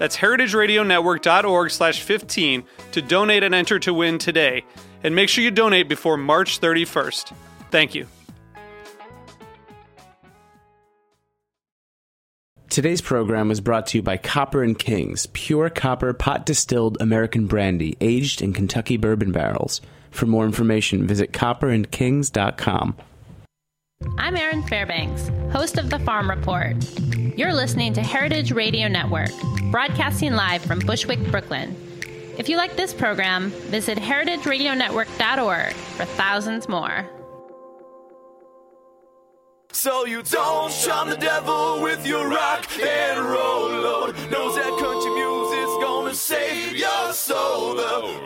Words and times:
That's 0.00 0.16
heritageradionetwork.org 0.16 1.70
slash 1.70 2.00
15 2.00 2.64
to 2.92 3.02
donate 3.02 3.42
and 3.42 3.54
enter 3.54 3.78
to 3.80 3.92
win 3.92 4.16
today. 4.16 4.64
And 5.04 5.14
make 5.14 5.28
sure 5.28 5.44
you 5.44 5.50
donate 5.50 5.90
before 5.90 6.16
March 6.16 6.58
31st. 6.58 7.34
Thank 7.70 7.94
you. 7.94 8.06
Today's 12.70 13.02
program 13.02 13.48
was 13.48 13.60
brought 13.60 13.88
to 13.88 13.98
you 13.98 14.02
by 14.02 14.16
Copper 14.16 14.62
and 14.62 14.78
Kings, 14.78 15.26
pure 15.34 15.68
copper 15.68 16.14
pot 16.14 16.46
distilled 16.46 16.96
American 16.98 17.46
brandy 17.46 17.98
aged 18.00 18.40
in 18.40 18.54
Kentucky 18.54 18.96
bourbon 18.96 19.32
barrels. 19.32 19.82
For 20.10 20.24
more 20.24 20.46
information, 20.46 21.06
visit 21.06 21.32
copperandkings.com. 21.32 22.96
I'm 24.16 24.34
Erin 24.34 24.62
Fairbanks, 24.62 25.28
host 25.52 25.76
of 25.76 25.90
The 25.90 25.98
Farm 25.98 26.30
Report. 26.30 26.74
You're 27.36 27.52
listening 27.52 27.92
to 27.94 28.00
Heritage 28.00 28.50
Radio 28.50 28.88
Network, 28.88 29.30
broadcasting 29.70 30.32
live 30.32 30.62
from 30.62 30.78
Bushwick, 30.78 31.18
Brooklyn. 31.30 31.76
If 32.38 32.48
you 32.48 32.56
like 32.56 32.76
this 32.76 32.94
program, 32.94 33.50
visit 33.68 33.98
heritageradionetwork.org 33.98 35.72
for 35.74 36.04
thousands 36.06 36.66
more. 36.66 37.06
So 39.72 40.06
you 40.06 40.22
don't 40.22 40.72
shun 40.72 41.10
the 41.10 41.16
devil 41.16 41.82
with 41.82 42.06
your 42.06 42.28
rock 42.28 42.66
and 42.80 43.20
roll 43.20 43.68
load. 43.68 44.14
Knows 44.30 44.56
that 44.56 44.78
country 44.78 45.10
music's 45.12 45.84
gonna 45.84 46.14
save 46.14 46.76
your 46.76 47.12
soul. 47.12 47.74
The 47.74 48.19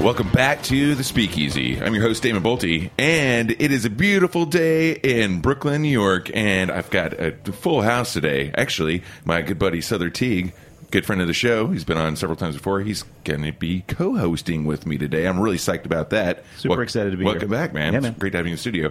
Welcome 0.00 0.30
back 0.30 0.62
to 0.62 0.94
the 0.94 1.02
Speakeasy. 1.02 1.80
I'm 1.82 1.92
your 1.92 2.04
host, 2.04 2.22
Damon 2.22 2.40
Boelte, 2.40 2.88
and 2.96 3.50
it 3.50 3.72
is 3.72 3.84
a 3.84 3.90
beautiful 3.90 4.46
day 4.46 4.92
in 4.92 5.40
Brooklyn, 5.40 5.82
New 5.82 5.88
York, 5.88 6.30
and 6.32 6.70
I've 6.70 6.88
got 6.88 7.14
a 7.14 7.32
full 7.52 7.82
house 7.82 8.12
today. 8.12 8.52
Actually, 8.56 9.02
my 9.24 9.42
good 9.42 9.58
buddy 9.58 9.80
Souther 9.80 10.08
Teague, 10.08 10.54
good 10.90 11.04
friend 11.06 11.20
of 11.20 11.26
the 11.26 11.34
show, 11.34 11.66
he's 11.68 11.84
been 11.84 11.98
on 11.98 12.16
several 12.16 12.36
times 12.36 12.56
before. 12.56 12.80
He's 12.80 13.04
going 13.24 13.42
to 13.42 13.52
be 13.52 13.82
co-hosting 13.88 14.64
with 14.64 14.86
me 14.86 14.98
today. 14.98 15.26
I'm 15.26 15.38
really 15.40 15.56
psyched 15.58 15.84
about 15.84 16.10
that. 16.10 16.44
Super 16.56 16.82
excited 16.82 17.10
to 17.10 17.16
be 17.16 17.24
welcome 17.24 17.48
here. 17.48 17.48
Welcome 17.50 17.66
back, 17.66 17.74
man. 17.74 17.92
Yeah, 17.92 17.98
It's 17.98 18.04
man. 18.04 18.16
great 18.18 18.30
to 18.30 18.38
have 18.38 18.46
you 18.46 18.50
in 18.52 18.54
the 18.56 18.60
studio. 18.60 18.90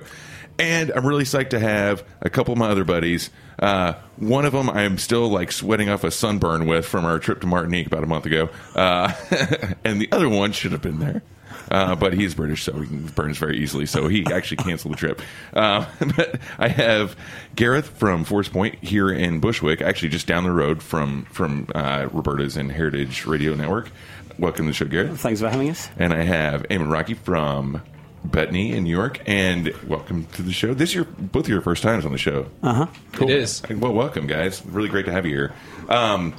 And 0.59 0.91
I'm 0.91 1.05
really 1.05 1.23
psyched 1.23 1.49
to 1.51 1.59
have 1.59 2.03
a 2.21 2.29
couple 2.29 2.51
of 2.51 2.57
my 2.57 2.69
other 2.69 2.83
buddies. 2.83 3.29
Uh, 3.59 3.93
one 4.17 4.45
of 4.45 4.53
them 4.53 4.69
I'm 4.69 4.97
still 4.97 5.27
like 5.29 5.51
sweating 5.51 5.89
off 5.89 6.03
a 6.03 6.09
sunburn 6.11 6.65
with 6.67 6.85
from 6.85 7.05
our 7.05 7.19
trip 7.19 7.41
to 7.41 7.47
Martinique 7.47 7.87
about 7.87 8.03
a 8.03 8.07
month 8.07 8.25
ago. 8.25 8.49
Uh, 8.75 9.13
and 9.83 10.01
the 10.01 10.09
other 10.11 10.29
one 10.29 10.51
should 10.53 10.71
have 10.71 10.81
been 10.81 10.99
there. 10.99 11.21
Uh, 11.69 11.95
but 11.95 12.13
he's 12.13 12.33
British, 12.35 12.63
so 12.63 12.73
he 12.79 12.95
burns 12.95 13.37
very 13.37 13.57
easily. 13.57 13.85
So 13.85 14.07
he 14.07 14.25
actually 14.31 14.57
canceled 14.57 14.93
the 14.93 14.97
trip. 14.97 15.21
Uh, 15.53 15.85
but 16.15 16.39
I 16.57 16.67
have 16.69 17.15
Gareth 17.55 17.89
from 17.89 18.23
Forest 18.23 18.53
Point 18.53 18.75
here 18.83 19.09
in 19.09 19.39
Bushwick, 19.39 19.81
actually 19.81 20.09
just 20.09 20.27
down 20.27 20.43
the 20.43 20.51
road 20.51 20.81
from 20.81 21.25
from 21.25 21.67
uh, 21.75 22.07
Roberta's 22.11 22.55
and 22.57 22.71
Heritage 22.71 23.25
Radio 23.25 23.53
Network. 23.55 23.91
Welcome 24.39 24.65
to 24.65 24.69
the 24.69 24.73
show, 24.75 24.85
Gareth. 24.85 25.19
Thanks 25.19 25.41
for 25.41 25.49
having 25.49 25.69
us. 25.69 25.89
And 25.97 26.13
I 26.13 26.21
have 26.23 26.63
Eamon 26.69 26.91
Rockey 26.91 27.15
from 27.15 27.81
Betony 28.25 28.71
in 28.73 28.83
New 28.83 28.95
York. 28.95 29.19
And 29.25 29.73
welcome 29.87 30.25
to 30.33 30.43
the 30.43 30.53
show. 30.53 30.73
This 30.73 30.89
is 30.89 30.95
your 30.95 31.05
both 31.05 31.45
of 31.45 31.49
your 31.49 31.61
first 31.61 31.81
times 31.83 32.05
on 32.05 32.11
the 32.11 32.17
show. 32.17 32.45
Uh 32.61 32.73
huh. 32.73 32.87
Cool. 33.13 33.29
It 33.29 33.35
is. 33.37 33.61
Well, 33.69 33.93
welcome, 33.93 34.27
guys. 34.27 34.63
Really 34.65 34.89
great 34.89 35.05
to 35.07 35.11
have 35.11 35.25
you 35.25 35.33
here. 35.35 35.53
Um, 35.89 36.33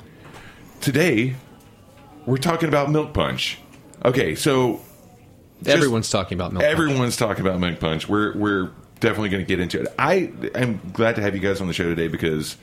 today, 0.80 1.34
we're 2.24 2.36
talking 2.36 2.68
about 2.68 2.90
milk 2.90 3.12
punch. 3.12 3.58
Okay, 4.04 4.34
so 4.34 4.74
just- 4.74 4.87
Everyone's 5.66 6.10
talking 6.10 6.38
about 6.38 6.52
milk. 6.52 6.62
punch. 6.62 6.72
Everyone's 6.72 7.16
talking 7.16 7.46
about 7.46 7.60
milk 7.60 7.80
punch. 7.80 8.08
We're 8.08 8.36
we're 8.36 8.70
definitely 9.00 9.28
going 9.30 9.44
to 9.44 9.48
get 9.48 9.60
into 9.60 9.80
it. 9.82 9.88
I 9.98 10.32
am 10.54 10.80
glad 10.92 11.16
to 11.16 11.22
have 11.22 11.34
you 11.34 11.40
guys 11.40 11.60
on 11.60 11.66
the 11.66 11.72
show 11.72 11.84
today 11.84 12.08
because 12.08 12.56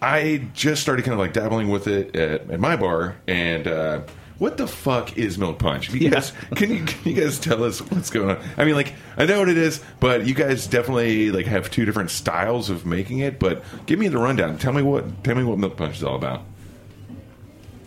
I 0.00 0.48
just 0.54 0.82
started 0.82 1.04
kind 1.04 1.12
of 1.14 1.18
like 1.18 1.32
dabbling 1.32 1.68
with 1.68 1.86
it 1.86 2.14
at, 2.16 2.50
at 2.50 2.60
my 2.60 2.76
bar 2.76 3.16
and. 3.26 3.66
Uh, 3.66 4.02
what 4.38 4.56
the 4.56 4.66
fuck 4.66 5.16
is 5.16 5.38
milk 5.38 5.60
punch? 5.60 5.92
You 5.92 6.10
guys, 6.10 6.32
can 6.56 6.74
you 6.74 6.84
can 6.84 7.12
you 7.12 7.22
guys 7.22 7.38
tell 7.38 7.62
us 7.62 7.78
what's 7.80 8.10
going 8.10 8.30
on? 8.30 8.44
I 8.56 8.64
mean, 8.64 8.74
like 8.74 8.92
I 9.16 9.24
know 9.24 9.38
what 9.38 9.48
it 9.48 9.56
is, 9.56 9.80
but 10.00 10.26
you 10.26 10.34
guys 10.34 10.66
definitely 10.66 11.30
like 11.30 11.46
have 11.46 11.70
two 11.70 11.84
different 11.84 12.10
styles 12.10 12.68
of 12.68 12.84
making 12.84 13.20
it. 13.20 13.38
But 13.38 13.62
give 13.86 14.00
me 14.00 14.08
the 14.08 14.18
rundown. 14.18 14.58
Tell 14.58 14.72
me 14.72 14.82
what 14.82 15.22
tell 15.22 15.36
me 15.36 15.44
what 15.44 15.58
milk 15.58 15.76
punch 15.76 15.98
is 15.98 16.02
all 16.02 16.16
about. 16.16 16.42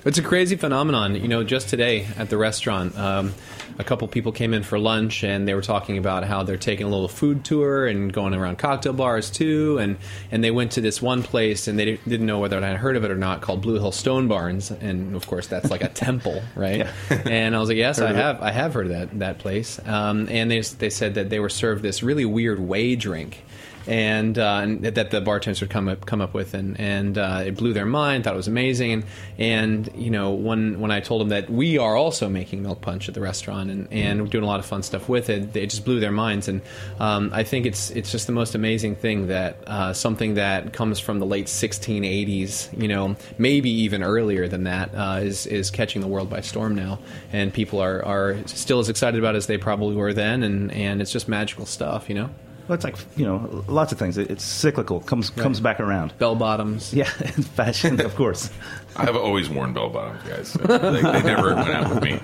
It's 0.05 0.19
a 0.19 0.21
crazy 0.21 0.55
phenomenon. 0.55 1.15
You 1.15 1.27
know, 1.27 1.43
just 1.43 1.67
today 1.67 2.05
at 2.15 2.29
the 2.29 2.37
restaurant, 2.37 2.95
um, 2.95 3.33
a 3.79 3.83
couple 3.83 4.07
people 4.07 4.31
came 4.31 4.53
in 4.53 4.61
for 4.61 4.77
lunch 4.77 5.23
and 5.23 5.47
they 5.47 5.55
were 5.55 5.63
talking 5.63 5.97
about 5.97 6.23
how 6.23 6.43
they're 6.43 6.57
taking 6.57 6.85
a 6.85 6.89
little 6.89 7.07
food 7.07 7.43
tour 7.43 7.87
and 7.87 8.13
going 8.13 8.35
around 8.35 8.59
cocktail 8.59 8.93
bars 8.93 9.31
too. 9.31 9.79
And, 9.79 9.97
and 10.31 10.43
they 10.43 10.51
went 10.51 10.73
to 10.73 10.81
this 10.81 11.01
one 11.01 11.23
place 11.23 11.67
and 11.67 11.79
they 11.79 11.97
didn't 11.97 12.27
know 12.27 12.37
whether 12.37 12.63
I 12.63 12.67
had 12.67 12.77
heard 12.77 12.95
of 12.97 13.03
it 13.03 13.09
or 13.09 13.15
not 13.15 13.41
called 13.41 13.63
Blue 13.63 13.79
Hill 13.79 13.91
Stone 13.91 14.27
Barns. 14.27 14.69
And 14.69 15.15
of 15.15 15.25
course, 15.25 15.47
that's 15.47 15.71
like 15.71 15.83
a 15.83 15.89
temple, 16.05 16.39
right? 16.53 16.85
And 17.09 17.55
I 17.55 17.59
was 17.59 17.69
like, 17.69 17.77
yes, 17.79 17.97
I 17.99 18.03
Heard 18.03 18.11
of 18.11 18.17
it. 18.17 18.21
have. 18.21 18.41
I 18.43 18.51
have 18.51 18.73
heard 18.75 18.85
of 18.85 18.91
that 18.91 19.19
that 19.19 19.39
place. 19.39 19.79
Um, 19.87 20.27
and 20.29 20.51
they 20.51 20.61
they 20.61 20.91
said 20.91 21.15
that 21.15 21.31
they 21.31 21.39
were 21.39 21.49
served 21.49 21.81
this 21.81 22.03
really 22.03 22.25
weird 22.25 22.59
whey 22.59 22.95
drink. 22.95 23.43
And, 23.87 24.39
uh, 24.39 24.61
and 24.63 24.83
that 24.83 25.11
the 25.11 25.21
bartenders 25.21 25.61
would 25.61 25.69
come 25.69 25.87
up 25.87 26.05
come 26.05 26.21
up 26.21 26.33
with, 26.33 26.53
and 26.53 26.79
and 26.79 27.17
uh, 27.17 27.43
it 27.45 27.55
blew 27.55 27.73
their 27.73 27.85
mind. 27.85 28.23
Thought 28.23 28.33
it 28.33 28.37
was 28.37 28.47
amazing, 28.47 29.03
and 29.37 29.89
you 29.95 30.09
know 30.09 30.31
when 30.31 30.79
when 30.79 30.91
I 30.91 30.99
told 30.99 31.21
them 31.21 31.29
that 31.29 31.49
we 31.49 31.77
are 31.77 31.95
also 31.95 32.29
making 32.29 32.63
milk 32.63 32.81
punch 32.81 33.07
at 33.07 33.13
the 33.13 33.21
restaurant, 33.21 33.69
and 33.69 33.87
and 33.91 34.29
doing 34.29 34.43
a 34.43 34.47
lot 34.47 34.59
of 34.59 34.65
fun 34.65 34.83
stuff 34.83 35.07
with 35.07 35.29
it, 35.29 35.53
they 35.53 35.67
just 35.67 35.85
blew 35.85 35.99
their 35.99 36.11
minds. 36.11 36.47
And 36.47 36.61
um, 36.99 37.29
I 37.33 37.43
think 37.43 37.65
it's 37.65 37.91
it's 37.91 38.11
just 38.11 38.27
the 38.27 38.33
most 38.33 38.55
amazing 38.55 38.95
thing 38.95 39.27
that 39.27 39.57
uh, 39.67 39.93
something 39.93 40.35
that 40.35 40.73
comes 40.73 40.99
from 40.99 41.19
the 41.19 41.25
late 41.25 41.47
1680s, 41.47 42.81
you 42.81 42.87
know, 42.87 43.15
maybe 43.37 43.69
even 43.69 44.03
earlier 44.03 44.47
than 44.47 44.63
that, 44.63 44.89
uh, 44.95 45.19
is 45.21 45.45
is 45.45 45.69
catching 45.71 46.01
the 46.01 46.07
world 46.07 46.29
by 46.29 46.41
storm 46.41 46.75
now, 46.75 46.99
and 47.31 47.53
people 47.53 47.79
are 47.79 48.03
are 48.03 48.37
still 48.47 48.79
as 48.79 48.89
excited 48.89 49.19
about 49.19 49.35
it 49.35 49.37
as 49.37 49.47
they 49.47 49.57
probably 49.57 49.95
were 49.95 50.13
then, 50.13 50.43
and 50.43 50.71
and 50.71 51.01
it's 51.01 51.11
just 51.11 51.27
magical 51.27 51.65
stuff, 51.65 52.09
you 52.09 52.15
know. 52.15 52.29
Well, 52.67 52.75
it's 52.75 52.83
like 52.83 52.95
you 53.15 53.25
know, 53.25 53.63
lots 53.67 53.91
of 53.91 53.99
things. 53.99 54.17
It- 54.17 54.29
It's 54.31 54.43
cyclical. 54.43 54.99
comes 55.01 55.29
comes 55.29 55.59
back 55.59 55.79
around. 55.79 56.17
Bell 56.17 56.35
bottoms. 56.35 56.93
Yeah, 56.93 57.09
and 57.23 57.45
fashion, 57.45 58.01
of 58.01 58.15
course. 58.15 58.49
I've 58.95 59.15
always 59.15 59.49
worn 59.49 59.73
bell 59.73 59.89
bottoms, 59.89 60.23
guys. 60.23 60.53
they, 60.53 61.01
they 61.01 61.21
never 61.23 61.53
went 61.55 61.69
out 61.69 61.93
with 61.93 62.03
me. 62.03 62.19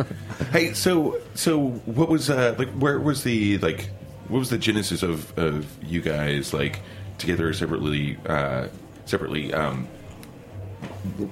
Hey, 0.51 0.73
so 0.73 1.19
so 1.35 1.69
what 1.85 2.09
was 2.09 2.29
uh, 2.29 2.55
like? 2.57 2.69
Where 2.71 2.99
was 2.99 3.23
the 3.23 3.57
like? 3.59 3.89
What 4.29 4.39
was 4.39 4.49
the 4.49 4.57
genesis 4.57 5.03
of 5.03 5.38
of 5.38 5.65
you 5.83 6.01
guys 6.01 6.53
like 6.53 6.79
together 7.17 7.51
separately? 7.53 8.17
Uh, 8.25 8.67
separately. 9.05 9.53
Um, 9.53 9.87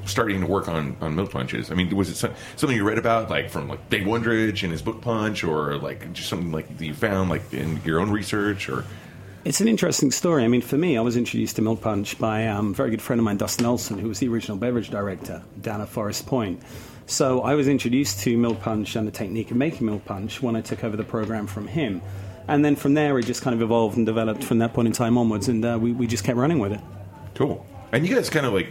starting 0.06 0.42
to 0.42 0.48
work 0.48 0.68
on 0.68 0.96
on 1.02 1.16
milk 1.16 1.32
punches. 1.32 1.72
I 1.72 1.76
mean, 1.76 1.96
was 1.96 2.10
it 2.10 2.16
some, 2.16 2.34
something 2.56 2.78
you 2.78 2.84
read 2.84 2.98
about, 2.98 3.30
like 3.30 3.50
from 3.50 3.68
like 3.68 3.90
Dave 3.90 4.06
Wondrich 4.06 4.64
and 4.64 4.72
his 4.72 4.82
book 4.82 5.02
Punch, 5.02 5.44
or 5.44 5.78
like 5.78 6.14
just 6.14 6.30
something 6.30 6.52
like 6.52 6.78
that 6.78 6.86
you 6.86 6.94
found 6.94 7.30
like 7.30 7.54
in 7.54 7.82
your 7.84 8.00
own 8.00 8.12
research, 8.12 8.70
or 8.70 8.86
It's 9.46 9.62
an 9.62 9.68
interesting 9.70 10.12
story. 10.12 10.44
I 10.44 10.48
mean, 10.50 10.62
for 10.62 10.78
me, 10.78 10.98
I 10.98 11.02
was 11.02 11.16
introduced 11.16 11.56
to 11.56 11.62
Milk 11.62 11.82
Punch 11.82 12.20
by 12.20 12.48
um, 12.48 12.72
a 12.72 12.74
very 12.74 12.90
good 12.90 13.02
friend 13.02 13.20
of 13.20 13.26
mine, 13.26 13.38
Dustin 13.38 13.64
Nelson, 13.64 13.98
who 13.98 14.10
was 14.10 14.20
the 14.20 14.28
original 14.28 14.58
beverage 14.58 14.90
director 14.90 15.42
down 15.62 15.82
at 15.82 15.88
Forest 15.88 16.28
Point. 16.28 16.62
So 17.06 17.42
I 17.42 17.56
was 17.56 17.68
introduced 17.68 18.20
to 18.22 18.38
Milk 18.38 18.60
Punch 18.60 18.96
and 18.96 19.08
the 19.08 19.12
technique 19.12 19.50
of 19.50 19.58
making 19.58 19.88
Milk 19.88 20.04
Punch 20.06 20.44
when 20.44 20.56
I 20.56 20.62
took 20.62 20.84
over 20.84 20.98
the 20.98 21.06
program 21.06 21.48
from 21.48 21.68
him. 21.68 22.02
And 22.48 22.66
then 22.66 22.76
from 22.76 22.96
there, 22.96 23.18
it 23.18 23.26
just 23.26 23.42
kind 23.42 23.56
of 23.56 23.62
evolved 23.62 23.96
and 23.96 24.06
developed 24.06 24.44
from 24.44 24.60
that 24.60 24.74
point 24.74 24.88
in 24.88 24.94
time 24.94 25.18
onwards, 25.18 25.48
and 25.48 25.64
uh, 25.64 25.78
we, 25.82 25.94
we 25.94 26.06
just 26.06 26.24
kept 26.24 26.38
running 26.38 26.60
with 26.60 26.74
it. 26.74 26.82
Cool. 27.36 27.66
And 27.92 28.06
you 28.06 28.14
guys 28.14 28.30
kind 28.30 28.46
of 28.46 28.54
like, 28.54 28.68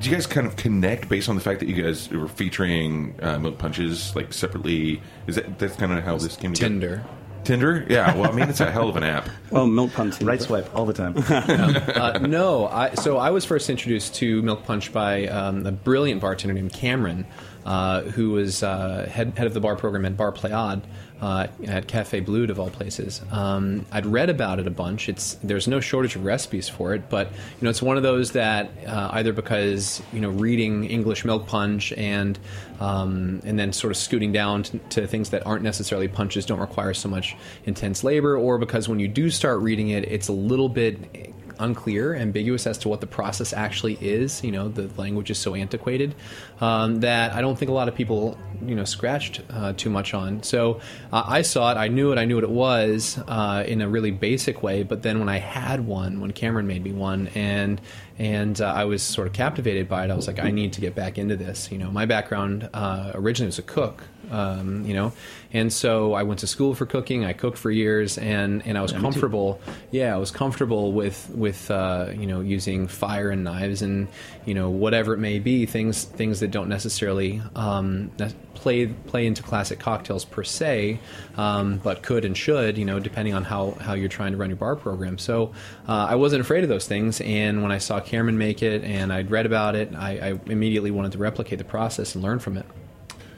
do 0.00 0.10
you 0.10 0.14
guys 0.16 0.26
kind 0.26 0.46
of 0.46 0.56
connect 0.56 1.08
based 1.08 1.28
on 1.28 1.34
the 1.34 1.40
fact 1.40 1.60
that 1.60 1.68
you 1.68 1.82
guys 1.82 2.08
were 2.10 2.28
featuring 2.28 3.14
uh, 3.22 3.38
milk 3.38 3.58
punches 3.58 4.14
like 4.14 4.32
separately? 4.32 5.00
Is 5.26 5.36
that 5.36 5.58
that's 5.58 5.76
kind 5.76 5.92
of 5.92 6.04
how 6.04 6.18
this 6.18 6.36
came 6.36 6.52
together? 6.52 6.68
Tinder. 6.70 7.04
Tinder, 7.44 7.86
yeah. 7.88 8.12
Well, 8.16 8.28
I 8.30 8.34
mean, 8.34 8.48
it's 8.48 8.58
a 8.58 8.70
hell 8.72 8.88
of 8.88 8.96
an 8.96 9.04
app. 9.04 9.28
Well, 9.50 9.68
milk 9.68 9.92
Punch, 9.92 10.20
Right 10.20 10.42
swipe 10.42 10.68
all 10.74 10.84
the 10.84 10.92
time. 10.92 11.14
Uh, 11.16 12.18
no, 12.18 12.66
I, 12.66 12.94
so 12.94 13.16
I 13.18 13.30
was 13.30 13.44
first 13.44 13.70
introduced 13.70 14.16
to 14.16 14.42
Milk 14.42 14.64
Punch 14.64 14.92
by 14.92 15.28
um, 15.28 15.64
a 15.64 15.70
brilliant 15.70 16.20
bartender 16.20 16.52
named 16.52 16.72
Cameron, 16.72 17.24
uh, 17.66 18.02
who 18.02 18.30
was 18.30 18.62
uh, 18.62 19.08
head, 19.10 19.36
head 19.36 19.46
of 19.46 19.52
the 19.52 19.60
bar 19.60 19.74
program 19.74 20.04
at 20.04 20.16
Bar 20.16 20.30
Pleiades 20.30 20.86
uh, 21.20 21.48
at 21.64 21.88
Cafe 21.88 22.20
Boulud, 22.20 22.48
of 22.48 22.60
all 22.60 22.70
places. 22.70 23.22
Um, 23.32 23.84
I'd 23.90 24.06
read 24.06 24.30
about 24.30 24.60
it 24.60 24.68
a 24.68 24.70
bunch. 24.70 25.08
It's 25.08 25.34
there's 25.42 25.66
no 25.66 25.80
shortage 25.80 26.14
of 26.14 26.24
recipes 26.24 26.68
for 26.68 26.94
it, 26.94 27.10
but 27.10 27.28
you 27.32 27.62
know 27.62 27.70
it's 27.70 27.82
one 27.82 27.96
of 27.96 28.04
those 28.04 28.32
that 28.32 28.70
uh, 28.86 29.10
either 29.14 29.32
because 29.32 30.00
you 30.12 30.20
know 30.20 30.30
reading 30.30 30.84
English 30.84 31.24
Milk 31.24 31.48
Punch 31.48 31.92
and 31.94 32.38
um, 32.78 33.40
and 33.44 33.58
then 33.58 33.72
sort 33.72 33.90
of 33.90 33.96
scooting 33.96 34.30
down 34.30 34.62
to, 34.62 34.78
to 34.78 35.06
things 35.08 35.30
that 35.30 35.44
aren't 35.44 35.64
necessarily 35.64 36.06
punches 36.06 36.46
don't 36.46 36.60
require 36.60 36.94
so 36.94 37.08
much 37.08 37.34
intense 37.64 38.04
labor, 38.04 38.36
or 38.36 38.58
because 38.58 38.88
when 38.88 39.00
you 39.00 39.08
do 39.08 39.28
start 39.28 39.60
reading 39.60 39.88
it, 39.88 40.04
it's 40.04 40.28
a 40.28 40.32
little 40.32 40.68
bit 40.68 41.34
unclear, 41.58 42.14
ambiguous 42.14 42.66
as 42.66 42.78
to 42.78 42.88
what 42.88 43.00
the 43.00 43.06
process 43.06 43.52
actually 43.52 43.94
is. 44.00 44.42
You 44.42 44.52
know, 44.52 44.68
the 44.68 44.88
language 45.00 45.30
is 45.30 45.38
so 45.38 45.54
antiquated 45.54 46.14
um, 46.60 47.00
that 47.00 47.32
I 47.32 47.40
don't 47.40 47.58
think 47.58 47.70
a 47.70 47.74
lot 47.74 47.88
of 47.88 47.94
people, 47.94 48.38
you 48.64 48.74
know, 48.74 48.84
scratched 48.84 49.40
uh, 49.50 49.72
too 49.74 49.90
much 49.90 50.14
on. 50.14 50.42
So 50.42 50.80
uh, 51.12 51.24
I 51.26 51.42
saw 51.42 51.72
it, 51.72 51.76
I 51.76 51.88
knew 51.88 52.12
it, 52.12 52.18
I 52.18 52.24
knew 52.24 52.36
what 52.36 52.44
it 52.44 52.50
was 52.50 53.18
uh, 53.26 53.64
in 53.66 53.80
a 53.80 53.88
really 53.88 54.10
basic 54.10 54.62
way. 54.62 54.82
But 54.82 55.02
then 55.02 55.18
when 55.18 55.28
I 55.28 55.38
had 55.38 55.86
one, 55.86 56.20
when 56.20 56.32
Cameron 56.32 56.66
made 56.66 56.82
me 56.82 56.92
one, 56.92 57.28
and 57.34 57.80
and 58.18 58.60
uh, 58.60 58.66
I 58.66 58.84
was 58.84 59.02
sort 59.02 59.26
of 59.26 59.34
captivated 59.34 59.88
by 59.88 60.04
it, 60.04 60.10
I 60.10 60.14
was 60.14 60.26
like, 60.26 60.38
I 60.38 60.50
need 60.50 60.72
to 60.74 60.80
get 60.80 60.94
back 60.94 61.18
into 61.18 61.36
this. 61.36 61.70
You 61.70 61.78
know, 61.78 61.90
my 61.90 62.06
background 62.06 62.68
uh, 62.72 63.12
originally 63.14 63.48
was 63.48 63.58
a 63.58 63.62
cook. 63.62 64.04
Um, 64.30 64.84
you 64.84 64.94
know, 64.94 65.12
and 65.52 65.72
so 65.72 66.12
I 66.14 66.24
went 66.24 66.40
to 66.40 66.46
school 66.46 66.74
for 66.74 66.86
cooking. 66.86 67.24
I 67.24 67.32
cooked 67.32 67.58
for 67.58 67.70
years, 67.70 68.18
and, 68.18 68.66
and 68.66 68.76
I 68.76 68.82
was 68.82 68.92
comfortable. 68.92 69.60
Yeah, 69.90 70.14
I 70.14 70.18
was 70.18 70.30
comfortable 70.30 70.92
with 70.92 71.30
with 71.30 71.70
uh, 71.70 72.10
you 72.14 72.26
know 72.26 72.40
using 72.40 72.88
fire 72.88 73.30
and 73.30 73.44
knives 73.44 73.82
and 73.82 74.08
you 74.44 74.54
know 74.54 74.70
whatever 74.70 75.14
it 75.14 75.18
may 75.18 75.38
be 75.38 75.64
things 75.66 76.04
things 76.04 76.40
that 76.40 76.50
don't 76.50 76.68
necessarily 76.68 77.40
um, 77.54 78.10
play 78.54 78.86
play 78.86 79.26
into 79.26 79.42
classic 79.42 79.78
cocktails 79.78 80.24
per 80.24 80.42
se, 80.42 80.98
um, 81.36 81.78
but 81.78 82.02
could 82.02 82.24
and 82.24 82.36
should 82.36 82.76
you 82.76 82.84
know 82.84 82.98
depending 82.98 83.34
on 83.34 83.44
how 83.44 83.72
how 83.80 83.94
you're 83.94 84.08
trying 84.08 84.32
to 84.32 84.38
run 84.38 84.50
your 84.50 84.56
bar 84.56 84.76
program. 84.76 85.18
So 85.18 85.52
uh, 85.88 86.06
I 86.10 86.16
wasn't 86.16 86.40
afraid 86.40 86.64
of 86.64 86.68
those 86.68 86.86
things, 86.86 87.20
and 87.20 87.62
when 87.62 87.72
I 87.72 87.78
saw 87.78 88.00
Cameron 88.00 88.38
make 88.38 88.62
it 88.62 88.82
and 88.84 89.12
I'd 89.12 89.30
read 89.30 89.46
about 89.46 89.76
it, 89.76 89.94
I, 89.94 90.18
I 90.18 90.40
immediately 90.50 90.90
wanted 90.90 91.12
to 91.12 91.18
replicate 91.18 91.58
the 91.58 91.64
process 91.64 92.14
and 92.14 92.24
learn 92.24 92.40
from 92.40 92.56
it. 92.56 92.66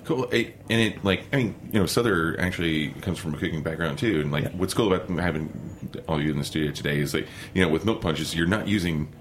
Cool. 0.09 0.25
It, 0.31 0.57
and 0.71 0.81
it 0.81 1.05
like 1.05 1.25
I 1.35 1.37
mean, 1.37 1.55
you 1.71 1.81
know, 1.81 1.85
Souther 1.85 2.41
actually 2.41 2.93
comes 3.03 3.19
from 3.19 3.35
a 3.35 3.37
cooking 3.37 3.63
background 3.63 3.99
too. 3.99 4.23
And 4.23 4.33
like, 4.33 4.51
what's 4.53 4.73
cool 4.73 4.91
about 4.91 5.07
having 5.21 5.53
all 6.09 6.19
you 6.19 6.31
in 6.31 6.39
the 6.39 6.45
studio 6.45 6.73
today 6.73 6.99
is 6.99 7.13
like, 7.13 7.27
you 7.53 7.61
know, 7.61 7.69
with 7.69 7.85
milk 7.85 8.01
punches, 8.01 8.35
you're 8.35 8.47
not 8.47 8.67
using, 8.67 9.13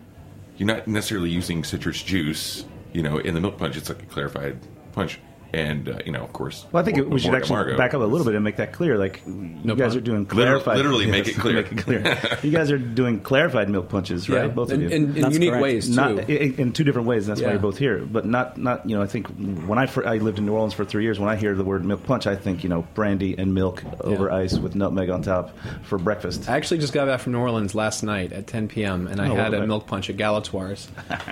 you're 0.56 0.66
not 0.66 0.88
necessarily 0.88 1.30
using 1.30 1.66
citrus 1.66 2.02
juice. 2.02 2.64
You 2.94 3.04
know, 3.04 3.18
in 3.18 3.34
the 3.34 3.42
milk 3.42 3.58
punch, 3.58 3.76
it's 3.76 3.90
like 3.90 4.02
a 4.02 4.06
clarified 4.06 4.60
punch. 4.94 5.20
And 5.54 5.88
uh, 5.90 6.00
you 6.06 6.12
know, 6.12 6.24
of 6.24 6.34
course, 6.34 6.66
Well, 6.72 6.82
I 6.82 6.86
think 6.86 6.98
more- 6.98 7.06
we 7.08 7.20
should 7.20 7.32
more 7.32 7.38
actually 7.38 7.74
Amargo. 7.74 7.78
back 7.78 7.94
up 7.94 8.02
a 8.02 8.04
little 8.04 8.26
bit 8.26 8.36
and 8.36 8.44
make 8.44 8.58
that 8.58 8.74
clear. 8.74 8.98
Like 8.98 9.22
you 9.26 9.76
guys 9.76 9.94
pun. 9.94 9.98
are 9.98 10.02
doing 10.02 10.24
Literally- 10.24 10.26
clarified. 10.62 10.78
literally 10.78 11.06
make 11.12 11.28
it 11.28 11.36
clear. 11.38 11.56
make 11.56 11.72
it 11.72 11.78
clear. 11.78 12.18
you 12.44 12.52
guys 12.52 12.70
are 12.72 12.78
doing 12.78 13.22
clarified 13.22 13.70
milk 13.70 13.88
punches, 13.90 14.30
right? 14.30 14.44
Yeah, 14.46 14.48
Both 14.48 14.72
in, 14.72 14.84
of 14.86 14.92
you. 14.92 14.98
in, 14.98 15.18
in 15.18 15.32
unique 15.32 15.50
correct. 15.52 15.64
ways 15.64 15.88
too. 15.88 15.96
not 15.96 16.30
in, 16.30 16.56
in 16.56 16.74
two 16.74 16.84
different 16.84 17.08
ways. 17.08 17.28
And 17.28 17.38
that's 17.38 17.46
why 17.46 17.52
you're 17.52 17.60
both 17.62 17.78
here. 17.78 18.00
But 18.00 18.26
not 18.26 18.58
not 18.58 18.90
you 18.90 18.98
know. 18.98 19.02
I 19.04 19.08
think 19.08 19.28
when 19.66 19.78
I 19.80 19.86
fir- 19.86 20.06
I 20.06 20.18
lived 20.18 20.38
in 20.40 20.46
New 20.46 20.54
Orleans 20.54 20.74
for 20.74 20.84
three 20.86 21.04
years. 21.04 21.20
When 21.20 21.30
I 21.30 21.36
hear 21.38 21.56
the 21.56 21.64
word 21.64 21.86
milk 21.86 22.04
punch, 22.04 22.28
I 22.28 22.36
think 22.36 22.64
you 22.64 22.70
know 22.70 22.86
brandy 22.94 23.38
and 23.38 23.54
milk 23.54 23.84
over 24.02 24.28
Yeah. 24.28 24.36
ice 24.36 24.58
with 24.58 24.76
nutmeg 24.76 25.10
on 25.10 25.22
top 25.22 25.56
for 25.84 25.98
breakfast. 25.98 26.50
I 26.50 26.58
actually 26.58 26.80
just 26.80 26.92
got 26.94 27.08
back 27.08 27.22
from 27.22 27.32
New 27.34 27.40
Orleans 27.40 27.74
last 27.74 28.04
night 28.04 28.34
at 28.34 28.48
10 28.48 28.68
p.m. 28.68 29.08
and 29.08 29.22
I 29.22 29.30
Oh, 29.30 29.36
had 29.36 29.54
a 29.54 29.60
right. 29.60 29.68
milk 29.68 29.88
punch 29.88 30.10
at 30.10 30.18
Galatoire's. 30.18 30.90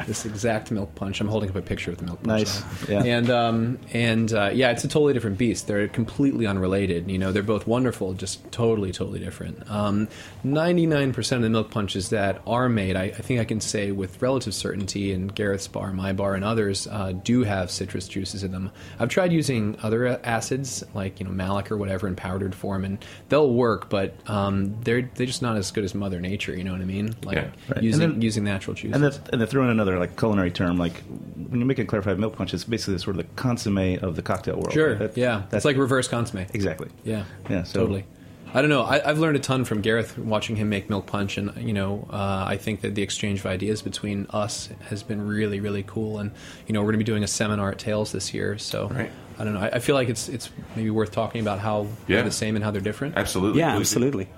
this 0.08 0.26
exact 0.26 0.72
milk 0.72 0.96
punch. 0.96 1.20
I'm 1.22 1.28
holding 1.28 1.50
up 1.50 1.56
a 1.56 1.62
picture 1.62 1.92
of 1.92 1.98
the 1.98 2.06
milk 2.06 2.24
punch. 2.24 2.40
Nice. 2.46 2.88
now. 2.90 3.04
Yeah. 3.04 3.18
And 3.18 3.30
um, 3.30 3.80
and 3.94 4.05
uh, 4.34 4.52
yeah, 4.54 4.72
it's 4.72 4.84
a 4.84 4.88
totally 4.88 5.14
different 5.14 5.38
beast. 5.38 5.68
They're 5.68 5.88
completely 5.88 6.46
unrelated. 6.48 7.10
You 7.10 7.18
know, 7.18 7.32
they're 7.32 7.44
both 7.44 7.66
wonderful, 7.68 8.14
just 8.14 8.52
totally, 8.52 8.92
totally 8.92 9.20
different. 9.20 9.70
Um, 9.70 10.08
99% 10.46 11.32
of 11.36 11.42
the 11.42 11.50
milk 11.50 11.72
punches 11.72 12.10
that 12.10 12.42
are 12.46 12.70
made, 12.70 12.96
I, 12.96 13.04
I 13.06 13.12
think 13.12 13.40
I 13.40 13.46
can 13.46 13.60
say 13.62 13.92
with 13.92 14.22
relative 14.22 14.54
certainty, 14.54 15.12
in 15.12 15.28
Gareth's 15.28 15.68
bar, 15.68 15.92
my 15.94 16.14
bar, 16.14 16.36
and 16.36 16.44
others, 16.44 16.88
uh, 16.88 17.12
do 17.14 17.44
have 17.44 17.72
citrus 17.72 18.08
juices 18.08 18.44
in 18.44 18.52
them. 18.52 18.72
I've 19.00 19.10
tried 19.10 19.32
using 19.34 19.78
other 19.82 20.20
acids 20.24 20.84
like 20.94 21.20
you 21.20 21.26
know 21.26 21.32
malic 21.32 21.72
or 21.72 21.78
whatever 21.78 22.08
in 22.08 22.16
powdered 22.16 22.56
form, 22.56 22.86
and 22.86 23.04
they'll 23.30 23.52
work, 23.54 23.90
but 23.90 24.14
um, 24.28 24.76
they're 24.84 25.10
they're 25.16 25.26
just 25.26 25.42
not 25.42 25.58
as 25.58 25.72
good 25.72 25.84
as 25.84 25.96
Mother 25.96 26.22
Nature. 26.22 26.56
You 26.56 26.64
know 26.64 26.72
what 26.72 26.82
I 26.82 26.86
mean? 26.86 27.16
Like 27.24 27.38
Yeah. 27.38 27.50
Right. 27.70 27.84
using 27.84 28.12
then- 28.12 28.22
using 28.22 28.44
natural 28.44 28.74
juices. 28.76 28.96
And 28.96 29.04
that's 29.04 29.20
and 29.32 29.42
they 29.42 29.46
throw 29.46 29.64
in 29.64 29.70
another 29.70 29.98
like 30.00 30.18
culinary 30.18 30.52
term, 30.52 30.78
like 30.78 31.02
when 31.36 31.60
you 31.60 31.66
make 31.66 31.80
a 31.80 31.86
clarified 31.86 32.20
milk 32.20 32.36
punch, 32.36 32.54
it's 32.54 32.64
basically 32.64 32.98
sort 32.98 33.18
of 33.18 33.26
the 33.26 33.34
consomme 33.36 33.95
of 34.00 34.16
the 34.16 34.22
cocktail 34.22 34.56
world. 34.56 34.74
Sure. 34.74 34.96
That- 34.96 35.18
yeah. 35.18 35.44
that's 35.50 35.56
It's 35.56 35.66
like 35.66 35.78
reverse 35.78 36.08
consomme. 36.08 36.46
exactly. 36.54 36.90
Yeah. 37.04 37.24
Yeah, 37.50 37.64
so- 37.64 37.80
totally. 37.82 38.06
I 38.54 38.62
don't 38.62 38.70
know. 38.70 38.84
I, 38.84 39.02
I've 39.10 39.20
learned 39.20 39.36
a 39.36 39.40
ton 39.42 39.66
from 39.66 39.82
Gareth 39.82 40.18
watching 40.18 40.56
him 40.56 40.70
make 40.70 40.90
milk 40.90 41.08
punch, 41.08 41.38
and 41.38 41.52
you 41.58 41.74
know, 41.74 42.08
uh, 42.10 42.46
I 42.48 42.56
think 42.56 42.80
that 42.82 42.96
the 42.96 43.02
exchange 43.02 43.42
of 43.42 43.48
ideas 43.48 43.82
between 43.82 44.28
us 44.30 44.70
has 44.88 45.04
been 45.04 45.28
really, 45.28 45.60
really 45.60 45.84
cool. 45.84 46.20
And 46.20 46.32
you 46.66 46.72
know, 46.74 46.80
we're 46.80 46.86
going 46.94 47.00
to 47.00 47.00
be 47.00 47.12
doing 47.12 47.24
a 47.24 47.28
seminar 47.28 47.72
at 47.72 47.80
Tales 47.80 48.14
this 48.14 48.34
year, 48.34 48.58
so 48.58 48.88
Right. 48.88 49.12
I 49.38 49.44
don't 49.44 49.56
know. 49.56 49.60
I, 49.60 49.72
I 49.74 49.80
feel 49.80 49.96
like 49.96 50.08
it's 50.08 50.30
it's 50.30 50.50
maybe 50.78 50.90
worth 50.90 51.12
talking 51.12 51.42
about 51.42 51.60
how 51.60 51.88
Yeah. 52.08 52.16
they're 52.18 52.24
the 52.24 52.32
same 52.32 52.56
and 52.56 52.64
how 52.64 52.72
they're 52.72 52.80
different. 52.80 53.18
Absolutely. 53.18 53.60
Yeah, 53.60 53.76
absolutely. 53.76 54.30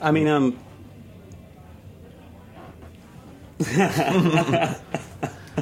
I 0.00 0.12
mean, 0.12 0.26
um, 0.26 0.56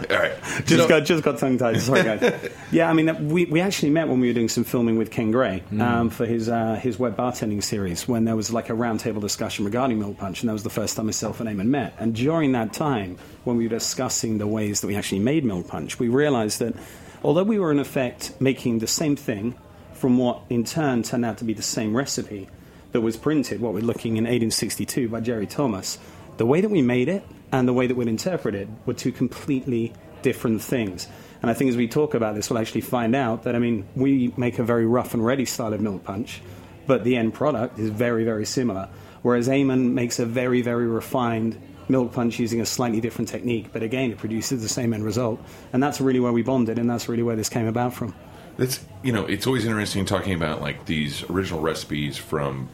All 0.11 0.17
right. 0.17 0.33
just 0.67 0.89
got 0.89 1.01
just 1.01 1.23
got 1.23 1.39
tongue 1.39 1.59
tied. 1.59 1.81
Sorry, 1.81 2.03
guys. 2.03 2.51
yeah, 2.73 2.89
I 2.89 2.93
mean, 2.93 3.29
we, 3.29 3.47
we 3.47 3.61
actually 3.61 3.91
met 3.91 4.09
when 4.09 4.21
we 4.21 4.29
were 4.29 4.35
doing 4.35 4.49
some 4.49 4.65
filming 4.65 4.97
with 4.97 5.11
Ken 5.11 5.31
Gray 5.31 5.63
um, 5.81 6.11
for 6.11 6.27
his 6.27 6.49
uh, 6.49 6.75
his 6.75 6.99
web 6.99 7.17
bartending 7.17 7.63
series. 7.63 8.07
When 8.07 8.25
there 8.25 8.37
was 8.37 8.53
like 8.53 8.71
a 8.71 8.75
roundtable 8.75 9.21
discussion 9.21 9.65
regarding 9.65 9.99
Milk 9.99 10.19
Punch, 10.19 10.43
and 10.43 10.49
that 10.49 10.53
was 10.53 10.63
the 10.63 10.71
first 10.71 10.97
time 10.97 11.07
myself 11.07 11.41
and 11.41 11.49
Eamon 11.49 11.67
met. 11.67 11.95
And 11.99 12.15
during 12.15 12.53
that 12.53 12.73
time, 12.73 13.19
when 13.45 13.57
we 13.57 13.65
were 13.65 13.71
discussing 13.71 14.39
the 14.39 14.47
ways 14.47 14.81
that 14.81 14.87
we 14.87 14.97
actually 14.97 15.21
made 15.21 15.45
Milk 15.45 15.69
Punch, 15.69 15.99
we 15.99 16.09
realized 16.09 16.59
that 16.61 16.75
although 17.23 17.45
we 17.45 17.59
were 17.59 17.73
in 17.73 17.79
effect 17.79 18.33
making 18.41 18.79
the 18.79 18.87
same 18.87 19.17
thing 19.17 19.55
from 19.95 20.19
what 20.19 20.43
in 20.49 20.65
turn 20.65 21.03
turned 21.03 21.25
out 21.25 21.39
to 21.39 21.45
be 21.45 21.55
the 21.55 21.63
same 21.63 21.97
recipe 21.97 22.49
that 22.93 23.01
was 23.01 23.17
printed, 23.17 23.61
what 23.61 23.75
we're 23.75 23.81
looking 23.81 24.17
in 24.17 24.25
1862 24.25 25.09
by 25.09 25.21
Jerry 25.21 25.47
Thomas, 25.47 25.99
the 26.37 26.47
way 26.47 26.61
that 26.61 26.71
we 26.71 26.83
made 26.83 27.09
it 27.09 27.25
and 27.53 27.67
the 27.67 27.73
way 27.73 27.87
that 27.87 27.97
we'd 27.97 28.09
interpret 28.09 28.55
it 28.55 28.69
were 28.87 28.95
two 28.95 29.13
completely 29.13 29.93
different 30.23 30.63
things. 30.63 31.09
And 31.41 31.51
I 31.51 31.55
think 31.55 31.71
as 31.71 31.77
we 31.77 31.89
talk 31.89 32.15
about 32.15 32.35
this, 32.35 32.51
we'll 32.51 32.59
actually 32.59 32.81
find 32.81 33.15
out 33.15 33.45
that, 33.45 33.55
I 33.55 33.59
mean, 33.59 33.87
we 33.95 34.33
make 34.37 34.59
a 34.59 34.65
very 34.65 34.87
rough 34.87 35.15
and 35.15 35.25
ready 35.25 35.45
style 35.45 35.73
of 35.73 35.81
milk 35.81 36.05
punch, 36.05 36.43
but 36.87 37.05
the 37.05 37.17
end 37.17 37.35
product 37.35 37.79
is 37.79 37.91
very, 37.91 38.25
very 38.25 38.45
similar. 38.45 38.89
Whereas 39.23 39.49
Eamon 39.49 39.93
makes 39.93 40.19
a 40.19 40.27
very, 40.27 40.63
very 40.63 40.87
refined 40.87 41.61
milk 41.89 42.13
punch 42.13 42.39
using 42.39 42.61
a 42.61 42.67
slightly 42.67 43.01
different 43.01 43.29
technique, 43.29 43.73
but 43.73 43.83
again, 43.83 44.11
it 44.11 44.19
produces 44.19 44.63
the 44.63 44.69
same 44.69 44.93
end 44.93 45.05
result. 45.05 45.41
And 45.73 45.83
that's 45.83 46.01
really 46.01 46.21
where 46.21 46.33
we 46.33 46.43
bonded, 46.43 46.79
and 46.79 46.91
that's 46.91 47.09
really 47.09 47.23
where 47.23 47.37
this 47.37 47.49
came 47.49 47.67
about 47.67 47.95
from. 47.95 48.15
It's 48.59 48.85
you 49.05 49.13
know 49.13 49.25
it's 49.25 49.47
always 49.47 49.65
interesting 49.65 50.05
talking 50.05 50.35
about 50.35 50.61
like 50.61 50.87
these 50.87 51.23
original 51.31 51.61
recipes 51.61 52.17
from 52.17 52.69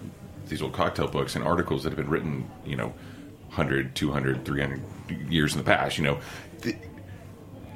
these 0.48 0.62
old 0.62 0.72
cocktail 0.72 1.08
books 1.08 1.36
and 1.36 1.44
articles 1.44 1.82
that 1.82 1.90
have 1.90 1.98
been 1.98 2.08
written 2.08 2.50
you 2.64 2.74
know 2.74 2.94
100 3.56 3.94
200 3.94 4.44
300 4.44 4.82
years 5.30 5.52
in 5.52 5.58
the 5.58 5.64
past 5.64 5.96
you 5.98 6.04
know 6.04 6.18
the, 6.62 6.74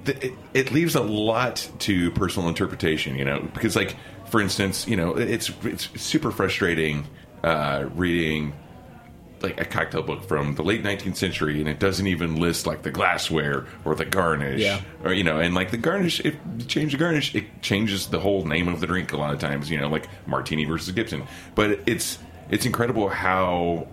the, 0.04 0.26
it, 0.26 0.32
it 0.54 0.72
leaves 0.72 0.94
a 0.94 1.00
lot 1.02 1.68
to 1.78 2.10
personal 2.12 2.48
interpretation 2.48 3.16
you 3.16 3.24
know 3.24 3.40
because 3.54 3.76
like 3.76 3.96
for 4.26 4.40
instance 4.40 4.86
you 4.88 4.96
know 4.96 5.16
it's 5.16 5.50
it's 5.62 5.88
super 6.00 6.30
frustrating 6.30 7.06
uh, 7.44 7.88
reading 7.94 8.52
like 9.40 9.60
a 9.60 9.64
cocktail 9.64 10.02
book 10.02 10.24
from 10.24 10.56
the 10.56 10.62
late 10.64 10.82
19th 10.82 11.14
century 11.14 11.60
and 11.60 11.68
it 11.68 11.78
doesn't 11.78 12.08
even 12.08 12.40
list 12.40 12.66
like 12.66 12.82
the 12.82 12.90
glassware 12.90 13.66
or 13.84 13.94
the 13.94 14.04
garnish 14.04 14.60
Yeah. 14.60 14.80
or 15.04 15.12
you 15.12 15.22
know 15.22 15.38
and 15.38 15.54
like 15.54 15.70
the 15.70 15.76
garnish 15.76 16.18
if 16.24 16.34
you 16.58 16.64
change 16.66 16.90
the 16.90 16.98
garnish 16.98 17.32
it 17.36 17.44
changes 17.62 18.08
the 18.08 18.18
whole 18.18 18.44
name 18.44 18.66
of 18.66 18.80
the 18.80 18.86
drink 18.88 19.12
a 19.12 19.16
lot 19.16 19.32
of 19.32 19.38
times 19.38 19.70
you 19.70 19.78
know 19.78 19.88
like 19.88 20.08
martini 20.26 20.64
versus 20.64 20.92
gibson 20.92 21.22
but 21.54 21.78
it's 21.86 22.18
it's 22.50 22.66
incredible 22.66 23.08
how 23.08 23.86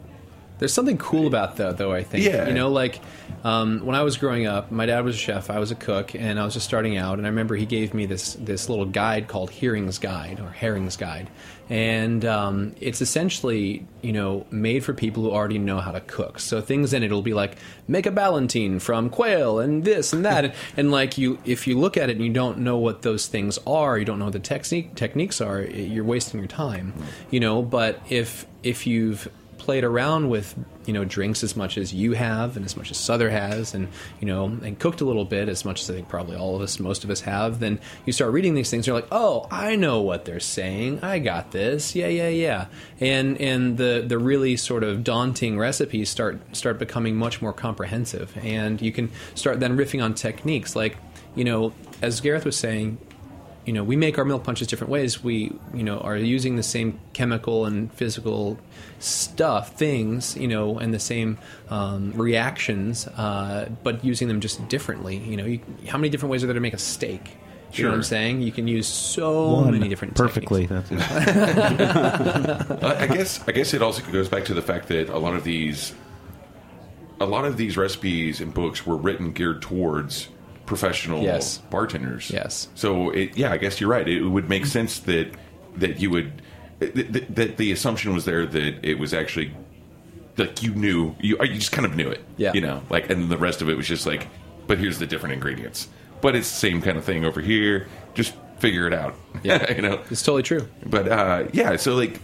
There's 0.58 0.74
something 0.74 0.98
cool 0.98 1.28
about 1.28 1.58
that, 1.58 1.78
though. 1.78 1.92
I 1.92 2.04
think, 2.04 2.24
Yeah. 2.26 2.48
you 2.48 2.54
know, 2.54 2.70
like 2.70 3.02
um, 3.44 3.86
when 3.86 3.96
I 3.96 4.04
was 4.04 4.18
growing 4.18 4.48
up, 4.48 4.72
my 4.72 4.86
dad 4.86 5.04
was 5.04 5.16
a 5.16 5.20
chef, 5.20 5.50
I 5.50 5.60
was 5.60 5.70
a 5.72 5.76
cook, 5.76 6.16
and 6.16 6.40
I 6.40 6.46
was 6.46 6.54
just 6.54 6.66
starting 6.66 6.98
out. 6.98 7.18
And 7.18 7.28
I 7.28 7.30
remember 7.30 7.56
he 7.56 7.66
gave 7.66 7.94
me 7.94 8.06
this 8.06 8.34
this 8.36 8.70
little 8.70 8.86
guide 8.86 9.28
called 9.28 9.52
Hearing's 9.52 9.98
Guide 10.00 10.40
or 10.40 10.50
Herring's 10.50 10.96
Guide, 10.98 11.30
and 11.70 12.24
um, 12.26 12.74
it's 12.80 13.02
essentially 13.02 13.86
you 14.02 14.14
know 14.14 14.46
made 14.50 14.84
for 14.84 14.94
people 14.94 15.24
who 15.24 15.32
already 15.32 15.58
know 15.60 15.80
how 15.80 15.92
to 15.92 16.00
cook. 16.02 16.40
So 16.40 16.62
things 16.62 16.94
in 16.94 17.04
it 17.04 17.12
will 17.12 17.22
be 17.22 17.34
like 17.34 17.58
make 17.88 18.06
a 18.06 18.12
ballotine 18.12 18.80
from 18.82 19.10
quail 19.10 19.60
and 19.60 19.84
this 19.84 20.14
and 20.14 20.24
that, 20.26 20.46
and, 20.46 20.54
and 20.78 20.92
like 20.92 21.18
you, 21.18 21.38
if 21.46 21.68
you 21.68 21.78
look 21.78 21.98
at 21.98 22.10
it 22.10 22.16
and 22.16 22.26
you 22.26 22.32
don't 22.32 22.60
know 22.60 22.78
what 22.78 23.02
those 23.02 23.28
things 23.28 23.60
are, 23.68 23.98
you 23.98 24.06
don't 24.06 24.20
know 24.20 24.26
what 24.26 24.34
the 24.34 24.40
technique 24.40 24.96
techniques 24.96 25.42
are, 25.42 25.62
you're 25.62 26.06
wasting 26.06 26.40
your 26.40 26.48
time, 26.48 26.94
you 27.30 27.40
know. 27.42 27.62
But 27.62 28.00
if 28.10 28.46
if 28.64 28.88
you've 28.88 29.28
played 29.66 29.84
around 29.84 30.30
with 30.30 30.56
you 30.86 30.94
know 30.94 31.04
drinks 31.04 31.44
as 31.44 31.56
much 31.56 31.76
as 31.78 31.92
you 31.92 32.14
have 32.14 32.56
and 32.56 32.64
as 32.66 32.78
much 32.78 32.92
as 32.92 32.98
Souther 32.98 33.32
has 33.32 33.74
and 33.74 33.88
you 34.20 34.28
know 34.28 34.46
and 34.46 34.78
cooked 34.78 35.02
a 35.02 35.06
little 35.06 35.26
bit 35.26 35.50
as 35.50 35.66
much 35.66 35.82
as 35.82 35.90
I 35.90 35.94
think 35.94 36.08
probably 36.08 36.38
all 36.38 36.56
of 36.56 36.62
us 36.62 36.80
most 36.80 37.04
of 37.04 37.10
us 37.10 37.22
have 37.22 37.60
then 37.60 37.80
you 38.06 38.14
start 38.14 38.32
reading 38.32 38.54
these 38.54 38.70
things 38.70 38.86
you're 38.86 38.96
like 38.96 39.08
oh 39.12 39.48
I 39.50 39.76
know 39.76 40.02
what 40.02 40.26
they're 40.26 40.40
saying. 40.40 41.04
I 41.04 41.18
got 41.18 41.52
this. 41.52 41.96
Yeah 41.96 42.08
yeah 42.08 42.30
yeah. 42.30 42.68
And 43.00 43.42
and 43.42 43.78
the 43.78 44.06
the 44.08 44.20
really 44.20 44.56
sort 44.56 44.84
of 44.84 45.04
daunting 45.04 45.58
recipes 45.58 46.10
start 46.10 46.40
start 46.56 46.78
becoming 46.78 47.16
much 47.16 47.42
more 47.42 47.54
comprehensive. 47.54 48.38
And 48.44 48.80
you 48.80 48.92
can 48.92 49.12
start 49.34 49.60
then 49.60 49.76
riffing 49.76 50.04
on 50.04 50.14
techniques 50.14 50.76
like 50.76 50.98
you 51.34 51.44
know 51.44 51.74
as 52.04 52.22
Gareth 52.22 52.46
was 52.46 52.56
saying 52.56 53.00
you 53.66 53.74
know, 53.74 53.84
we 53.84 53.96
make 53.96 54.18
our 54.18 54.26
milk 54.26 54.44
punches 54.44 54.68
different 54.68 54.92
ways. 54.92 55.24
We, 55.24 55.52
you 55.74 55.84
know, 55.84 56.00
are 56.00 56.16
using 56.16 56.56
the 56.56 56.64
same 56.64 57.00
chemical 57.14 57.66
and 57.66 57.92
physical 57.94 58.60
stuff, 59.00 59.76
things, 59.76 60.38
you 60.38 60.48
know, 60.48 60.78
and 60.78 60.94
the 60.94 61.00
same 61.00 61.38
um, 61.70 62.12
reactions, 62.14 63.08
uh, 63.08 63.70
but 63.84 64.06
using 64.06 64.28
them 64.28 64.40
just 64.40 64.68
differently. 64.68 65.18
You 65.18 65.38
know, 65.38 65.46
you, 65.46 65.60
how 65.88 65.98
many 65.98 66.10
different 66.10 66.32
ways 66.32 66.44
are 66.44 66.48
there 66.48 66.54
to 66.54 66.60
make 66.60 66.74
a 66.74 66.80
steak? 66.80 67.38
You 67.74 67.84
know 67.84 67.90
what 67.90 67.96
I'm 67.96 68.04
saying? 68.04 68.42
You 68.42 68.54
can 68.54 68.70
use 68.70 68.88
so 68.88 69.66
many 69.66 69.90
different 69.90 70.16
perfectly. 70.16 70.66
That's 70.66 70.90
it. 70.92 71.00
I 71.02 72.98
I 73.02 73.08
guess 73.08 73.46
I 73.50 73.52
guess 73.52 73.74
it 73.74 73.82
also 73.82 74.02
goes 74.14 74.30
back 74.30 74.46
to 74.46 74.54
the 74.54 74.62
fact 74.62 74.88
that 74.88 75.10
a 75.10 75.18
lot 75.18 75.36
of 75.36 75.44
these 75.44 75.94
a 77.20 77.26
lot 77.26 77.44
of 77.44 77.58
these 77.58 77.76
recipes 77.76 78.40
and 78.40 78.54
books 78.54 78.86
were 78.86 78.96
written 78.96 79.34
geared 79.34 79.62
towards 79.62 80.30
professional 80.66 81.22
Yes. 81.24 81.58
bartenders. 81.70 82.30
Yes. 82.32 82.68
So 82.76 83.10
it, 83.12 83.38
yeah, 83.38 83.52
I 83.52 83.58
guess 83.58 83.80
you're 83.80 83.90
right. 83.90 84.08
It 84.08 84.22
would 84.24 84.50
make 84.50 84.66
sense 84.66 85.00
that 85.02 85.32
that 85.78 86.00
you 86.00 86.10
would 86.10 86.42
that, 86.80 86.96
that- 87.14 87.36
that 87.36 87.58
the 87.58 87.72
assumption 87.72 88.14
was 88.14 88.26
there 88.26 88.46
that 88.46 88.84
it 88.84 89.00
was 89.00 89.14
actually 89.14 89.52
like 90.38 90.62
you 90.64 90.74
knew 90.76 91.16
you 91.22 91.38
you 91.42 91.56
just 91.56 91.72
kind 91.72 91.86
of 91.86 91.96
knew 91.96 92.10
it. 92.10 92.24
Yeah. 92.38 92.54
You 92.54 92.62
know, 92.62 92.82
like 92.90 93.10
and 93.10 93.30
the 93.30 93.38
rest 93.38 93.62
of 93.62 93.70
it 93.70 93.78
was 93.78 93.88
just 93.88 94.06
like, 94.06 94.28
but 94.68 94.78
here's 94.78 95.00
the 95.00 95.06
different 95.08 95.34
ingredients. 95.34 95.88
But 96.22 96.36
it's 96.36 96.50
the 96.50 96.58
same 96.58 96.82
kind 96.82 96.98
of 96.98 97.04
thing 97.04 97.26
over 97.26 97.42
here. 97.42 97.88
Just 98.16 98.34
figure 98.60 98.88
it 98.88 98.94
out. 98.94 99.16
Yeah. 99.44 99.72
you 99.76 99.82
know. 99.82 100.02
It's 100.10 100.24
totally 100.24 100.44
true. 100.44 100.68
But 100.86 101.08
uh, 101.08 101.44
yeah, 101.54 101.76
so 101.76 101.96
like, 101.96 102.20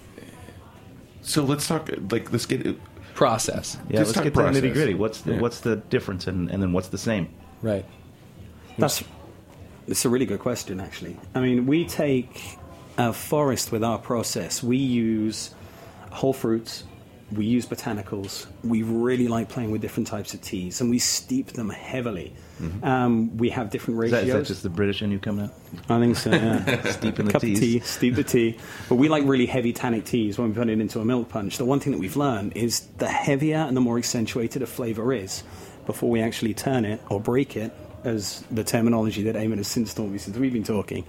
so 1.21 1.43
let's 1.43 1.67
talk. 1.67 1.89
Like, 2.09 2.31
let's 2.31 2.45
get 2.45 2.65
Process. 3.13 3.77
Yeah, 3.89 3.99
Just 3.99 4.07
let's 4.07 4.13
talk 4.13 4.23
get 4.23 4.33
to 4.33 4.59
the 4.59 4.67
nitty 4.67 4.73
gritty. 4.73 4.93
What's 4.95 5.21
the 5.21 5.33
Yeah. 5.33 5.41
what's 5.41 5.59
the 5.59 5.75
difference, 5.75 6.25
and, 6.27 6.49
and 6.49 6.63
then 6.63 6.71
what's 6.71 6.87
the 6.87 6.97
same? 6.97 7.27
Right. 7.61 7.85
That's 8.81 9.03
it's 9.87 10.05
a 10.05 10.09
really 10.09 10.25
good 10.25 10.39
question, 10.39 10.79
actually. 10.79 11.17
I 11.35 11.39
mean, 11.39 11.65
we 11.65 11.85
take 11.85 12.57
a 12.97 13.13
forest 13.13 13.71
with 13.71 13.83
our 13.83 13.97
process. 13.97 14.61
We 14.63 14.77
use 14.77 15.53
whole 16.11 16.33
fruits. 16.33 16.83
We 17.31 17.45
use 17.45 17.65
botanicals. 17.65 18.45
We 18.63 18.83
really 18.83 19.27
like 19.29 19.47
playing 19.47 19.71
with 19.71 19.81
different 19.81 20.07
types 20.07 20.33
of 20.33 20.41
teas, 20.41 20.81
and 20.81 20.89
we 20.89 20.99
steep 20.99 21.53
them 21.53 21.69
heavily. 21.69 22.33
Um, 22.83 23.37
we 23.37 23.49
have 23.49 23.69
different 23.71 23.99
ratios. 23.99 24.27
is 24.27 24.33
that 24.33 24.45
just 24.45 24.63
the 24.63 24.69
British 24.69 25.01
in 25.01 25.11
you 25.11 25.17
coming 25.17 25.45
out? 25.45 25.53
I 25.89 25.99
think 25.99 26.15
so. 26.15 26.29
Yeah. 26.29 26.91
Steep 26.91 27.19
in 27.19 27.25
the 27.25 27.31
cup 27.31 27.41
teas. 27.41 27.57
of 27.57 27.63
tea, 27.63 27.79
steep 27.79 28.13
the 28.15 28.23
tea. 28.23 28.57
But 28.87 28.95
we 28.95 29.09
like 29.09 29.23
really 29.25 29.47
heavy 29.47 29.73
tannic 29.73 30.05
teas 30.05 30.37
when 30.37 30.49
we 30.49 30.53
put 30.53 30.69
it 30.69 30.79
into 30.79 30.99
a 30.99 31.05
milk 31.05 31.29
punch. 31.29 31.57
The 31.57 31.65
one 31.65 31.79
thing 31.79 31.93
that 31.93 31.99
we've 31.99 32.17
learned 32.17 32.55
is 32.55 32.81
the 32.99 33.07
heavier 33.07 33.57
and 33.57 33.75
the 33.75 33.81
more 33.81 33.97
accentuated 33.97 34.61
a 34.61 34.67
flavour 34.67 35.11
is 35.11 35.43
before 35.87 36.11
we 36.11 36.21
actually 36.21 36.53
turn 36.53 36.85
it 36.85 37.01
or 37.09 37.19
break 37.19 37.57
it, 37.57 37.73
as 38.03 38.43
the 38.51 38.63
terminology 38.63 39.23
that 39.23 39.35
Eamon 39.35 39.57
has 39.57 39.67
since 39.67 39.93
taught 39.93 40.09
me 40.09 40.17
since 40.17 40.37
we've 40.37 40.53
been 40.53 40.63
talking, 40.63 41.05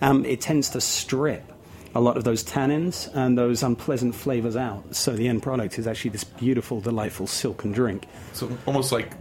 um, 0.00 0.24
it 0.24 0.40
tends 0.40 0.70
to 0.70 0.80
strip 0.80 1.42
a 1.94 2.00
lot 2.00 2.16
of 2.16 2.24
those 2.24 2.44
tannins 2.44 3.08
and 3.14 3.36
those 3.36 3.62
unpleasant 3.62 4.14
flavours 4.14 4.56
out. 4.56 4.94
So 4.94 5.12
the 5.16 5.26
end 5.26 5.42
product 5.42 5.78
is 5.78 5.86
actually 5.86 6.10
this 6.10 6.24
beautiful, 6.24 6.80
delightful 6.80 7.26
silken 7.26 7.72
drink. 7.72 8.06
so 8.34 8.50
almost 8.66 8.92
like 8.92 9.12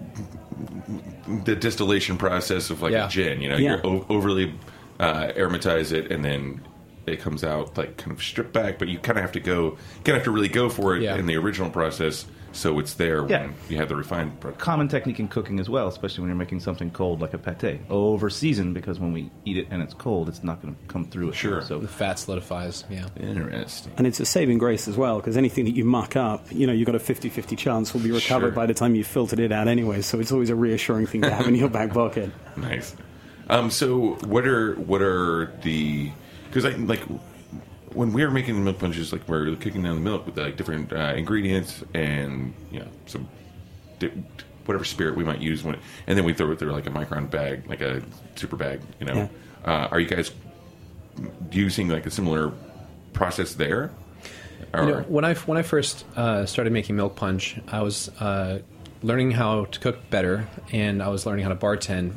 the 1.46 1.56
distillation 1.56 2.18
process 2.18 2.70
of 2.70 2.82
like 2.82 2.92
Yeah. 2.92 3.06
a 3.06 3.10
gin. 3.10 3.42
You 3.42 3.50
know, 3.50 3.58
Yeah. 3.58 3.76
you 3.78 3.82
o- 3.84 4.06
overly 4.10 4.54
uh, 5.00 5.32
aromatize 5.36 5.92
it, 5.92 6.12
and 6.12 6.26
then 6.26 6.62
it 7.06 7.20
comes 7.22 7.44
out 7.44 7.78
like 7.78 7.98
kind 7.98 8.12
of 8.12 8.22
stripped 8.22 8.54
back. 8.54 8.80
But 8.80 8.88
you 8.90 8.98
kind 9.00 9.18
of 9.18 9.22
have 9.22 9.32
to 9.34 9.40
go, 9.40 9.72
kind 10.04 10.10
of 10.10 10.16
have 10.16 10.24
to 10.24 10.32
really 10.32 10.48
go 10.50 10.70
for 10.70 10.96
it 10.96 11.04
Yeah. 11.04 11.16
in 11.18 11.26
the 11.28 11.38
original 11.38 11.70
process, 11.70 12.26
so 12.52 12.80
it's 12.80 12.94
there 12.96 13.28
Yeah. 13.28 13.44
when 13.48 13.56
you 13.70 13.78
have 13.78 13.90
the 13.90 13.96
refined. 13.96 14.40
Product. 14.40 14.60
Common 14.62 14.88
technique 14.88 15.20
in 15.20 15.28
cooking 15.28 15.60
as 15.60 15.70
well, 15.70 15.88
especially 15.88 16.22
when 16.22 16.30
you're 16.30 16.38
making 16.38 16.60
something 16.60 16.90
cold 16.92 17.22
like 17.22 17.34
a 17.34 17.38
pate. 17.38 17.82
Over 17.90 18.30
seasoned 18.30 18.74
because 18.74 19.00
when 19.00 19.14
we 19.14 19.30
eat 19.46 19.58
it 19.58 19.68
and 19.70 19.82
it's 19.82 19.94
cold, 19.94 20.28
it's 20.30 20.44
not 20.44 20.62
going 20.62 20.76
to 20.76 20.80
come 20.88 21.06
through 21.06 21.30
it. 21.30 21.36
Sure. 21.36 21.62
So 21.62 21.80
The 21.80 21.88
fat 21.88 22.20
solidifies. 22.20 22.84
Yeah. 22.90 23.08
Interesting. 23.20 23.94
And 23.98 24.08
it's 24.08 24.20
a 24.20 24.26
saving 24.26 24.58
grace 24.58 24.88
as 24.88 24.98
well, 24.98 25.18
because 25.18 25.38
anything 25.38 25.66
that 25.66 25.76
you 25.76 25.86
muck 25.86 26.16
up, 26.16 26.46
you 26.52 26.66
know, 26.68 26.74
you've 26.74 26.86
got 26.88 26.96
a 26.96 27.00
50 27.00 27.30
50 27.30 27.56
chance 27.56 27.94
will 27.94 28.02
be 28.02 28.12
recovered 28.12 28.48
Sure. 28.48 28.52
by 28.52 28.66
the 28.66 28.74
time 28.74 28.96
you've 28.96 29.08
filtered 29.08 29.40
it 29.40 29.52
out 29.52 29.68
anyway. 29.68 30.02
So 30.02 30.20
it's 30.20 30.32
always 30.32 30.50
a 30.50 30.56
reassuring 30.56 31.06
thing 31.08 31.22
to 31.22 31.30
have 31.32 31.48
in 31.48 31.56
your 31.56 31.70
back 31.70 31.94
pocket. 31.94 32.32
Nice. 32.58 32.96
Um, 33.50 33.70
so 33.70 34.16
what 34.26 34.46
are 34.48 34.74
what 34.76 35.02
are 35.02 35.52
the 35.64 36.12
because 36.48 36.66
I 36.66 36.72
like 36.72 37.02
when 37.98 38.14
we 38.14 38.24
were 38.24 38.32
making 38.32 38.56
the 38.56 38.62
milk 38.62 38.80
punches, 38.80 39.12
like 39.12 39.28
we're 39.28 39.56
kicking 39.56 39.84
down 39.84 39.96
the 39.96 40.02
milk 40.02 40.26
with 40.26 40.38
like 40.38 40.56
different 40.56 40.94
uh, 40.94 41.14
ingredients 41.16 41.84
and 41.94 42.54
you 42.72 42.80
know 42.80 42.88
some 43.08 43.28
di- 44.00 44.12
whatever 44.66 44.84
spirit 44.84 45.16
we 45.16 45.24
might 45.24 45.42
use 45.42 45.64
when, 45.64 45.76
and 46.06 46.18
then 46.18 46.24
we 46.24 46.34
throw 46.34 46.52
it 46.52 46.60
through 46.60 46.72
like 46.72 46.86
a 46.86 46.92
micron 46.92 47.30
bag, 47.30 47.68
like 47.68 47.82
a 47.82 48.02
super 48.36 48.56
bag. 48.56 48.82
You 49.00 49.08
know, 49.08 49.30
uh, 49.66 49.88
are 49.92 50.00
you 50.00 50.08
guys 50.08 50.32
using 51.52 51.90
like 51.90 52.06
a 52.06 52.12
similar 52.12 52.54
process 53.14 53.56
there? 53.56 53.92
Or, 54.74 54.84
You 54.84 54.92
know, 54.92 55.02
when 55.08 55.26
I 55.26 55.34
when 55.34 55.58
I 55.58 55.64
first 55.64 56.06
uh, 56.16 56.46
started 56.46 56.72
making 56.74 56.96
milk 56.96 57.16
punch, 57.16 57.60
I 57.68 57.82
was 57.82 58.10
uh, 58.20 58.60
learning 59.02 59.32
how 59.32 59.66
to 59.66 59.80
cook 59.80 60.10
better, 60.10 60.48
and 60.72 61.02
I 61.02 61.08
was 61.10 61.26
learning 61.26 61.44
how 61.44 61.50
to 61.50 61.56
bartend. 61.56 62.14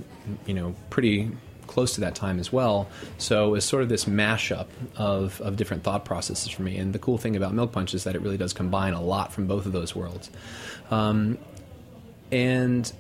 You 0.47 0.55
know, 0.55 0.75
pretty 0.91 1.31
close 1.71 1.95
to 1.95 2.01
that 2.03 2.15
time 2.15 2.39
as 2.39 2.53
well. 2.53 2.89
So 3.17 3.47
it 3.49 3.51
was 3.51 3.65
sort 3.65 3.83
of 3.83 3.89
this 3.89 4.05
mashup 4.05 4.67
of 4.97 5.41
of 5.41 5.57
different 5.57 5.83
thought 5.85 6.05
processes 6.05 6.49
for 6.51 6.63
me. 6.63 6.77
And 6.77 6.93
the 6.93 6.99
cool 6.99 7.17
thing 7.17 7.37
about 7.37 7.55
milk 7.55 7.73
punch 7.73 7.95
is 7.95 8.05
that 8.05 8.15
it 8.15 8.21
really 8.23 8.37
does 8.37 8.53
combine 8.53 8.93
a 8.93 9.01
lot 9.03 9.33
from 9.33 9.47
both 9.47 9.65
of 9.67 9.73
those 9.73 9.95
worlds. 9.95 10.31
Um, 10.91 11.39
and 12.33 12.93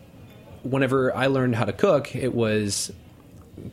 whenever 0.62 1.14
I 1.14 1.26
learned 1.26 1.56
how 1.56 1.64
to 1.64 1.72
cook, 1.72 2.14
it 2.14 2.34
was 2.34 2.92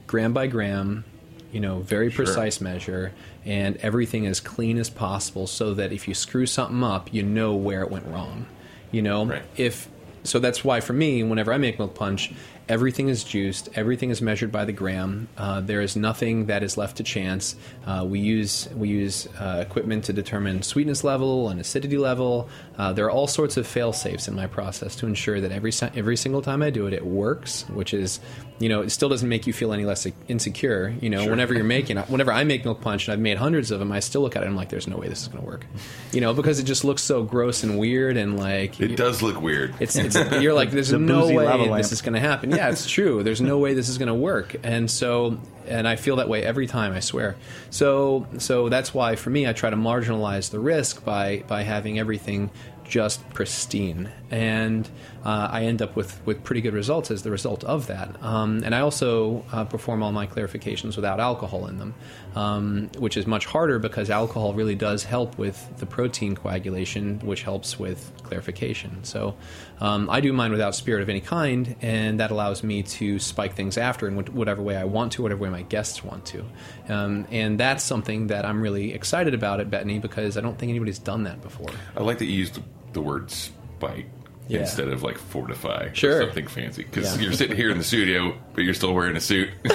gram 0.07 0.33
by 0.33 0.47
gram, 0.47 1.05
you 1.51 1.59
know, 1.59 1.79
very 1.79 2.09
precise 2.09 2.59
measure, 2.59 3.13
and 3.45 3.77
everything 3.77 4.25
as 4.27 4.39
clean 4.39 4.77
as 4.77 4.89
possible 4.89 5.47
so 5.47 5.73
that 5.75 5.91
if 5.91 6.07
you 6.07 6.13
screw 6.13 6.45
something 6.45 6.83
up, 6.83 7.13
you 7.13 7.23
know 7.23 7.53
where 7.55 7.81
it 7.81 7.91
went 7.91 8.05
wrong. 8.07 8.45
You 8.91 9.01
know, 9.01 9.25
Right. 9.25 9.43
if 9.55 9.87
so, 10.27 10.39
that's 10.39 10.63
why 10.63 10.79
for 10.79 10.93
me, 10.93 11.23
whenever 11.23 11.53
I 11.53 11.57
make 11.57 11.79
milk 11.79 11.95
punch, 11.95 12.31
everything 12.69 13.09
is 13.09 13.23
juiced, 13.23 13.69
everything 13.75 14.09
is 14.09 14.21
measured 14.21 14.51
by 14.51 14.65
the 14.65 14.71
gram. 14.71 15.27
Uh, 15.37 15.61
there 15.61 15.81
is 15.81 15.95
nothing 15.95 16.47
that 16.47 16.63
is 16.63 16.77
left 16.77 16.97
to 16.97 17.03
chance. 17.03 17.55
Uh, 17.85 18.05
we 18.07 18.19
use 18.19 18.67
we 18.75 18.89
use 18.89 19.27
uh, 19.39 19.63
equipment 19.65 20.05
to 20.05 20.13
determine 20.13 20.61
sweetness 20.61 21.03
level 21.03 21.49
and 21.49 21.59
acidity 21.59 21.97
level. 21.97 22.49
Uh, 22.77 22.93
there 22.93 23.05
are 23.05 23.11
all 23.11 23.27
sorts 23.27 23.57
of 23.57 23.65
fail 23.65 23.93
safes 23.93 24.27
in 24.27 24.35
my 24.35 24.47
process 24.47 24.95
to 24.97 25.07
ensure 25.07 25.39
that 25.41 25.51
every 25.51 25.71
every 25.95 26.17
single 26.17 26.41
time 26.41 26.61
I 26.61 26.69
do 26.69 26.87
it, 26.87 26.93
it 26.93 27.05
works. 27.05 27.63
Which 27.69 27.93
is, 27.93 28.19
you 28.59 28.69
know, 28.69 28.81
it 28.81 28.89
still 28.89 29.09
doesn't 29.09 29.29
make 29.29 29.47
you 29.47 29.53
feel 29.53 29.73
any 29.73 29.85
less 29.85 30.05
insecure. 30.27 30.93
You 31.01 31.09
know, 31.09 31.27
whenever 31.29 31.53
you're 31.53 31.63
making, 31.63 31.97
whenever 32.07 32.31
I 32.31 32.43
make 32.43 32.65
milk 32.65 32.81
punch 32.81 33.07
and 33.07 33.13
I've 33.13 33.19
made 33.19 33.37
hundreds 33.37 33.71
of 33.71 33.79
them, 33.79 33.91
I 33.91 33.99
still 33.99 34.21
look 34.21 34.35
at 34.35 34.43
it 34.43 34.45
and 34.45 34.53
I'm 34.53 34.57
like, 34.57 34.69
there's 34.69 34.87
no 34.87 34.97
way 34.97 35.07
this 35.07 35.21
is 35.21 35.27
going 35.27 35.43
to 35.43 35.49
work. 35.49 35.65
You 36.11 36.21
know, 36.21 36.33
because 36.33 36.59
it 36.59 36.63
just 36.63 36.83
looks 36.83 37.01
so 37.01 37.23
gross 37.23 37.63
and 37.63 37.79
weird 37.79 38.17
and 38.17 38.37
like 38.37 38.79
it 38.79 38.95
does 38.95 39.21
look 39.21 39.41
weird. 39.41 39.73
it's, 39.79 39.95
it's 39.95 40.16
you're 40.41 40.53
like 40.53 40.71
there's 40.71 40.89
The 40.89 40.99
no 40.99 41.27
way 41.27 41.67
this 41.77 41.91
is 41.91 42.01
going 42.01 42.13
to 42.13 42.19
happen. 42.19 42.51
Yeah, 42.51 42.69
it's 42.69 42.89
true. 42.89 43.23
There's 43.23 43.41
no 43.41 43.57
way 43.57 43.73
this 43.73 43.89
is 43.89 43.97
going 43.97 44.07
to 44.07 44.13
work. 44.13 44.55
And 44.63 44.89
so 44.89 45.39
and 45.67 45.87
I 45.87 45.95
feel 45.97 46.17
that 46.17 46.29
way 46.29 46.43
every 46.43 46.67
time, 46.67 46.93
I 46.93 47.01
swear. 47.01 47.35
So 47.69 48.27
so 48.37 48.69
that's 48.69 48.93
why 48.93 49.15
for 49.15 49.29
me 49.29 49.47
I 49.47 49.53
try 49.53 49.69
to 49.69 49.75
marginalize 49.75 50.51
the 50.51 50.59
risk 50.59 51.03
by 51.03 51.43
by 51.47 51.63
having 51.63 51.99
everything 51.99 52.51
just 52.87 53.27
pristine, 53.31 54.09
and 54.31 54.89
uh, 55.25 55.49
I 55.51 55.65
end 55.65 55.81
up 55.81 55.95
with, 55.95 56.25
with 56.25 56.43
pretty 56.43 56.61
good 56.61 56.73
results 56.73 57.11
as 57.11 57.21
the 57.23 57.31
result 57.31 57.63
of 57.65 57.87
that. 57.87 58.15
Um, 58.23 58.61
and 58.63 58.73
I 58.73 58.79
also 58.79 59.43
uh, 59.51 59.65
perform 59.65 60.01
all 60.01 60.13
my 60.13 60.25
clarifications 60.25 60.95
without 60.95 61.19
alcohol 61.19 61.67
in 61.67 61.79
them, 61.79 61.95
um, 62.35 62.89
which 62.97 63.17
is 63.17 63.25
much 63.25 63.45
harder 63.45 63.79
because 63.79 64.09
alcohol 64.09 64.53
really 64.53 64.75
does 64.75 65.03
help 65.03 65.37
with 65.37 65.77
the 65.77 65.85
protein 65.85 66.35
coagulation, 66.35 67.19
which 67.19 67.43
helps 67.43 67.79
with 67.79 68.11
clarification. 68.23 69.03
So 69.03 69.35
um, 69.79 70.09
I 70.09 70.21
do 70.21 70.33
mine 70.33 70.51
without 70.51 70.75
spirit 70.75 71.01
of 71.01 71.09
any 71.09 71.21
kind, 71.21 71.75
and 71.81 72.19
that 72.19 72.31
allows 72.31 72.63
me 72.63 72.83
to 72.83 73.19
spike 73.19 73.55
things 73.55 73.77
after 73.77 74.07
in 74.07 74.15
whatever 74.33 74.61
way 74.61 74.75
I 74.75 74.83
want 74.83 75.13
to, 75.13 75.21
whatever 75.23 75.43
way 75.43 75.49
my 75.49 75.63
guests 75.63 76.03
want 76.03 76.25
to. 76.25 76.45
Um, 76.89 77.27
and 77.31 77.59
that's 77.59 77.83
something 77.83 78.27
that 78.27 78.45
I'm 78.45 78.61
really 78.61 78.93
excited 78.93 79.33
about 79.33 79.59
at 79.59 79.69
Betony 79.69 80.01
because 80.01 80.37
I 80.37 80.41
don't 80.41 80.57
think 80.57 80.69
anybody's 80.69 80.99
done 80.99 81.23
that 81.23 81.41
before. 81.41 81.69
I 81.95 82.03
like 82.03 82.19
that 82.19 82.25
you 82.25 82.33
used 82.33 82.59
the 82.93 83.01
word 83.01 83.31
spike 83.31 84.07
Yeah. 84.47 84.61
instead 84.61 84.87
of 84.87 85.03
like 85.03 85.17
fortify. 85.17 85.85
or 85.85 85.95
Sure. 85.95 86.21
something 86.21 86.47
fancy 86.47 86.83
because 86.83 87.15
Yeah. 87.17 87.23
you're 87.23 87.33
sitting 87.33 87.55
here 87.57 87.69
in 87.69 87.77
the 87.77 87.83
studio, 87.83 88.33
but 88.53 88.63
you're 88.63 88.73
still 88.73 88.93
wearing 88.93 89.15
a 89.15 89.19
suit. 89.21 89.49
I 89.65 89.69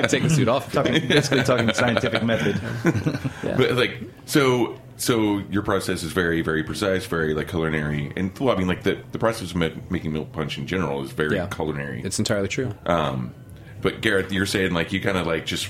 can 0.00 0.08
take 0.08 0.22
the 0.24 0.30
suit 0.30 0.48
off. 0.48 0.72
Talking, 0.72 1.06
basically 1.08 1.42
talking 1.44 1.72
scientific 1.74 2.22
method. 2.22 2.60
But 3.42 3.72
like 3.72 3.98
so 4.26 4.78
so 4.96 5.38
your 5.50 5.62
process 5.62 6.02
is 6.02 6.12
very 6.12 6.42
very 6.42 6.62
precise, 6.64 7.06
very 7.06 7.34
like 7.34 7.48
culinary, 7.48 8.12
and 8.16 8.36
well, 8.38 8.54
I 8.54 8.58
mean 8.58 8.68
like 8.68 8.82
the 8.82 8.98
the 9.12 9.18
process 9.18 9.50
of 9.52 9.56
making 9.56 10.12
milk 10.12 10.32
punch 10.32 10.58
in 10.58 10.66
general 10.66 11.02
is 11.04 11.10
very 11.12 11.36
Yeah. 11.36 11.46
culinary. 11.46 12.02
It's 12.04 12.18
entirely 12.18 12.48
true. 12.48 12.74
um, 12.86 13.32
but 13.80 14.00
Gareth, 14.00 14.32
you're 14.32 14.44
saying 14.46 14.72
like 14.74 14.92
you 14.92 15.00
kind 15.00 15.16
of 15.16 15.26
like 15.26 15.46
just. 15.46 15.68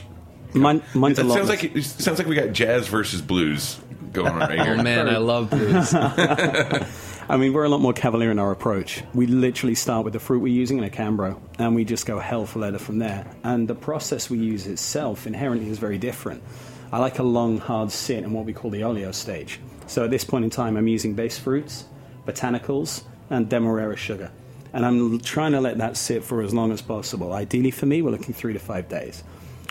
Mine, 0.54 0.80
mine's 0.94 1.18
It 1.18 1.28
sounds 1.28 1.48
like 1.50 1.62
it 1.76 1.84
sounds 1.84 2.18
like 2.18 2.26
we 2.26 2.34
got 2.34 2.52
jazz 2.52 2.88
versus 2.88 3.20
blues 3.20 3.78
going 4.14 4.32
on 4.32 4.38
right 4.40 4.58
here. 4.60 4.76
Oh 4.78 4.82
man, 4.82 5.06
I 5.08 5.18
love 5.18 5.50
blues. 5.50 5.92
I 7.30 7.36
mean, 7.36 7.52
we're 7.52 7.64
a 7.64 7.68
lot 7.68 7.82
more 7.82 7.92
cavalier 7.92 8.30
in 8.30 8.38
our 8.38 8.52
approach. 8.52 9.02
We 9.12 9.26
literally 9.26 9.74
start 9.74 10.02
with 10.02 10.14
the 10.14 10.18
fruit 10.18 10.38
we're 10.38 10.46
using 10.50 10.78
in 10.78 10.84
a 10.84 10.88
Cambro, 10.88 11.38
and 11.58 11.74
we 11.74 11.84
just 11.84 12.06
go 12.06 12.18
hell 12.18 12.46
for 12.46 12.60
leather 12.60 12.78
from 12.78 12.98
there. 12.98 13.26
And 13.44 13.68
the 13.68 13.74
process 13.74 14.30
we 14.30 14.38
use 14.38 14.66
itself 14.66 15.26
inherently 15.26 15.68
is 15.68 15.78
very 15.78 15.98
different. 15.98 16.42
I 16.90 16.98
like 16.98 17.18
a 17.18 17.22
long, 17.22 17.58
hard 17.58 17.92
sit 17.92 18.24
in 18.24 18.32
what 18.32 18.46
we 18.46 18.54
call 18.54 18.70
the 18.70 18.82
oleo 18.82 19.12
stage. 19.12 19.60
So 19.86 20.04
at 20.04 20.10
this 20.10 20.24
point 20.24 20.44
in 20.44 20.50
time, 20.50 20.78
I'm 20.78 20.88
using 20.88 21.12
base 21.12 21.38
fruits, 21.38 21.84
botanicals, 22.26 23.02
and 23.28 23.46
demerara 23.46 23.96
sugar. 23.96 24.30
And 24.72 24.86
I'm 24.86 25.20
trying 25.20 25.52
to 25.52 25.60
let 25.60 25.76
that 25.76 25.98
sit 25.98 26.24
for 26.24 26.40
as 26.40 26.54
long 26.54 26.72
as 26.72 26.80
possible. 26.80 27.34
Ideally 27.34 27.72
for 27.72 27.84
me, 27.84 28.00
we're 28.00 28.10
looking 28.10 28.32
three 28.32 28.54
to 28.54 28.58
five 28.58 28.88
days. 28.88 29.22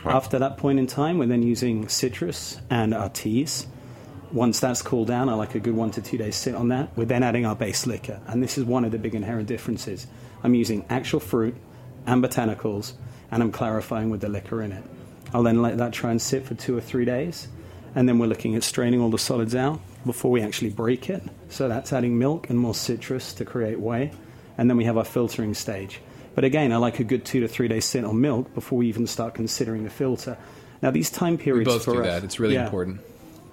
After 0.06 0.38
that 0.38 0.58
point 0.58 0.78
in 0.78 0.86
time, 0.86 1.18
we're 1.18 1.26
then 1.26 1.42
using 1.42 1.90
citrus 1.90 2.62
and 2.70 2.94
our 2.94 3.10
teas. 3.10 3.66
Once 4.31 4.60
that's 4.60 4.81
cooled 4.81 5.07
down, 5.07 5.29
I 5.29 5.34
like 5.36 5.55
a 5.55 5.60
good 5.60 5.75
one 5.75 5.91
to 5.91 6.01
two 6.01 6.17
days 6.17 6.36
sit 6.36 6.53
on 6.53 6.67
that. 6.69 6.89
We're 6.98 7.05
then 7.05 7.24
adding 7.24 7.46
our 7.46 7.55
base 7.55 7.88
liquor, 7.88 8.19
and 8.27 8.43
this 8.43 8.57
is 8.57 8.65
one 8.65 8.84
of 8.84 8.91
the 8.91 8.98
big 8.98 9.15
inherent 9.15 9.48
differences. 9.48 10.05
I'm 10.43 10.53
using 10.53 10.86
actual 10.89 11.19
fruit 11.22 11.55
and 12.05 12.24
botanicals, 12.24 12.93
and 13.31 13.41
I'm 13.41 13.51
clarifying 13.51 14.10
with 14.10 14.22
the 14.22 14.29
liquor 14.29 14.62
in 14.62 14.72
it. 14.74 14.84
I'll 15.34 15.43
then 15.43 15.62
let 15.62 15.77
that 15.77 15.93
try 15.93 16.12
and 16.12 16.22
sit 16.22 16.46
for 16.46 16.55
two 16.55 16.77
or 16.77 16.81
three 16.81 17.05
days, 17.05 17.48
and 17.96 18.07
then 18.07 18.19
we're 18.19 18.27
looking 18.27 18.55
at 18.55 18.63
straining 18.63 19.00
all 19.01 19.10
the 19.10 19.17
solids 19.17 19.55
out 19.55 19.79
before 20.05 20.31
we 20.31 20.41
actually 20.41 20.69
break 20.72 21.10
it. 21.10 21.24
So 21.50 21.67
that's 21.69 21.93
adding 21.93 22.17
milk 22.19 22.50
and 22.50 22.60
more 22.60 22.75
citrus 22.75 23.34
to 23.36 23.46
create 23.46 23.79
whey, 23.79 24.12
and 24.57 24.69
then 24.69 24.75
we 24.77 24.86
have 24.86 24.98
our 24.98 25.05
filtering 25.05 25.53
stage. 25.53 26.01
But 26.36 26.43
again, 26.43 26.72
I 26.74 26.77
like 26.77 27.00
a 27.00 27.03
good 27.03 27.24
two 27.25 27.39
to 27.39 27.48
three 27.48 27.67
days 27.69 27.86
sit 27.86 28.03
on 28.03 28.19
milk 28.22 28.53
before 28.53 28.77
we 28.79 28.88
even 28.88 29.07
start 29.07 29.34
considering 29.36 29.86
the 29.86 29.89
filter. 29.89 30.38
Now, 30.81 30.91
these 30.91 31.10
time 31.10 31.38
We 31.38 31.43
periods 31.43 31.67
both 31.74 31.86
for 31.86 31.93
do 31.93 32.00
us- 32.01 32.05
that. 32.07 32.24
It's 32.24 32.39
really 32.39 32.53
Yeah. 32.55 32.65
important. 32.65 33.00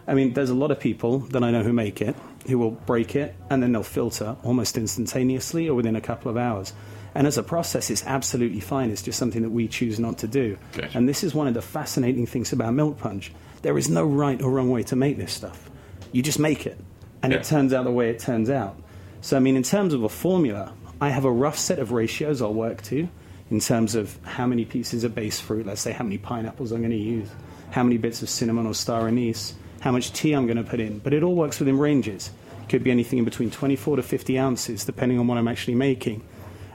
I 0.06 0.14
mean, 0.14 0.34
there's 0.34 0.50
a 0.50 0.54
lot 0.54 0.70
of 0.70 0.78
people 0.80 1.20
that 1.30 1.42
I 1.42 1.50
know 1.50 1.62
who 1.62 1.72
make 1.72 2.00
it, 2.02 2.14
who 2.46 2.58
will 2.58 2.72
break 2.72 3.16
it 3.16 3.34
and 3.50 3.62
then 3.62 3.72
they'll 3.72 3.82
filter 3.82 4.36
almost 4.44 4.76
instantaneously 4.76 5.68
or 5.68 5.74
within 5.74 5.96
a 5.96 6.00
couple 6.00 6.30
of 6.30 6.36
hours. 6.36 6.72
And 7.14 7.26
as 7.26 7.38
a 7.38 7.42
process, 7.42 7.90
it's 7.90 8.04
absolutely 8.04 8.60
fine. 8.60 8.90
It's 8.90 9.00
just 9.02 9.18
something 9.18 9.42
that 9.42 9.50
we 9.50 9.68
choose 9.68 9.98
not 10.00 10.18
to 10.18 10.26
do. 10.26 10.58
Gotcha. 10.72 10.98
And 10.98 11.08
this 11.08 11.22
is 11.24 11.34
one 11.34 11.46
of 11.46 11.54
the 11.54 11.62
fascinating 11.62 12.26
things 12.26 12.52
about 12.52 12.74
milk 12.74 12.98
punch. 12.98 13.32
There 13.62 13.78
is 13.78 13.88
no 13.88 14.04
right 14.04 14.40
or 14.42 14.50
wrong 14.50 14.70
way 14.70 14.82
to 14.84 14.96
make 14.96 15.16
this 15.16 15.32
stuff. 15.32 15.70
You 16.12 16.22
just 16.22 16.38
make 16.38 16.66
it, 16.66 16.78
and 17.22 17.32
Yeah. 17.32 17.38
it 17.38 17.44
turns 17.44 17.72
out 17.72 17.84
the 17.84 17.90
way 17.92 18.10
it 18.10 18.18
turns 18.18 18.50
out. 18.50 18.76
So, 19.20 19.36
I 19.36 19.40
mean, 19.40 19.56
in 19.56 19.62
terms 19.62 19.94
of 19.94 20.02
a 20.02 20.08
formula, 20.08 20.72
I 21.00 21.10
have 21.10 21.24
a 21.24 21.30
rough 21.30 21.56
set 21.56 21.78
of 21.78 21.92
ratios 21.92 22.42
I'll 22.42 22.52
work 22.52 22.82
to 22.84 23.08
in 23.50 23.60
terms 23.60 23.94
of 23.94 24.18
how 24.24 24.46
many 24.46 24.64
pieces 24.64 25.04
of 25.04 25.14
base 25.14 25.40
fruit, 25.40 25.66
let's 25.66 25.80
say 25.80 25.92
how 25.92 26.04
many 26.04 26.18
pineapples 26.18 26.72
I'm 26.72 26.80
going 26.80 26.90
to 26.90 26.96
use, 26.96 27.28
how 27.70 27.82
many 27.84 27.96
bits 27.96 28.22
of 28.22 28.28
cinnamon 28.28 28.66
or 28.66 28.74
star 28.74 29.06
anise, 29.08 29.54
how 29.84 29.92
much 29.92 30.14
tea 30.14 30.32
I'm 30.32 30.46
going 30.46 30.56
to 30.56 30.64
put 30.64 30.80
in. 30.80 30.98
But 30.98 31.12
it 31.12 31.22
all 31.22 31.34
works 31.34 31.58
within 31.58 31.78
ranges. 31.78 32.30
It 32.62 32.70
could 32.70 32.82
be 32.82 32.90
anything 32.90 33.18
in 33.18 33.26
between 33.26 33.50
24 33.50 33.96
to 33.96 34.02
50 34.02 34.38
ounces, 34.38 34.82
depending 34.86 35.18
on 35.18 35.26
what 35.26 35.36
I'm 35.36 35.46
actually 35.46 35.74
making. 35.74 36.24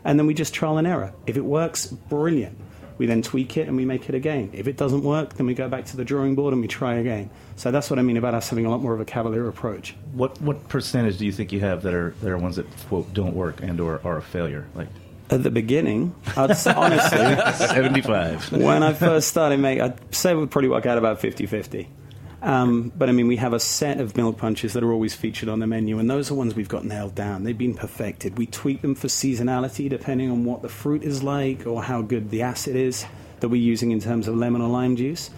And 0.06 0.20
then 0.20 0.28
we 0.28 0.36
just 0.36 0.54
trial 0.54 0.78
and 0.78 0.86
error. 0.86 1.12
If 1.26 1.36
it 1.36 1.44
works, 1.44 1.88
brilliant. 1.88 2.56
We 3.00 3.08
then 3.08 3.24
tweak 3.24 3.58
it 3.58 3.68
and 3.68 3.76
we 3.76 3.84
make 3.84 4.10
it 4.10 4.14
again. 4.14 4.52
If 4.54 4.68
it 4.68 4.78
doesn't 4.78 5.02
work, 5.04 5.34
then 5.34 5.48
we 5.48 5.56
go 5.56 5.68
back 5.68 5.86
to 5.86 5.98
the 5.98 6.06
drawing 6.06 6.36
board 6.36 6.54
and 6.54 6.62
we 6.62 6.68
try 6.68 6.96
again. 6.96 7.32
So 7.56 7.72
that's 7.72 7.90
what 7.90 7.98
I 7.98 8.04
mean 8.04 8.18
about 8.18 8.36
us 8.36 8.48
having 8.50 8.68
a 8.68 8.70
lot 8.70 8.80
more 8.82 8.94
of 8.94 9.00
a 9.00 9.06
cavalier 9.06 9.48
approach. 9.48 9.96
What 10.14 10.40
what 10.40 10.68
percentage 10.70 11.18
do 11.18 11.26
you 11.26 11.32
think 11.32 11.52
you 11.52 11.62
have 11.62 11.82
that 11.84 11.96
are 11.96 12.14
that 12.22 12.30
are 12.30 12.38
ones 12.38 12.58
that 12.58 12.68
quote 12.90 13.12
don't 13.14 13.36
work 13.36 13.64
and 13.64 13.80
or 13.80 14.02
are 14.04 14.18
a 14.18 14.22
failure? 14.22 14.68
Like 14.76 14.90
At 15.32 15.42
the 15.42 15.50
beginning, 15.50 16.14
I'd 16.38 16.56
say, 16.58 16.74
honestly, 16.74 17.18
seventy 17.68 18.02
five. 18.02 18.52
when 18.52 18.84
I 18.84 18.94
first 18.94 19.30
started 19.30 19.60
making, 19.60 19.82
I'd 19.82 20.14
say 20.14 20.36
we 20.36 20.46
probably 20.46 20.70
work 20.70 20.86
out 20.86 20.98
about 21.00 21.20
50 21.22 21.46
50. 21.48 21.88
Um, 22.42 22.92
but 22.96 23.10
I 23.10 23.12
mean, 23.12 23.28
we 23.28 23.36
have 23.36 23.54
a 23.54 23.60
set 23.60 24.00
of 24.00 24.16
milk 24.16 24.38
punches 24.38 24.74
that 24.74 24.84
are 24.84 24.92
always 24.92 25.14
featured 25.14 25.50
on 25.50 25.60
the 25.60 25.68
menu, 25.68 26.00
and 26.00 26.10
those 26.10 26.32
are 26.32 26.36
ones 26.36 26.56
we've 26.56 26.70
got 26.70 26.86
nailed 26.86 27.16
down. 27.16 27.44
They've 27.44 27.58
been 27.58 27.74
perfected. 27.74 28.38
We 28.38 28.46
tweak 28.46 28.82
them 28.82 28.96
for 28.96 29.08
seasonality 29.08 29.90
depending 29.90 30.32
on 30.32 30.46
what 30.46 30.62
the 30.62 30.70
fruit 30.70 31.04
is 31.04 31.22
like 31.22 31.68
or 31.68 31.84
how 31.84 32.02
good 32.02 32.30
the 32.30 32.44
acid 32.44 32.76
is 32.76 33.06
that 33.42 33.50
we're 33.50 33.62
using 33.62 33.92
in 33.92 34.00
terms 34.00 34.28
of 34.28 34.36
lemon 34.36 34.62
or 34.62 34.70
lime 34.70 34.96
juice. 34.96 35.30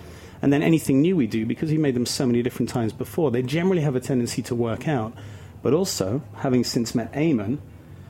And 0.42 0.52
then 0.52 0.64
anything 0.64 1.02
new 1.02 1.16
we 1.16 1.28
do, 1.28 1.46
because 1.46 1.72
we 1.72 1.78
made 1.78 1.96
them 1.96 2.06
so 2.06 2.26
many 2.26 2.42
different 2.42 2.70
times 2.70 2.94
before, 2.94 3.32
they 3.32 3.44
generally 3.44 3.82
have 3.82 3.96
a 3.96 4.00
tendency 4.00 4.42
to 4.44 4.56
work 4.56 4.88
out. 4.88 5.14
But 5.62 5.74
also, 5.74 6.24
having 6.38 6.64
since 6.64 6.96
met 6.96 7.14
Eamon, 7.14 7.60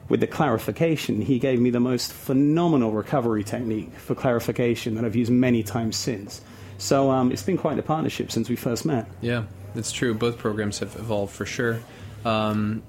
with 0.07 0.19
the 0.19 0.27
clarification, 0.27 1.21
he 1.21 1.39
gave 1.39 1.59
me 1.59 1.69
the 1.69 1.79
most 1.79 2.11
phenomenal 2.11 2.91
recovery 2.91 3.43
technique 3.45 3.93
for 3.93 4.15
clarification 4.15 4.95
that 4.95 5.05
I've 5.05 5.15
used 5.15 5.31
many 5.31 5.63
times 5.63 5.95
since. 5.95 6.41
So 6.81 7.11
um, 7.11 7.31
it's 7.31 7.43
been 7.43 7.57
quite 7.57 7.77
a 7.77 7.83
partnership 7.83 8.31
since 8.31 8.49
we 8.49 8.55
first 8.55 8.85
met. 8.85 9.05
Yeah, 9.21 9.43
that's 9.75 9.91
true. 9.91 10.15
Both 10.15 10.39
programs 10.39 10.79
have 10.79 10.95
evolved 10.95 11.31
for 11.31 11.45
sure. 11.45 11.79
Um, 12.25 12.81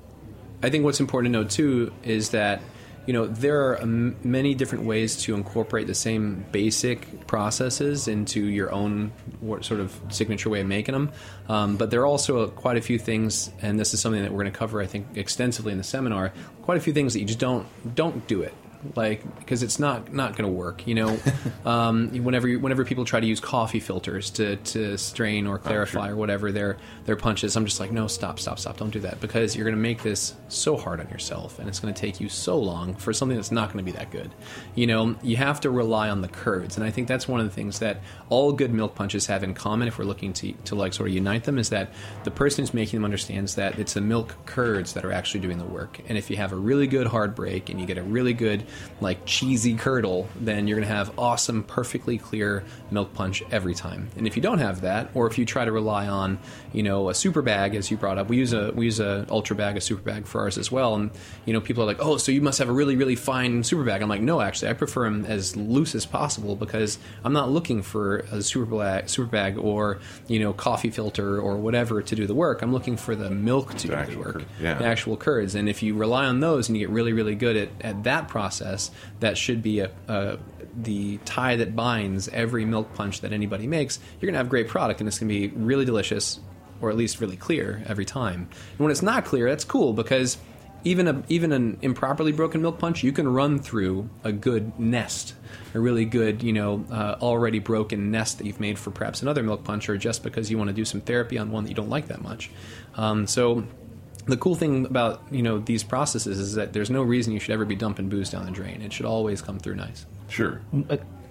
I 0.63 0.71
think 0.71 0.85
what's 0.85 0.99
important 0.99 1.35
to 1.35 1.39
know 1.39 1.47
too 1.47 1.93
is 2.03 2.31
that 2.31 2.63
you 3.07 3.13
know 3.13 3.27
there 3.27 3.77
are 3.77 3.85
many 3.85 4.55
different 4.55 4.87
ways 4.87 5.17
to 5.25 5.35
incorporate 5.35 5.89
the 5.89 5.95
same 5.95 6.47
basic 6.53 7.27
processes 7.27 8.09
into 8.09 8.43
your 8.43 8.73
own 8.73 9.13
sort 9.61 9.81
of 9.81 10.01
signature 10.09 10.49
way 10.49 10.63
of 10.63 10.67
making 10.67 10.95
them. 10.95 11.13
Um, 11.51 11.77
but 11.77 11.91
there 11.91 12.01
are 12.01 12.07
also 12.07 12.49
quite 12.49 12.79
a 12.79 12.81
few 12.83 12.99
things, 12.99 13.51
and 13.61 13.79
this 13.79 13.93
is 13.93 14.01
something 14.01 14.23
that 14.23 14.33
we're 14.33 14.43
going 14.43 14.53
to 14.53 14.59
cover, 14.59 14.81
I 14.81 14.87
think, 14.87 15.07
extensively 15.17 15.71
in 15.71 15.77
the 15.77 15.85
seminar. 15.85 16.33
Quite 16.63 16.79
a 16.79 16.81
few 16.81 16.95
things 16.95 17.13
that 17.13 17.21
you 17.21 17.27
just 17.27 17.41
don't 17.41 17.67
don't 17.95 18.27
do 18.27 18.41
it 18.41 18.55
like 18.97 19.23
because 19.39 19.63
it's 19.63 19.79
not 19.79 20.13
not 20.13 20.37
going 20.37 20.49
to 20.49 20.53
work. 20.53 20.87
You 20.87 20.95
know, 20.95 21.19
um, 21.65 22.11
whenever 22.25 22.49
you, 22.49 22.59
whenever 22.59 22.85
people 22.85 23.05
try 23.05 23.21
to 23.21 23.27
use 23.27 23.41
coffee 23.41 23.81
filters 23.81 24.31
to, 24.31 24.57
to 24.57 24.99
strain 24.99 25.47
or 25.47 25.59
clarify 25.59 26.09
or 26.09 26.17
whatever 26.17 26.53
their 26.53 26.77
their 27.05 27.17
punches, 27.17 27.57
I'm 27.57 27.65
just 27.65 27.81
like, 27.81 27.93
no, 27.93 28.07
stop, 28.07 28.39
stop, 28.39 28.59
stop, 28.59 28.77
don't 28.77 28.91
do 28.91 29.01
that 29.01 29.21
because 29.21 29.57
you're 29.57 29.65
going 29.65 29.77
to 29.77 29.81
make 29.81 30.03
this 30.03 30.35
so 30.49 30.77
hard 30.77 31.01
on 31.01 31.09
yourself, 31.09 31.59
and 31.59 31.69
it's 31.69 31.81
going 31.81 31.93
to 31.93 32.01
take 32.01 32.21
you 32.21 32.29
so 32.29 32.59
long 32.59 32.95
for 32.95 33.13
something 33.13 33.37
that's 33.37 33.53
not 33.53 33.73
going 33.73 33.85
to 33.85 33.91
be 33.91 33.97
that 33.97 34.11
good. 34.11 34.31
You 34.75 34.87
know, 34.87 35.17
you 35.23 35.37
have 35.37 35.61
to 35.61 35.71
rely 35.71 36.09
on 36.11 36.21
the 36.21 36.29
curds, 36.29 36.77
and 36.77 36.85
I 36.85 36.91
think 36.91 37.09
that's 37.09 37.29
one 37.29 37.41
of 37.41 37.47
the 37.47 37.53
things 37.53 37.79
that 37.81 38.01
all 38.29 38.53
good 38.53 38.73
milk 38.73 38.95
punches 38.95 39.27
have 39.27 39.43
in 39.43 39.55
common. 39.55 39.89
If 39.89 39.99
we're 39.99 40.05
looking 40.05 40.33
to 40.35 40.53
to 40.53 40.75
like 40.75 40.93
sort 40.93 41.09
of 41.09 41.15
unite 41.15 41.45
them, 41.45 41.59
is 41.59 41.71
that 41.71 41.93
the 42.25 42.31
person 42.31 42.63
who's 42.63 42.75
making 42.75 42.99
them 42.99 43.05
understands 43.05 43.55
that 43.57 43.79
it's 43.79 43.95
the 43.95 44.01
milk 44.01 44.35
curds 44.47 44.93
that 44.95 45.05
are 45.05 45.13
actually 45.13 45.41
doing 45.41 45.59
the 45.59 45.65
work, 45.65 46.01
and 46.09 46.19
if 46.19 46.31
you 46.31 46.37
have 46.37 46.53
a 46.53 46.57
really 46.57 46.87
good 46.87 47.07
hard 47.07 47.35
break 47.35 47.71
and 47.71 47.81
you 47.81 47.87
get 47.87 47.99
a 47.99 48.03
really 48.03 48.33
good 48.33 48.65
like 49.01 49.25
cheesy 49.27 49.75
curdle, 49.75 50.29
then 50.37 50.67
you're 50.69 50.77
going 50.77 50.89
to 50.89 50.95
have 50.95 51.19
awesome, 51.19 51.63
perfectly 51.63 52.19
clear 52.19 52.65
milk 52.91 53.13
punch 53.15 53.43
every 53.51 53.75
time. 53.75 54.09
And 54.17 54.27
if 54.27 54.37
you 54.37 54.43
don't 54.43 54.59
have 54.59 54.83
that, 54.83 55.11
or 55.15 55.27
if 55.27 55.39
you 55.39 55.45
try 55.45 55.65
to 55.65 55.73
rely 55.73 56.07
on, 56.07 56.39
you 56.73 56.83
know, 56.83 57.09
a 57.09 57.15
super 57.15 57.43
bag 57.43 57.75
as 57.75 57.91
you 57.91 57.97
brought 57.97 58.19
up, 58.19 58.29
we 58.29 58.37
use 58.37 58.53
a 58.53 58.73
we 58.75 58.87
use 58.87 59.01
a 59.01 59.27
ultra 59.31 59.57
bag, 59.57 59.77
a 59.77 59.81
super 59.81 60.03
bag 60.03 60.27
for 60.27 60.41
ours 60.41 60.59
as 60.59 60.71
well. 60.71 60.95
And 60.95 61.11
you 61.45 61.53
know, 61.53 61.61
people 61.61 61.83
are 61.83 61.87
like, 61.87 62.01
oh, 62.01 62.17
so 62.17 62.33
you 62.33 62.41
must 62.41 62.59
have 62.59 62.69
a 62.69 62.73
really 62.73 62.97
really 62.97 63.17
fine 63.17 63.63
super 63.65 63.85
bag. 63.85 64.03
I'm 64.03 64.09
like, 64.09 64.21
no, 64.21 64.41
actually, 64.41 64.69
I 64.69 64.75
prefer 64.75 65.05
them 65.05 65.25
as 65.27 65.57
loose 65.57 65.95
as 65.95 66.07
possible 66.07 66.57
because 66.57 66.99
I'm 67.25 67.33
not 67.33 67.51
looking 67.51 67.83
for 67.83 68.19
a 68.31 68.43
super 68.43 68.77
bag, 68.77 69.09
super 69.09 69.29
bag, 69.29 69.59
or 69.59 70.01
you 70.29 70.39
know, 70.39 70.53
coffee 70.53 70.91
filter 70.91 71.41
or 71.41 71.57
whatever 71.57 72.03
to 72.03 72.15
do 72.15 72.27
the 72.27 72.35
work. 72.35 72.63
I'm 72.63 72.73
looking 72.73 72.97
for 72.97 73.15
the 73.17 73.31
milk 73.31 73.75
to 73.77 73.89
do 73.89 74.13
the 74.13 74.19
work, 74.19 74.35
curd, 74.35 74.47
yeah. 74.61 74.75
the 74.75 74.85
actual 74.85 75.17
curds. 75.17 75.55
And 75.55 75.69
if 75.69 75.83
you 75.83 75.95
rely 75.95 76.27
on 76.27 76.41
those 76.41 76.69
and 76.69 76.77
you 76.77 76.87
get 76.87 76.93
really, 76.93 77.13
really 77.13 77.35
good 77.35 77.57
at, 77.57 77.69
at 77.81 78.05
that 78.05 78.29
process, 78.29 78.62
that 79.21 79.37
should 79.37 79.63
be 79.63 79.81
a, 79.81 79.91
a 80.09 80.39
the 80.77 81.19
tie 81.25 81.57
that 81.57 81.77
binds 81.77 82.29
every 82.29 82.65
milk 82.65 82.95
punch 82.95 83.21
that 83.21 83.33
anybody 83.33 83.67
makes. 83.67 83.99
You're 84.21 84.29
going 84.29 84.35
to 84.35 84.39
have 84.39 84.49
great 84.49 84.69
product, 84.69 85.01
and 85.01 85.09
it's 85.09 85.19
going 85.19 85.29
to 85.29 85.35
be 85.35 85.49
really 85.49 85.85
delicious, 85.85 86.41
or 86.81 86.91
at 86.91 86.97
least 86.97 87.21
really 87.21 87.37
clear 87.37 87.83
every 87.87 88.05
time. 88.05 88.49
And 88.71 88.79
when 88.79 88.91
it's 88.91 89.03
not 89.03 89.25
clear, 89.25 89.49
that's 89.49 89.65
cool 89.65 89.93
because 89.93 90.39
even 90.85 91.07
a 91.07 91.23
even 91.29 91.53
an 91.53 91.79
improperly 91.83 92.33
broken 92.33 92.63
milk 92.63 92.79
punch, 92.79 93.03
you 93.03 93.13
can 93.13 93.29
run 93.29 93.59
through 93.59 94.09
a 94.25 94.33
good 94.33 94.79
nest, 94.79 95.35
a 95.75 95.81
really 95.81 96.05
good 96.05 96.43
you 96.43 96.53
know 96.53 96.85
uh, 96.91 97.17
already 97.21 97.59
broken 97.59 98.11
nest 98.11 98.39
that 98.39 98.47
you've 98.47 98.61
made 98.61 98.79
for 98.79 98.91
perhaps 98.91 99.23
another 99.23 99.43
milk 99.43 99.65
punch, 99.65 99.89
or 99.89 99.97
just 99.97 100.23
because 100.23 100.51
you 100.51 100.59
want 100.59 100.69
to 100.69 100.75
do 100.75 100.85
some 100.85 101.01
therapy 101.01 101.39
on 101.39 101.51
one 101.51 101.65
that 101.65 101.71
you 101.71 101.77
don't 101.77 101.91
like 101.91 102.09
that 102.09 102.23
much. 102.23 102.51
Um, 102.97 103.27
so 103.27 103.65
the 104.27 104.37
cool 104.37 104.55
thing 104.55 104.87
about 104.87 105.23
you 105.31 105.43
know 105.43 105.59
these 105.59 105.83
processes 105.83 106.39
is 106.39 106.55
that 106.55 106.73
there's 106.73 106.91
no 106.91 107.03
reason 107.03 107.33
you 107.33 107.41
should 107.41 107.53
ever 107.53 107.65
be 107.65 107.75
dumping 107.75 108.09
booze 108.09 108.31
down 108.31 108.45
the 108.45 108.53
drain. 108.53 108.83
It 108.83 108.93
should 108.93 109.07
always 109.07 109.43
come 109.43 109.59
through 109.59 109.77
nice. 109.77 110.07
Sure. 110.29 110.61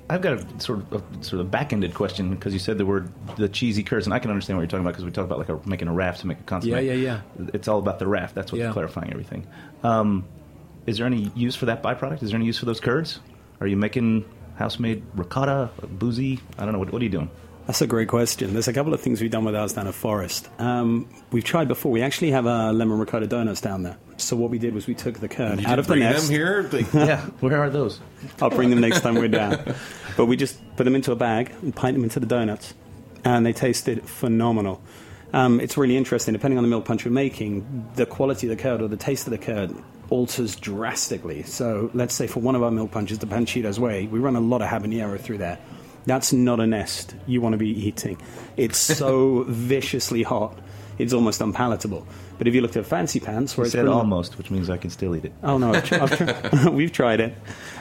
I've 0.09 0.21
got 0.21 0.33
a 0.33 0.59
sort 0.59 0.79
of 0.79 1.01
a, 1.01 1.23
sort 1.23 1.39
of 1.39 1.49
back-ended 1.49 1.93
question 1.93 2.31
because 2.31 2.51
you 2.51 2.59
said 2.59 2.77
the 2.77 2.85
word 2.85 3.09
the 3.37 3.47
cheesy 3.47 3.81
curds, 3.81 4.05
and 4.07 4.13
I 4.13 4.19
can 4.19 4.29
understand 4.29 4.57
what 4.57 4.63
you're 4.63 4.67
talking 4.67 4.81
about 4.81 4.91
because 4.91 5.05
we 5.05 5.11
talked 5.11 5.25
about 5.31 5.39
like 5.39 5.47
a, 5.47 5.59
making 5.67 5.87
a 5.87 5.93
raft 5.93 6.19
to 6.21 6.27
make 6.27 6.39
a 6.39 6.43
consomme. 6.43 6.71
Yeah, 6.71 6.79
yeah, 6.79 6.93
yeah. 6.93 7.21
It's 7.53 7.69
all 7.69 7.79
about 7.79 7.99
the 7.99 8.07
raft. 8.07 8.35
That's 8.35 8.51
what's 8.51 8.59
Yeah. 8.59 8.73
clarifying 8.73 9.09
everything. 9.11 9.47
Um, 9.83 10.25
is 10.85 10.97
there 10.97 11.05
any 11.07 11.31
use 11.33 11.55
for 11.55 11.67
that 11.67 11.81
byproduct? 11.81 12.23
Is 12.23 12.31
there 12.31 12.35
any 12.37 12.45
use 12.45 12.57
for 12.57 12.65
those 12.65 12.81
curds? 12.81 13.19
Are 13.61 13.67
you 13.67 13.77
making 13.77 14.25
house-made 14.55 15.01
ricotta, 15.15 15.69
boozy? 15.87 16.39
I 16.57 16.63
don't 16.65 16.73
know. 16.73 16.79
What, 16.79 16.91
what 16.91 17.01
are 17.01 17.05
you 17.05 17.11
doing? 17.11 17.29
That's 17.71 17.81
a 17.81 17.87
great 17.87 18.09
question. 18.09 18.51
There's 18.51 18.67
a 18.67 18.73
couple 18.73 18.93
of 18.93 18.99
things 18.99 19.21
we've 19.21 19.31
done 19.31 19.45
with 19.45 19.55
ours 19.55 19.71
down 19.71 19.87
at 19.87 19.93
Forest. 19.93 20.49
Um, 20.59 21.07
we've 21.31 21.45
tried 21.45 21.69
before. 21.69 21.89
We 21.89 22.01
actually 22.01 22.31
have 22.31 22.45
uh, 22.45 22.73
lemon 22.73 22.99
ricotta 22.99 23.27
donuts 23.27 23.61
down 23.61 23.83
there. 23.83 23.95
So 24.17 24.35
what 24.35 24.49
we 24.49 24.59
did 24.59 24.73
was 24.73 24.87
we 24.87 24.93
took 24.93 25.21
the 25.21 25.29
curd 25.29 25.65
out 25.65 25.79
of 25.79 25.87
the 25.87 25.93
bring 25.93 26.01
nest. 26.01 26.27
them 26.27 26.35
here? 26.35 26.69
Like, 26.69 26.93
yeah, 26.93 27.21
where 27.39 27.63
are 27.63 27.69
those? 27.69 28.01
I'll 28.41 28.49
bring 28.49 28.71
them 28.71 28.81
next 28.81 28.99
time 28.99 29.15
we're 29.15 29.29
down. 29.29 29.73
But 30.17 30.25
we 30.25 30.35
just 30.35 30.59
put 30.75 30.83
them 30.83 30.95
into 30.95 31.13
a 31.13 31.15
bag 31.15 31.55
and 31.61 31.73
pint 31.73 31.95
them 31.95 32.03
into 32.03 32.19
the 32.19 32.25
donuts, 32.25 32.73
and 33.23 33.45
they 33.45 33.53
tasted 33.53 34.03
phenomenal. 34.03 34.83
Um, 35.31 35.61
it's 35.61 35.77
really 35.77 35.95
interesting. 35.95 36.33
Depending 36.33 36.57
on 36.57 36.65
the 36.65 36.69
milk 36.69 36.83
punch 36.83 37.05
we're 37.05 37.11
making, 37.11 37.89
the 37.95 38.05
quality 38.05 38.47
of 38.47 38.57
the 38.57 38.61
curd 38.61 38.81
or 38.81 38.89
the 38.89 38.97
taste 38.97 39.27
of 39.27 39.31
the 39.31 39.37
curd 39.37 39.73
alters 40.09 40.57
drastically. 40.57 41.43
So 41.43 41.89
let's 41.93 42.13
say 42.13 42.27
for 42.27 42.41
one 42.41 42.55
of 42.55 42.63
our 42.63 42.71
milk 42.71 42.91
punches, 42.91 43.19
the 43.19 43.27
Panchitos 43.27 43.79
Way, 43.79 44.07
we 44.07 44.19
run 44.19 44.35
a 44.35 44.41
lot 44.41 44.61
of 44.61 44.67
habanero 44.67 45.17
through 45.17 45.37
there. 45.37 45.57
That's 46.05 46.33
not 46.33 46.59
a 46.59 46.67
nest 46.67 47.15
you 47.27 47.41
want 47.41 47.53
to 47.53 47.57
be 47.57 47.69
eating. 47.69 48.19
It's 48.57 48.77
so 48.97 49.43
viciously 49.47 50.23
hot, 50.23 50.57
it's 50.97 51.13
almost 51.13 51.41
unpalatable. 51.41 52.07
But 52.37 52.47
if 52.47 52.55
you 52.55 52.61
looked 52.61 52.75
at 52.75 52.87
Fancy 52.87 53.19
Pants, 53.19 53.55
where 53.55 53.65
You 53.65 53.67
it's 53.67 53.73
said 53.73 53.87
almost, 53.87 54.37
which 54.39 54.49
means 54.49 54.69
I 54.69 54.77
can 54.77 54.89
still 54.89 55.15
eat 55.15 55.25
it. 55.25 55.33
Oh 55.43 55.59
no, 55.59 55.73
I've, 55.75 55.93
I've 55.93 56.65
we've 56.73 56.91
tried 56.91 57.19
it. 57.19 57.35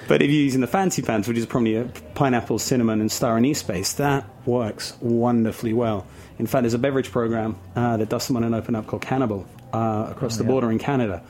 But 0.06 0.20
if 0.20 0.30
you're 0.30 0.42
using 0.42 0.60
the 0.60 0.66
fancy 0.66 1.00
pants, 1.00 1.26
which 1.28 1.38
is 1.38 1.46
probably 1.46 1.76
a 1.76 1.84
pineapple, 2.14 2.58
cinnamon, 2.58 3.00
and 3.00 3.10
star 3.10 3.36
anise 3.38 3.62
base, 3.62 3.94
that 3.94 4.26
works 4.44 4.96
wonderfully 5.00 5.72
well. 5.72 6.06
In 6.38 6.46
fact, 6.46 6.64
there's 6.64 6.74
a 6.74 6.78
beverage 6.78 7.10
program 7.10 7.56
uh, 7.74 7.96
that 7.96 8.08
Dustin 8.08 8.34
went 8.34 8.44
and 8.44 8.54
opened 8.54 8.76
up 8.76 8.86
called 8.86 9.02
Cannibal 9.02 9.46
uh, 9.72 10.08
across 10.10 10.36
the 10.36 10.44
border 10.44 10.70
in 10.70 10.78
Canada. 10.78 11.22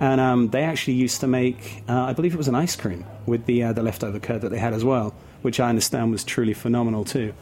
And 0.00 0.20
um, 0.20 0.48
they 0.48 0.62
actually 0.62 0.94
used 0.94 1.20
to 1.20 1.26
make, 1.26 1.82
uh, 1.88 1.92
I 2.02 2.12
believe 2.12 2.34
it 2.34 2.36
was 2.36 2.48
an 2.48 2.54
ice 2.54 2.76
cream 2.76 3.04
with 3.24 3.46
the, 3.46 3.62
uh, 3.64 3.72
the 3.72 3.82
leftover 3.82 4.18
curd 4.20 4.42
that 4.42 4.50
they 4.50 4.58
had 4.58 4.74
as 4.74 4.84
well, 4.84 5.14
which 5.42 5.58
I 5.58 5.68
understand 5.70 6.10
was 6.12 6.22
truly 6.24 6.52
phenomenal 6.54 7.04
too. 7.04 7.32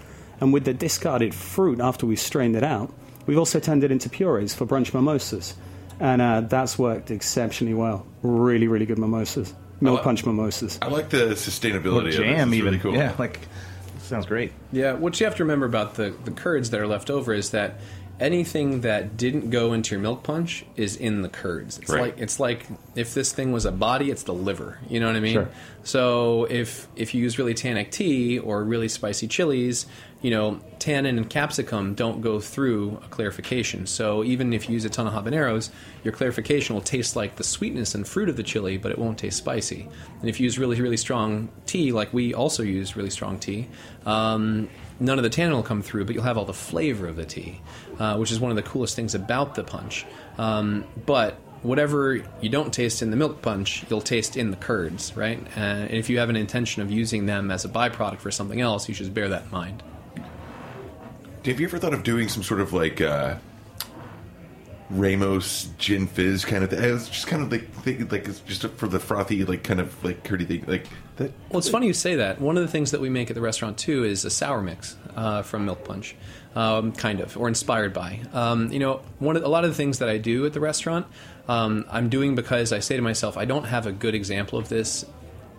And 0.41 0.53
with 0.53 0.65
the 0.65 0.75
discarded 0.75 1.35
fruit 1.35 1.81
after 1.81 2.07
we 2.07 2.17
strained 2.17 2.55
it 2.57 2.63
out, 2.65 2.93
we've 3.27 3.39
also 3.39 3.59
turned 3.61 3.83
it 3.85 3.91
into 3.91 4.09
purees 4.09 4.55
for 4.55 4.67
brunch 4.67 4.95
mimosas. 4.95 5.55
And 6.01 6.21
uh, 6.23 6.43
that's 6.43 6.79
worked 6.79 7.11
exceptionally 7.11 7.75
well. 7.75 8.07
Really, 8.23 8.69
really 8.69 8.87
good 8.87 8.99
mimosas. 8.99 9.55
Milk 9.81 10.01
Oh, 10.01 10.03
punch 10.03 10.25
mimosas. 10.25 10.79
I 10.81 10.89
like 10.89 11.11
the 11.11 11.35
sustainability 11.35 12.07
Or 12.07 12.09
of 12.09 12.15
jam, 12.15 12.49
It's 12.49 12.55
even. 12.57 12.65
really 12.65 12.79
cool. 12.79 12.95
Yeah, 12.95 13.15
like 13.19 13.41
sounds 13.99 14.27
great. 14.27 14.53
Yeah, 14.73 14.93
what 14.93 15.19
you 15.19 15.27
have 15.27 15.37
to 15.37 15.45
remember 15.45 15.67
about 15.67 15.95
the, 15.95 16.15
the 16.25 16.31
curds 16.31 16.71
that 16.71 16.81
are 16.81 16.87
left 16.87 17.11
over 17.11 17.33
is 17.35 17.51
that 17.51 17.79
anything 18.21 18.83
that 18.83 19.17
didn't 19.17 19.51
go 19.51 19.73
into 19.73 19.95
your 19.95 20.01
milk 20.01 20.23
punch 20.23 20.65
is 20.77 20.97
in 20.97 21.23
the 21.23 21.29
curds. 21.29 21.79
It's 21.79 21.91
Right. 21.91 22.01
like 22.03 22.19
it's 22.19 22.39
like 22.39 22.67
if 22.95 23.13
this 23.15 23.33
thing 23.33 23.53
was 23.53 23.65
a 23.65 23.73
body, 23.73 24.11
it's 24.11 24.23
the 24.23 24.35
liver. 24.35 24.79
You 24.89 25.01
know 25.01 25.07
what 25.07 25.17
I 25.17 25.21
mean? 25.21 25.35
Sure. 25.35 25.49
So 25.83 26.45
if 26.49 26.87
if 26.97 27.15
you 27.15 27.23
use 27.23 27.39
really 27.39 27.55
tannic 27.55 27.91
tea 27.91 28.39
or 28.39 28.63
really 28.65 28.89
spicy 28.89 29.27
chilies, 29.27 29.87
you 30.23 30.31
know, 30.31 30.61
tannin 30.79 31.19
and 31.19 31.29
capsicum 31.29 31.95
don't 31.95 32.21
go 32.23 32.41
through 32.41 32.99
a 33.05 33.09
clarification. 33.09 33.87
So 33.87 34.25
even 34.25 34.53
if 34.55 34.69
you 34.69 34.75
use 34.75 34.85
a 34.87 34.91
ton 34.91 35.07
of 35.07 35.13
habaneros, 35.13 35.71
your 36.03 36.13
clarification 36.13 36.75
will 36.75 36.83
taste 36.83 37.17
like 37.17 37.37
the 37.37 37.45
sweetness 37.45 37.95
and 37.95 38.07
fruit 38.09 38.29
of 38.31 38.37
the 38.37 38.43
chili, 38.43 38.79
but 38.79 38.91
it 38.93 38.99
won't 38.99 39.19
taste 39.19 39.37
spicy. 39.39 39.87
And 40.21 40.31
if 40.31 40.41
you 40.41 40.45
use 40.45 40.59
really 40.59 40.81
really 40.81 40.97
strong 40.97 41.49
tea, 41.67 41.91
like 41.93 42.15
we 42.15 42.33
also 42.33 42.63
use 42.63 42.97
really 42.97 43.11
strong 43.11 43.39
tea, 43.39 43.67
um, 44.07 44.69
none 45.01 45.19
of 45.19 45.25
the 45.25 45.31
tannin 45.31 45.55
will 45.55 45.63
come 45.63 45.83
through, 45.83 46.05
but 46.07 46.15
you'll 46.15 46.25
have 46.25 46.39
all 46.39 46.45
the 46.45 46.55
flavor 46.55 47.07
of 47.09 47.17
the 47.17 47.25
tea, 47.27 47.61
uh, 47.99 48.17
which 48.17 48.33
is 48.33 48.41
one 48.41 48.51
of 48.51 48.57
the 48.57 48.63
coolest 48.63 48.97
things 48.97 49.15
about 49.15 49.55
the 49.55 49.65
punch. 49.65 50.07
Um, 50.39 50.85
but 51.07 51.39
whatever 51.63 52.23
you 52.41 52.49
don't 52.49 52.73
taste 52.73 53.03
in 53.03 53.11
the 53.11 53.17
milk 53.17 53.43
punch, 53.43 53.85
you'll 53.89 54.01
taste 54.01 54.37
in 54.37 54.51
the 54.51 54.57
curds, 54.57 55.17
right? 55.17 55.41
Uh, 55.57 55.61
and 55.61 55.95
if 55.95 56.11
you 56.11 56.19
have 56.19 56.29
an 56.29 56.37
intention 56.37 56.83
of 56.83 56.91
using 56.91 57.27
them 57.27 57.51
as 57.51 57.65
a 57.65 57.69
byproduct 57.69 58.19
for 58.19 58.31
something 58.31 58.61
else, 58.61 58.89
you 58.89 58.95
should 58.95 59.13
bear 59.15 59.29
that 59.31 59.45
in 59.45 59.51
mind. 59.51 59.83
Have 61.45 61.61
you 61.61 61.67
ever 61.67 61.79
thought 61.79 61.95
of 61.95 62.05
doing 62.05 62.29
some 62.29 62.43
sort 62.43 62.61
of 62.61 62.73
like 62.73 63.01
uh, 63.01 63.37
Ramos 64.91 65.69
gin 65.79 66.07
fizz 66.07 66.45
kind 66.45 66.65
of 66.65 66.71
thing? 66.71 66.83
It's 66.83 67.09
just 67.09 67.27
kind 67.27 67.43
of 67.43 67.51
like 67.51 67.71
think, 67.83 68.11
like 68.11 68.27
it's 68.29 68.41
just 68.41 68.67
for 68.77 68.87
the 68.87 68.99
frothy 68.99 69.45
like 69.45 69.63
kind 69.63 69.81
of 69.81 70.03
like 70.05 70.25
curdy 70.25 70.47
thing 70.47 70.65
like 70.67 70.87
that. 71.17 71.33
Well, 71.51 71.59
it's 71.59 71.69
funny 71.69 71.87
you 71.87 71.93
say 71.93 72.17
that. 72.17 72.41
One 72.41 72.57
of 72.57 72.63
the 72.63 72.71
things 72.71 72.93
that 72.93 73.01
we 73.01 73.11
make 73.11 73.31
at 73.31 73.35
the 73.35 73.43
restaurant 73.43 73.77
too 73.77 74.05
is 74.05 74.25
a 74.25 74.31
sour 74.31 74.63
mix 74.63 74.97
uh, 75.17 75.43
from 75.43 75.67
Milk 75.67 75.85
Punch, 75.85 76.17
um, 76.55 76.93
kind 76.93 77.21
of, 77.21 77.37
or 77.37 77.49
inspired 77.49 77.93
by. 77.93 78.21
Um, 78.33 78.71
you 78.73 78.79
know, 78.79 79.01
one 79.19 79.37
of, 79.37 79.43
a 79.43 79.49
lot 79.49 79.65
of 79.65 79.71
the 79.71 79.77
things 79.77 79.99
that 79.99 80.09
I 80.09 80.19
do 80.19 80.47
at 80.47 80.53
the 80.53 80.61
restaurant, 80.61 81.07
um, 81.49 81.85
I'm 81.91 82.09
doing 82.09 82.35
because 82.35 82.73
I 82.73 82.81
say 82.81 82.97
to 82.97 83.03
myself, 83.03 83.37
I 83.37 83.45
don't 83.45 83.65
have 83.65 83.87
a 83.87 83.93
good 83.93 84.15
example 84.15 84.59
of 84.59 84.69
this 84.69 85.05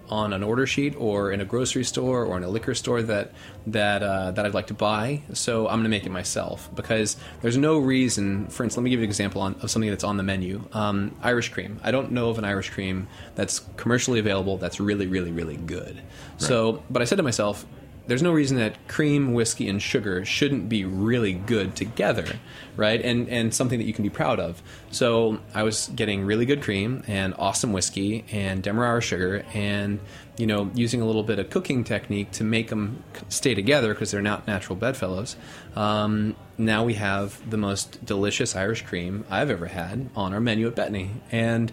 on 0.09 0.33
an 0.33 0.43
order 0.43 0.67
sheet 0.67 0.95
or 0.97 1.31
in 1.31 1.41
a 1.41 1.45
grocery 1.45 1.83
store 1.83 2.25
or 2.25 2.37
in 2.37 2.43
a 2.43 2.47
liquor 2.47 2.75
store 2.75 3.01
that 3.01 3.31
that 3.67 4.03
uh, 4.03 4.31
that 4.31 4.45
I'd 4.45 4.53
like 4.53 4.67
to 4.67 4.73
buy. 4.73 5.21
So 5.33 5.67
I'm 5.67 5.75
going 5.75 5.83
to 5.83 5.89
make 5.89 6.05
it 6.05 6.11
myself 6.11 6.69
because 6.75 7.17
there's 7.41 7.57
no 7.57 7.79
reason. 7.79 8.47
For 8.47 8.63
instance, 8.63 8.77
let 8.77 8.83
me 8.83 8.89
give 8.89 8.99
you 8.99 9.05
an 9.05 9.09
example 9.09 9.41
on, 9.41 9.55
of 9.61 9.71
something 9.71 9.89
that's 9.89 10.03
on 10.03 10.17
the 10.17 10.23
menu: 10.23 10.63
um, 10.73 11.15
Irish 11.21 11.49
cream. 11.49 11.79
I 11.83 11.91
don't 11.91 12.11
know 12.11 12.29
of 12.29 12.37
an 12.37 12.45
Irish 12.45 12.69
cream 12.69 13.07
that's 13.35 13.59
commercially 13.77 14.19
available 14.19 14.57
that's 14.57 14.79
really, 14.79 15.07
really, 15.07 15.31
really 15.31 15.57
good. 15.57 16.01
So, 16.37 16.83
but 16.89 17.01
I 17.01 17.05
said 17.05 17.17
to 17.17 17.23
myself. 17.23 17.65
There's 18.07 18.21
no 18.21 18.31
reason 18.31 18.57
that 18.57 18.87
cream, 18.87 19.33
whiskey, 19.33 19.67
and 19.67 19.81
sugar 19.81 20.23
shouldn't 20.25 20.69
be 20.69 20.85
really 20.85 21.33
good 21.33 21.75
together, 21.75 22.39
right? 22.75 23.01
And 23.01 23.27
and 23.29 23.53
something 23.53 23.79
that 23.79 23.85
you 23.85 23.93
can 23.93 24.03
be 24.03 24.09
proud 24.09 24.39
of. 24.39 24.61
So 24.91 25.39
I 25.53 25.63
was 25.63 25.89
getting 25.95 26.23
really 26.23 26.45
good 26.45 26.61
cream 26.61 27.03
and 27.07 27.33
awesome 27.39 27.73
whiskey 27.73 28.25
and 28.31 28.61
demerara 28.61 29.01
sugar, 29.01 29.43
and 29.53 29.99
you 30.37 30.45
know 30.45 30.69
using 30.75 31.01
a 31.01 31.05
little 31.05 31.23
bit 31.23 31.39
of 31.39 31.49
cooking 31.49 31.83
technique 31.83 32.31
to 32.33 32.43
make 32.43 32.69
them 32.69 33.03
stay 33.29 33.55
together 33.55 33.93
because 33.93 34.11
they're 34.11 34.21
not 34.21 34.45
natural 34.45 34.75
bedfellows. 34.75 35.35
Um, 35.75 36.35
now 36.57 36.83
we 36.83 36.93
have 36.93 37.49
the 37.49 37.57
most 37.57 38.05
delicious 38.05 38.55
Irish 38.55 38.83
cream 38.83 39.25
I've 39.29 39.49
ever 39.49 39.65
had 39.67 40.09
on 40.15 40.33
our 40.33 40.39
menu 40.39 40.67
at 40.67 40.75
Betony, 40.75 41.09
and 41.31 41.71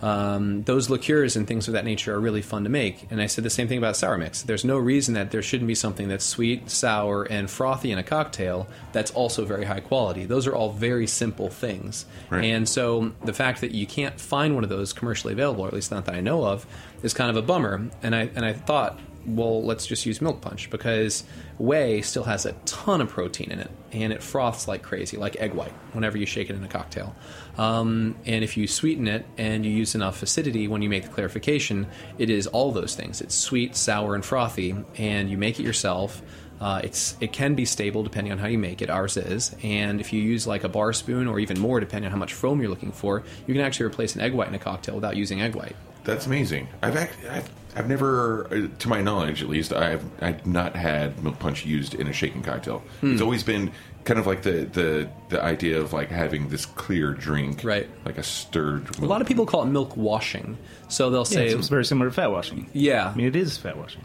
um, 0.00 0.62
those 0.62 0.88
liqueurs 0.88 1.36
and 1.36 1.46
things 1.46 1.66
of 1.66 1.74
that 1.74 1.84
nature 1.84 2.14
are 2.14 2.20
really 2.20 2.42
fun 2.42 2.64
to 2.64 2.70
make. 2.70 3.06
And 3.10 3.20
I 3.20 3.26
said 3.26 3.44
the 3.44 3.50
same 3.50 3.68
thing 3.68 3.78
about 3.78 3.96
sour 3.96 4.16
mix. 4.16 4.42
There's 4.42 4.64
no 4.64 4.78
reason 4.78 5.14
that 5.14 5.30
there 5.30 5.42
shouldn't 5.42 5.66
be 5.66 5.74
something 5.74 6.08
that's 6.08 6.24
sweet, 6.24 6.70
sour, 6.70 7.24
and 7.24 7.50
frothy 7.50 7.90
in 7.90 7.98
a 7.98 8.02
cocktail 8.02 8.68
that's 8.92 9.10
also 9.10 9.44
very 9.44 9.64
high 9.64 9.80
quality. 9.80 10.24
Those 10.24 10.46
are 10.46 10.54
all 10.54 10.70
very 10.72 11.06
simple 11.06 11.48
things. 11.48 12.06
Right. 12.30 12.44
And 12.44 12.68
so 12.68 13.12
the 13.24 13.32
fact 13.32 13.60
that 13.60 13.72
you 13.72 13.86
can't 13.86 14.20
find 14.20 14.54
one 14.54 14.64
of 14.64 14.70
those 14.70 14.92
commercially 14.92 15.32
available, 15.32 15.64
or 15.64 15.68
at 15.68 15.74
least 15.74 15.90
not 15.90 16.04
that 16.06 16.14
I 16.14 16.20
know 16.20 16.44
of, 16.44 16.66
is 17.02 17.12
kind 17.14 17.30
of 17.30 17.36
a 17.36 17.42
bummer. 17.42 17.88
And 18.02 18.14
I 18.14 18.30
and 18.34 18.44
I 18.44 18.52
thought, 18.52 18.98
well, 19.28 19.62
let's 19.62 19.86
just 19.86 20.06
use 20.06 20.20
milk 20.20 20.40
punch 20.40 20.70
because 20.70 21.24
whey 21.58 22.00
still 22.00 22.24
has 22.24 22.46
a 22.46 22.52
ton 22.64 23.00
of 23.00 23.08
protein 23.08 23.50
in 23.50 23.60
it, 23.60 23.70
and 23.92 24.12
it 24.12 24.22
froths 24.22 24.66
like 24.66 24.82
crazy, 24.82 25.16
like 25.16 25.36
egg 25.36 25.54
white, 25.54 25.72
whenever 25.92 26.16
you 26.16 26.26
shake 26.26 26.50
it 26.50 26.56
in 26.56 26.64
a 26.64 26.68
cocktail. 26.68 27.14
Um, 27.56 28.16
and 28.26 28.42
if 28.44 28.56
you 28.56 28.66
sweeten 28.66 29.08
it 29.08 29.26
and 29.36 29.64
you 29.64 29.72
use 29.72 29.94
enough 29.94 30.22
acidity 30.22 30.68
when 30.68 30.82
you 30.82 30.88
make 30.88 31.04
the 31.04 31.08
clarification, 31.08 31.86
it 32.18 32.30
is 32.30 32.46
all 32.46 32.72
those 32.72 32.94
things. 32.94 33.20
It's 33.20 33.34
sweet, 33.34 33.76
sour, 33.76 34.14
and 34.14 34.24
frothy, 34.24 34.74
and 34.96 35.30
you 35.30 35.38
make 35.38 35.60
it 35.60 35.64
yourself. 35.64 36.22
Uh, 36.60 36.80
it's 36.82 37.16
it 37.20 37.32
can 37.32 37.54
be 37.54 37.64
stable 37.64 38.02
depending 38.02 38.32
on 38.32 38.38
how 38.38 38.48
you 38.48 38.58
make 38.58 38.82
it. 38.82 38.90
Ours 38.90 39.16
is, 39.16 39.54
and 39.62 40.00
if 40.00 40.12
you 40.12 40.20
use 40.20 40.46
like 40.46 40.64
a 40.64 40.68
bar 40.68 40.92
spoon 40.92 41.28
or 41.28 41.38
even 41.38 41.58
more, 41.58 41.78
depending 41.78 42.06
on 42.06 42.12
how 42.12 42.18
much 42.18 42.34
foam 42.34 42.60
you're 42.60 42.70
looking 42.70 42.90
for, 42.90 43.22
you 43.46 43.54
can 43.54 43.62
actually 43.62 43.86
replace 43.86 44.14
an 44.16 44.20
egg 44.22 44.32
white 44.32 44.48
in 44.48 44.54
a 44.54 44.58
cocktail 44.58 44.96
without 44.96 45.16
using 45.16 45.40
egg 45.40 45.54
white. 45.54 45.76
That's 46.08 46.26
amazing. 46.26 46.68
I've 46.82 46.96
act, 46.96 47.14
I've, 47.30 47.50
I've 47.76 47.88
never, 47.88 48.46
uh, 48.46 48.68
to 48.78 48.88
my 48.88 49.02
knowledge 49.02 49.42
at 49.42 49.48
least, 49.50 49.72
I've 49.74 50.02
I've 50.22 50.46
not 50.46 50.74
had 50.74 51.22
milk 51.22 51.38
punch 51.38 51.66
used 51.66 51.94
in 51.94 52.06
a 52.08 52.12
shaken 52.14 52.42
cocktail. 52.42 52.82
Hmm. 53.02 53.12
It's 53.12 53.20
always 53.22 53.42
been 53.42 53.70
kind 54.04 54.18
of 54.18 54.26
like 54.26 54.40
the, 54.42 54.64
the 54.72 55.08
the 55.28 55.42
idea 55.42 55.78
of 55.78 55.92
like 55.92 56.08
having 56.08 56.48
this 56.48 56.64
clear 56.64 57.12
drink, 57.12 57.62
Right. 57.62 57.88
Like 58.06 58.16
a 58.16 58.22
stirred. 58.22 58.98
A 58.98 59.04
lot 59.04 59.20
of 59.20 59.28
people 59.28 59.44
call 59.44 59.62
it 59.64 59.66
milk 59.66 59.96
washing, 59.98 60.56
so 60.88 61.10
they'll 61.10 61.20
Yeah, 61.20 61.24
say, 61.24 61.48
it's 61.48 61.68
very 61.68 61.84
similar 61.84 62.08
to 62.08 62.14
fat 62.14 62.30
washing. 62.30 62.70
yeah, 62.72 63.10
I 63.10 63.14
mean, 63.14 63.26
it 63.26 63.36
is 63.36 63.58
fat 63.58 63.76
washing. 63.76 64.02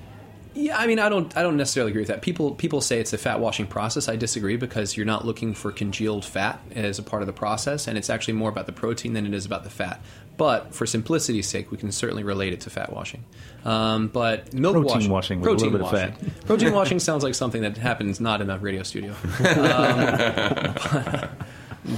Yeah, 0.56 0.78
I 0.78 0.88
mean, 0.88 1.00
I 1.00 1.10
don't, 1.10 1.36
I 1.36 1.42
don't 1.42 1.58
necessarily 1.58 1.92
agree 1.92 2.02
with 2.02 2.10
that. 2.10 2.22
People, 2.22 2.52
people 2.52 2.80
say 2.82 3.00
it's 3.00 3.14
a 3.14 3.18
fat 3.18 3.40
washing 3.40 3.66
process. 3.66 4.08
I 4.08 4.16
disagree 4.16 4.56
because 4.56 4.96
you're 4.96 5.06
not 5.06 5.26
looking 5.26 5.54
for 5.54 5.72
congealed 5.72 6.26
fat 6.26 6.62
as 6.76 7.00
a 7.00 7.04
part 7.04 7.24
of 7.24 7.28
the 7.28 7.34
process, 7.34 7.88
and 7.88 7.98
it's 7.98 8.10
actually 8.10 8.36
more 8.36 8.50
about 8.50 8.66
the 8.68 8.72
protein 8.72 9.14
than 9.14 9.26
it 9.26 9.34
is 9.34 9.46
about 9.46 9.64
the 9.64 9.70
fat. 9.70 10.00
But 10.38 10.74
for 10.74 10.86
simplicity's 10.86 11.48
sake, 11.48 11.72
we 11.72 11.78
can 11.78 11.92
certainly 11.92 12.24
relate 12.24 12.54
it 12.54 12.62
to 12.62 12.70
fat 12.70 12.92
washing. 12.92 13.24
Um, 13.66 14.08
but 14.08 14.54
milk 14.54 14.76
Protein 14.76 15.10
washing 15.10 15.40
with 15.40 15.48
a 15.48 15.52
protein 15.52 15.72
little 15.72 15.90
bit 15.90 16.02
of 16.02 16.14
washing. 16.16 16.32
protein 16.46 16.74
washing 16.74 17.00
sounds 17.00 17.24
like 17.24 17.36
something 17.36 17.62
that 17.62 17.78
happens 17.78 18.20
not 18.20 18.42
in 18.42 18.50
a 18.50 18.58
radio 18.58 18.84
studio. 18.84 19.16
Um, 19.44 21.30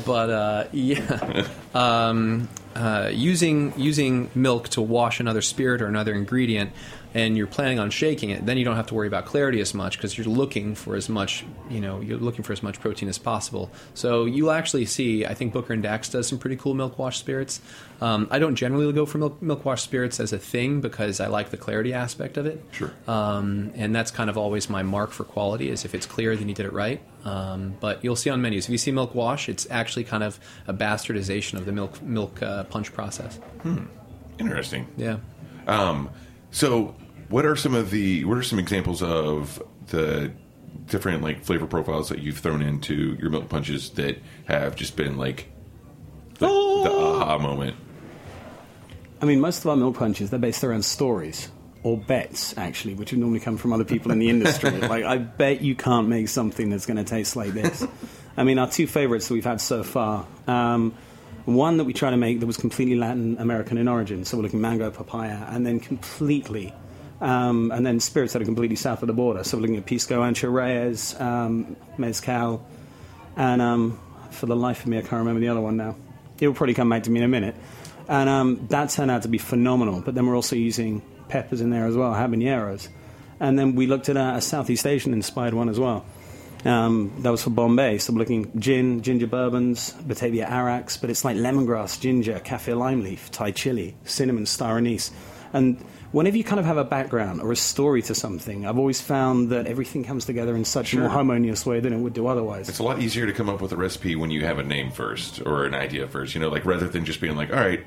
but 0.04 0.30
uh, 0.32 0.68
yeah, 0.72 1.48
um, 1.76 2.50
uh, 2.76 3.12
using 3.14 3.74
using 3.78 4.32
milk 4.34 4.70
to 4.70 4.82
wash 4.82 5.20
another 5.20 5.42
spirit 5.42 5.82
or 5.82 5.88
another 5.88 6.14
ingredient, 6.14 6.72
and 7.16 7.38
you're 7.38 7.48
planning 7.48 7.80
on 7.80 7.90
shaking 7.90 8.30
it, 8.30 8.46
then 8.46 8.58
you 8.58 8.66
don't 8.66 8.76
have 8.76 8.88
to 8.88 8.94
worry 8.94 9.08
about 9.08 9.26
clarity 9.26 9.62
as 9.62 9.74
much 9.74 9.98
because 9.98 10.18
you're 10.18 10.28
looking 10.28 10.76
for 10.76 10.98
as 10.98 11.08
much, 11.08 11.46
you 11.70 11.80
know, 11.80 12.02
you're 12.02 12.18
looking 12.18 12.44
for 12.44 12.52
as 12.52 12.62
much 12.62 12.82
protein 12.82 13.08
as 13.08 13.18
possible. 13.18 13.72
So 13.94 14.26
you'll 14.26 14.52
actually 14.52 14.86
see, 14.86 15.26
I 15.26 15.34
think 15.34 15.54
Booker 15.54 15.72
and 15.72 15.82
Dax 15.82 16.10
does 16.10 16.28
some 16.28 16.38
pretty 16.38 16.58
cool 16.58 16.74
milk 16.74 17.00
wash 17.00 17.18
spirits. 17.18 17.62
Um, 18.02 18.28
I 18.32 18.38
don't 18.38 18.56
generally 18.56 18.92
go 18.92 19.06
for 19.06 19.18
milk, 19.18 19.42
milk 19.42 19.64
wash 19.64 19.82
spirits 19.82 20.20
as 20.20 20.34
a 20.34 20.38
thing 20.38 20.82
because 20.82 21.22
I 21.22 21.28
like 21.28 21.52
the 21.52 21.58
clarity 21.58 21.94
aspect 21.94 22.36
of 22.36 22.46
it. 22.46 22.62
Sure. 22.74 22.92
Um, 23.08 23.72
and 23.76 23.96
that's 23.96 24.12
kind 24.12 24.30
of 24.30 24.38
always 24.38 24.70
my 24.70 24.84
mark 24.84 25.12
for 25.12 25.24
quality 25.24 25.70
is 25.70 25.86
if 25.86 25.96
it's 25.96 26.06
clear, 26.06 26.36
then 26.36 26.50
you 26.50 26.54
did 26.54 26.66
it 26.66 26.74
right. 26.74 27.02
Um, 27.24 27.78
but 27.80 28.04
you'll 28.04 28.18
see 28.18 28.30
on 28.30 28.42
menus, 28.42 28.66
if 28.66 28.72
you 28.72 28.78
see 28.78 28.92
milk 28.92 29.16
wash, 29.16 29.48
it's 29.48 29.66
actually 29.72 30.04
kind 30.04 30.22
of 30.22 30.38
a 30.68 30.74
bastardization 30.74 31.54
of 31.54 31.66
the 31.66 31.72
milk 31.72 32.02
milk 32.02 32.44
uh, 32.44 32.66
punch 32.66 32.92
process. 32.92 33.38
Hmm. 33.62 33.86
Interesting. 34.38 34.86
Yeah. 34.98 35.20
Um, 35.66 36.10
so, 36.52 36.96
what 37.30 37.46
are 37.46 37.56
some 37.56 37.74
of 37.74 37.92
the 37.92 38.26
what 38.26 38.38
are 38.38 38.44
some 38.44 38.60
examples 38.60 39.02
of 39.02 39.62
the 39.88 40.32
different 40.88 41.24
like 41.24 41.44
flavor 41.44 41.66
profiles 41.66 42.10
that 42.10 42.20
you've 42.20 42.38
thrown 42.38 42.62
into 42.62 43.18
your 43.20 43.30
milk 43.30 43.50
punches 43.50 43.90
that 43.92 44.20
have 44.46 44.76
just 44.76 44.96
been 44.96 45.18
like 45.18 45.48
the, 46.40 46.48
the 46.48 46.92
aha 46.92 47.38
moment? 47.38 47.76
I 49.22 49.26
mean, 49.26 49.40
most 49.40 49.60
of 49.60 49.68
our 49.68 49.76
milk 49.76 49.98
punches, 49.98 50.30
they're 50.30 50.40
based 50.40 50.64
around 50.64 50.84
stories 50.84 51.50
or 51.84 51.98
bets, 51.98 52.58
actually, 52.58 52.96
which 52.96 53.12
would 53.12 53.20
normally 53.20 53.40
come 53.40 53.58
from 53.58 53.72
other 53.72 53.86
people 53.86 54.12
in 54.12 54.20
the 54.20 54.30
industry. 54.30 54.72
like, 54.82 55.04
I 55.04 55.18
bet 55.18 55.62
you 55.62 55.76
can't 55.76 56.08
make 56.08 56.30
something 56.30 56.70
that's 56.70 56.86
going 56.86 56.98
to 56.98 57.04
taste 57.04 57.36
like 57.36 57.52
this. 57.52 57.86
I 58.36 58.44
mean, 58.44 58.60
our 58.60 58.70
two 58.70 58.88
favorites 58.88 59.28
that 59.28 59.36
we've 59.36 59.46
had 59.46 59.62
so 59.62 59.84
far. 59.84 60.26
Um, 60.48 60.96
one 61.46 61.78
that 61.78 61.84
we 61.84 61.94
try 61.94 62.10
to 62.10 62.18
make 62.18 62.40
that 62.40 62.48
was 62.48 62.58
completely 62.58 62.96
Latin 62.96 63.38
American 63.38 63.78
in 63.78 63.88
origin, 63.88 64.26
so 64.26 64.36
we're 64.36 64.44
looking 64.44 64.62
mango, 64.62 64.90
papaya, 64.90 65.46
and 65.50 65.66
then 65.66 65.80
completely, 65.80 66.74
um, 67.22 67.72
and 67.72 67.86
then 67.86 68.00
spirits 68.00 68.34
that 68.34 68.42
are 68.42 68.46
completely 68.46 68.76
south 68.76 69.02
of 69.02 69.08
the 69.08 69.14
border. 69.14 69.44
So 69.44 69.58
we're 69.58 69.62
looking 69.62 69.78
at 69.78 69.86
pisco, 69.86 70.22
ancho 70.22 70.52
reyes, 70.52 71.20
um, 71.20 71.76
mezcal, 71.98 72.66
and 73.36 73.62
um, 73.62 74.00
for 74.32 74.46
the 74.46 74.56
life 74.56 74.82
of 74.82 74.88
me, 74.88 74.98
I 74.98 75.02
can't 75.02 75.14
remember 75.14 75.40
the 75.40 75.50
other 75.50 75.62
one 75.62 75.78
now. 75.78 75.96
It 76.40 76.48
will 76.48 76.56
probably 76.56 76.74
come 76.74 76.90
back 76.90 77.04
to 77.04 77.12
me 77.12 77.20
in 77.20 77.26
a 77.26 77.30
minute. 77.30 77.56
And 78.08 78.30
um, 78.30 78.68
that 78.68 78.90
turned 78.90 79.10
out 79.10 79.24
to 79.24 79.28
be 79.28 79.38
phenomenal. 79.38 80.02
But 80.02 80.16
then 80.16 80.26
we're 80.28 80.36
also 80.36 80.56
using 80.56 81.02
peppers 81.30 81.62
in 81.62 81.70
there 81.70 81.86
as 81.86 81.96
well, 81.96 82.14
habaneros. 82.14 82.88
And 83.40 83.58
then 83.58 83.76
we 83.76 83.88
looked 83.88 84.10
at 84.10 84.18
a, 84.18 84.36
a 84.36 84.42
Southeast 84.42 84.86
Asian 84.86 85.14
inspired 85.14 85.54
one 85.54 85.70
as 85.70 85.80
well. 85.80 86.06
Um, 86.64 87.14
that 87.20 87.30
was 87.30 87.44
for 87.44 87.52
Bombay. 87.52 88.00
So 88.00 88.14
we're 88.14 88.20
looking 88.20 88.60
gin, 88.60 89.02
ginger 89.02 89.28
bourbons, 89.28 89.92
Batavia 89.92 90.48
Arax, 90.48 91.00
but 91.00 91.10
it's 91.10 91.24
like 91.24 91.38
lemongrass, 91.38 92.00
ginger, 92.00 92.40
kaffir 92.40 92.78
lime 92.78 93.04
leaf, 93.04 93.32
Thai 93.32 93.52
chili, 93.52 93.96
cinnamon, 94.04 94.46
star 94.46 94.78
anise. 94.78 95.12
And 95.54 95.84
whenever 96.16 96.38
you 96.38 96.46
kind 96.46 96.62
of 96.62 96.66
have 96.66 96.78
a 96.78 96.84
background 96.86 97.42
or 97.42 97.52
a 97.52 97.56
story 97.58 98.02
to 98.02 98.16
something, 98.16 98.66
I've 98.66 98.78
always 98.78 99.02
found 99.02 99.50
that 99.50 99.68
everything 99.68 100.06
comes 100.06 100.24
together 100.24 100.56
in 100.56 100.64
such 100.64 100.94
a 100.94 100.98
more 100.98 101.10
harmonious 101.10 101.66
way 101.66 101.82
than 101.82 101.92
it 101.92 101.98
would 101.98 102.14
do 102.14 102.28
otherwise. 102.28 102.70
It's 102.70 102.80
a 102.80 102.84
lot 102.84 103.02
easier 103.02 103.26
to 103.26 103.34
come 103.34 103.50
up 103.50 103.60
with 103.60 103.74
a 103.74 103.76
recipe 103.76 104.16
when 104.16 104.32
you 104.32 104.46
have 104.46 104.58
a 104.58 104.64
name 104.64 104.92
first 104.92 105.42
or 105.46 105.66
an 105.66 105.76
idea 105.76 106.08
first. 106.08 106.34
You 106.34 106.40
know, 106.40 106.48
like 106.48 106.64
rather 106.64 106.88
than 106.88 107.04
just 107.04 107.20
being 107.20 107.36
like, 107.36 107.50
all 107.52 107.60
right, 107.60 107.86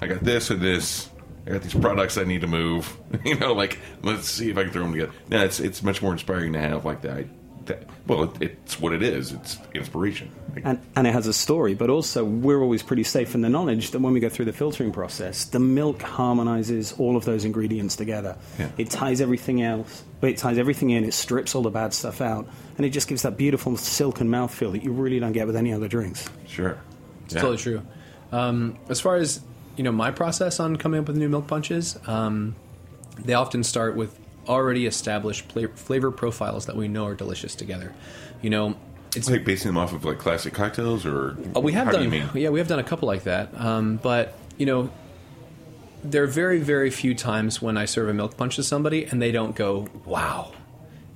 I 0.00 0.06
got 0.06 0.20
this 0.24 0.48
and 0.48 0.60
this. 0.60 1.10
I 1.46 1.50
got 1.50 1.62
these 1.62 1.74
products 1.74 2.16
I 2.16 2.24
need 2.24 2.40
to 2.40 2.46
move. 2.46 2.96
you 3.24 3.36
know, 3.38 3.52
like 3.52 3.78
let's 4.02 4.26
see 4.26 4.50
if 4.50 4.56
I 4.56 4.62
can 4.62 4.72
throw 4.72 4.82
them 4.82 4.92
together. 4.92 5.12
No, 5.28 5.44
it's 5.44 5.60
it's 5.60 5.82
much 5.82 6.00
more 6.00 6.12
inspiring 6.12 6.54
to 6.54 6.60
have 6.60 6.86
like 6.86 7.02
that. 7.02 7.26
That 7.66 7.82
well, 8.06 8.24
it, 8.24 8.30
it's 8.40 8.80
what 8.80 8.92
it 8.92 9.02
is. 9.02 9.32
It's 9.32 9.58
inspiration. 9.74 10.30
And, 10.64 10.80
and 10.94 11.06
it 11.06 11.12
has 11.12 11.26
a 11.26 11.32
story, 11.32 11.74
but 11.74 11.90
also 11.90 12.24
we're 12.24 12.60
always 12.62 12.82
pretty 12.82 13.02
safe 13.04 13.34
in 13.34 13.42
the 13.42 13.48
knowledge 13.48 13.90
that 13.90 14.00
when 14.00 14.12
we 14.14 14.20
go 14.20 14.28
through 14.28 14.46
the 14.46 14.52
filtering 14.52 14.90
process, 14.92 15.44
the 15.44 15.58
milk 15.58 16.00
harmonizes 16.02 16.92
all 16.98 17.16
of 17.16 17.24
those 17.24 17.44
ingredients 17.44 17.94
together. 17.96 18.36
Yeah. 18.58 18.70
It 18.78 18.90
ties 18.90 19.20
everything 19.20 19.60
else, 19.62 20.02
but 20.20 20.30
it 20.30 20.38
ties 20.38 20.56
everything 20.58 20.90
in. 20.90 21.04
It 21.04 21.12
strips 21.14 21.54
all 21.54 21.62
the 21.62 21.70
bad 21.70 21.92
stuff 21.92 22.20
out, 22.20 22.48
and 22.76 22.86
it 22.86 22.90
just 22.90 23.06
gives 23.08 23.22
that 23.22 23.36
beautiful 23.36 23.76
silken 23.76 24.28
mouthfeel 24.28 24.72
that 24.72 24.82
you 24.82 24.92
really 24.92 25.18
don't 25.20 25.32
get 25.32 25.46
with 25.46 25.56
any 25.56 25.72
other 25.72 25.88
drinks. 25.88 26.28
sure. 26.46 26.78
It's 27.26 27.34
Yeah. 27.34 27.40
totally 27.40 27.58
true. 27.58 27.82
Um, 28.32 28.78
as 28.88 29.00
far 29.00 29.16
as 29.16 29.40
you 29.76 29.84
know, 29.84 29.92
my 29.92 30.10
process 30.10 30.58
on 30.58 30.76
coming 30.76 31.00
up 31.00 31.06
with 31.06 31.16
new 31.18 31.28
milk 31.28 31.46
punches, 31.48 31.98
um, 32.06 32.54
they 33.18 33.34
often 33.34 33.62
start 33.62 33.94
with 33.94 34.18
already 34.48 34.86
established 34.86 35.48
pla- 35.48 35.68
flavor 35.74 36.10
profiles 36.10 36.66
that 36.66 36.76
we 36.76 36.88
know 36.88 37.06
are 37.06 37.14
delicious 37.14 37.54
together. 37.54 37.92
You 38.42 38.50
know, 38.50 38.74
it's 39.14 39.30
Like 39.30 39.44
basing 39.44 39.68
them 39.70 39.78
off 39.78 39.92
of 39.92 40.04
like 40.04 40.18
classic 40.18 40.52
cocktails, 40.54 41.06
or 41.06 41.36
Uh, 41.54 41.60
we 41.60 41.72
have 41.72 41.90
done, 41.90 42.00
Do 42.00 42.04
you 42.04 42.10
mean? 42.10 42.28
yeah, 42.34 42.50
we 42.50 42.58
have 42.58 42.68
done 42.68 42.78
a 42.78 42.84
couple 42.84 43.08
like 43.08 43.24
that. 43.24 43.48
Um, 43.58 43.98
but 44.02 44.34
you 44.58 44.66
know, 44.66 44.90
there 46.04 46.22
are 46.22 46.26
very, 46.28 46.60
very 46.60 46.90
few 46.90 47.14
times 47.14 47.60
when 47.60 47.76
I 47.76 47.84
serve 47.84 48.08
a 48.08 48.14
milk 48.14 48.36
punch 48.36 48.56
to 48.56 48.62
somebody 48.62 49.04
and 49.04 49.20
they 49.20 49.32
don't 49.32 49.56
go, 49.56 49.88
"Wow," 50.04 50.52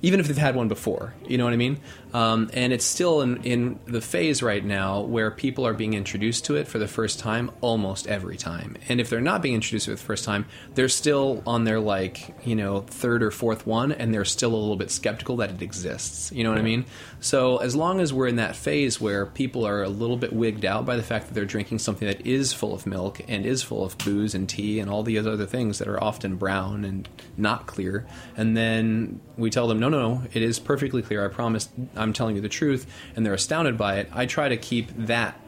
even 0.01 0.19
if 0.19 0.27
they've 0.27 0.37
had 0.37 0.55
one 0.55 0.67
before. 0.67 1.13
You 1.27 1.37
know 1.37 1.45
what 1.45 1.53
I 1.53 1.57
mean? 1.57 1.77
Um, 2.13 2.49
and 2.53 2.73
it's 2.73 2.85
still 2.85 3.21
in, 3.21 3.43
in 3.43 3.79
the 3.85 4.01
phase 4.01 4.43
right 4.43 4.63
now 4.63 5.01
where 5.01 5.31
people 5.31 5.65
are 5.65 5.73
being 5.73 5.93
introduced 5.93 6.45
to 6.45 6.55
it 6.55 6.67
for 6.67 6.79
the 6.79 6.87
first 6.87 7.19
time 7.19 7.51
almost 7.61 8.07
every 8.07 8.37
time. 8.37 8.75
And 8.89 8.99
if 8.99 9.09
they're 9.09 9.21
not 9.21 9.41
being 9.41 9.55
introduced 9.55 9.85
to 9.85 9.93
it 9.93 9.95
for 9.95 10.01
the 10.01 10.07
first 10.07 10.25
time, 10.25 10.45
they're 10.75 10.89
still 10.89 11.43
on 11.45 11.63
their 11.63 11.79
like 11.79 12.35
you 12.45 12.55
know 12.55 12.81
third 12.81 13.23
or 13.23 13.31
fourth 13.31 13.65
one, 13.65 13.91
and 13.91 14.13
they're 14.13 14.25
still 14.25 14.53
a 14.53 14.57
little 14.57 14.75
bit 14.75 14.91
skeptical 14.91 15.37
that 15.37 15.51
it 15.51 15.61
exists. 15.61 16.31
You 16.31 16.43
know 16.43 16.49
what 16.49 16.59
I 16.59 16.63
mean? 16.63 16.85
So 17.19 17.57
as 17.57 17.75
long 17.75 17.99
as 17.99 18.13
we're 18.13 18.27
in 18.27 18.37
that 18.37 18.55
phase 18.55 18.99
where 18.99 19.25
people 19.25 19.65
are 19.65 19.83
a 19.83 19.89
little 19.89 20.17
bit 20.17 20.33
wigged 20.33 20.65
out 20.65 20.85
by 20.85 20.95
the 20.95 21.03
fact 21.03 21.27
that 21.27 21.33
they're 21.33 21.45
drinking 21.45 21.79
something 21.79 22.07
that 22.07 22.25
is 22.25 22.51
full 22.51 22.73
of 22.73 22.85
milk 22.85 23.21
and 23.27 23.45
is 23.45 23.61
full 23.63 23.85
of 23.85 23.97
booze 23.99 24.33
and 24.33 24.49
tea 24.49 24.79
and 24.79 24.89
all 24.89 25.03
the 25.03 25.17
other 25.17 25.45
things 25.45 25.79
that 25.79 25.87
are 25.87 26.01
often 26.03 26.35
brown 26.35 26.83
and 26.83 27.07
not 27.37 27.67
clear, 27.67 28.05
and 28.35 28.57
then 28.57 29.19
we 29.37 29.49
tell 29.49 29.67
them, 29.67 29.79
no, 29.79 29.89
no, 29.89 29.99
no, 29.99 30.23
it 30.33 30.41
is 30.41 30.59
perfectly 30.59 31.01
clear. 31.01 31.25
I 31.25 31.29
promise, 31.29 31.69
I'm 32.01 32.13
telling 32.13 32.35
you 32.35 32.41
the 32.41 32.49
truth, 32.49 32.85
and 33.15 33.25
they're 33.25 33.33
astounded 33.33 33.77
by 33.77 33.99
it. 33.99 34.09
I 34.11 34.25
try 34.25 34.49
to 34.49 34.57
keep 34.57 34.89
that 35.05 35.39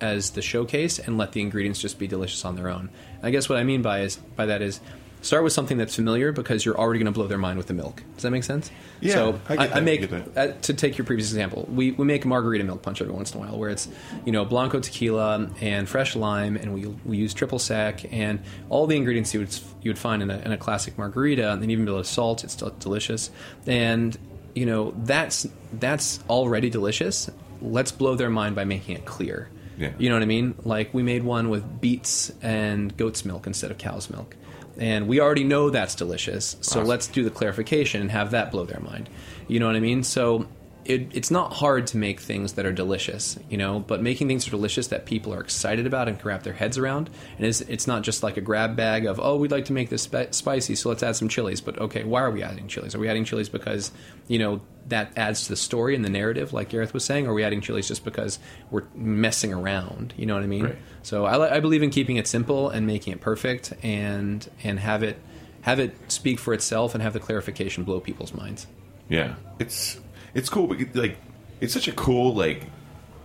as 0.00 0.30
the 0.30 0.42
showcase 0.42 0.98
and 0.98 1.18
let 1.18 1.32
the 1.32 1.40
ingredients 1.40 1.80
just 1.80 1.98
be 1.98 2.06
delicious 2.06 2.44
on 2.44 2.56
their 2.56 2.68
own. 2.68 2.90
I 3.22 3.30
guess 3.30 3.48
what 3.48 3.58
I 3.58 3.64
mean 3.64 3.82
by 3.82 4.00
is 4.00 4.16
by 4.16 4.46
that 4.46 4.62
is 4.62 4.80
start 5.22 5.44
with 5.44 5.52
something 5.52 5.76
that's 5.76 5.94
familiar 5.94 6.32
because 6.32 6.64
you're 6.64 6.78
already 6.78 6.98
going 6.98 7.12
to 7.12 7.12
blow 7.12 7.26
their 7.26 7.38
mind 7.38 7.58
with 7.58 7.66
the 7.66 7.74
milk. 7.74 8.02
Does 8.14 8.22
that 8.22 8.30
make 8.30 8.44
sense? 8.44 8.70
Yeah, 9.00 9.14
So 9.14 9.40
I 9.48 9.56
get 9.56 9.68
that, 9.68 9.76
I 9.76 9.80
make 9.80 10.08
get 10.08 10.36
uh, 10.36 10.52
to 10.62 10.74
take 10.74 10.96
your 10.96 11.04
previous 11.04 11.28
example. 11.28 11.68
We 11.70 11.92
we 11.92 12.04
make 12.04 12.24
margarita 12.24 12.64
milk 12.64 12.82
punch 12.82 13.00
every 13.00 13.12
once 13.12 13.34
in 13.34 13.38
a 13.38 13.40
while 13.40 13.58
where 13.58 13.70
it's 13.70 13.88
you 14.24 14.32
know 14.32 14.44
blanco 14.44 14.80
tequila 14.80 15.50
and 15.60 15.88
fresh 15.88 16.16
lime 16.16 16.56
and 16.56 16.74
we 16.74 16.86
we 17.04 17.16
use 17.16 17.34
triple 17.34 17.58
sec 17.58 18.10
and 18.12 18.40
all 18.68 18.86
the 18.86 18.96
ingredients 18.96 19.34
you 19.34 19.40
would 19.40 19.58
you 19.82 19.90
would 19.90 19.98
find 19.98 20.22
in 20.22 20.30
a, 20.30 20.38
in 20.38 20.52
a 20.52 20.56
classic 20.56 20.96
margarita 20.96 21.52
and 21.52 21.62
then 21.62 21.70
even 21.70 21.86
a 21.86 21.90
little 21.90 22.04
salt. 22.04 22.44
It's 22.44 22.54
still 22.54 22.74
delicious 22.78 23.30
and 23.66 24.16
you 24.54 24.66
know 24.66 24.94
that's 24.98 25.46
that's 25.72 26.20
already 26.28 26.70
delicious. 26.70 27.30
Let's 27.62 27.92
blow 27.92 28.14
their 28.14 28.30
mind 28.30 28.56
by 28.56 28.64
making 28.64 28.96
it 28.96 29.04
clear. 29.04 29.48
Yeah. 29.76 29.92
You 29.98 30.08
know 30.08 30.16
what 30.16 30.22
I 30.22 30.26
mean? 30.26 30.54
Like 30.64 30.92
we 30.92 31.02
made 31.02 31.22
one 31.22 31.48
with 31.48 31.80
beets 31.80 32.32
and 32.42 32.94
goat's 32.96 33.24
milk 33.24 33.46
instead 33.46 33.70
of 33.70 33.78
cow's 33.78 34.10
milk. 34.10 34.36
And 34.78 35.08
we 35.08 35.20
already 35.20 35.44
know 35.44 35.70
that's 35.70 35.94
delicious. 35.94 36.56
So 36.60 36.82
let's 36.82 37.06
do 37.06 37.22
the 37.22 37.30
clarification 37.30 38.00
and 38.00 38.10
have 38.10 38.30
that 38.30 38.50
blow 38.50 38.64
their 38.64 38.80
mind. 38.80 39.10
You 39.48 39.60
know 39.60 39.66
what 39.66 39.76
I 39.76 39.80
mean? 39.80 40.02
So 40.02 40.46
it, 40.84 41.08
it's 41.12 41.30
not 41.30 41.52
hard 41.52 41.86
to 41.88 41.96
make 41.96 42.20
things 42.20 42.54
that 42.54 42.66
are 42.66 42.72
delicious, 42.72 43.38
you 43.48 43.56
know, 43.56 43.80
but 43.80 44.02
making 44.02 44.28
things 44.28 44.44
that 44.44 44.50
are 44.50 44.56
delicious 44.56 44.88
that 44.88 45.04
people 45.04 45.34
are 45.34 45.40
excited 45.40 45.86
about 45.86 46.08
and 46.08 46.18
can 46.18 46.28
wrap 46.28 46.42
their 46.42 46.52
heads 46.52 46.78
around. 46.78 47.10
And 47.36 47.46
it's, 47.46 47.60
it's 47.62 47.86
not 47.86 48.02
just 48.02 48.22
like 48.22 48.36
a 48.36 48.40
grab 48.40 48.76
bag 48.76 49.06
of, 49.06 49.20
oh, 49.20 49.36
we'd 49.36 49.50
like 49.50 49.66
to 49.66 49.72
make 49.72 49.90
this 49.90 50.02
spi- 50.02 50.30
spicy, 50.30 50.74
so 50.74 50.88
let's 50.88 51.02
add 51.02 51.16
some 51.16 51.28
chilies. 51.28 51.60
But 51.60 51.78
okay, 51.78 52.04
why 52.04 52.22
are 52.22 52.30
we 52.30 52.42
adding 52.42 52.66
chilies? 52.68 52.94
Are 52.94 52.98
we 52.98 53.08
adding 53.08 53.24
chilies 53.24 53.48
because, 53.48 53.92
you 54.26 54.38
know, 54.38 54.60
that 54.88 55.12
adds 55.16 55.44
to 55.44 55.50
the 55.50 55.56
story 55.56 55.94
and 55.94 56.04
the 56.04 56.10
narrative, 56.10 56.52
like 56.52 56.70
Gareth 56.70 56.94
was 56.94 57.04
saying? 57.04 57.26
Or 57.26 57.30
are 57.30 57.34
we 57.34 57.44
adding 57.44 57.60
chilies 57.60 57.86
just 57.86 58.04
because 58.04 58.38
we're 58.70 58.84
messing 58.94 59.52
around? 59.52 60.14
You 60.16 60.26
know 60.26 60.34
what 60.34 60.42
I 60.42 60.48
mean? 60.48 60.64
Right. 60.64 60.78
So 61.02 61.24
I, 61.26 61.36
li- 61.36 61.50
I 61.50 61.60
believe 61.60 61.82
in 61.82 61.90
keeping 61.90 62.16
it 62.16 62.26
simple 62.26 62.70
and 62.70 62.86
making 62.86 63.12
it 63.12 63.20
perfect 63.20 63.72
and 63.82 64.48
and 64.64 64.80
have 64.80 65.02
it 65.02 65.18
have 65.62 65.78
it 65.78 65.94
speak 66.10 66.38
for 66.38 66.54
itself 66.54 66.94
and 66.94 67.02
have 67.02 67.12
the 67.12 67.20
clarification 67.20 67.84
blow 67.84 68.00
people's 68.00 68.32
minds. 68.34 68.66
Yeah, 69.08 69.34
it's 69.58 70.00
it's 70.34 70.48
cool, 70.48 70.66
but 70.66 70.78
like 70.94 71.16
it's 71.60 71.72
such 71.72 71.88
a 71.88 71.92
cool 71.92 72.34
like 72.34 72.66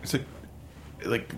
it's 0.04 0.14
like 0.14 0.24
like 1.06 1.34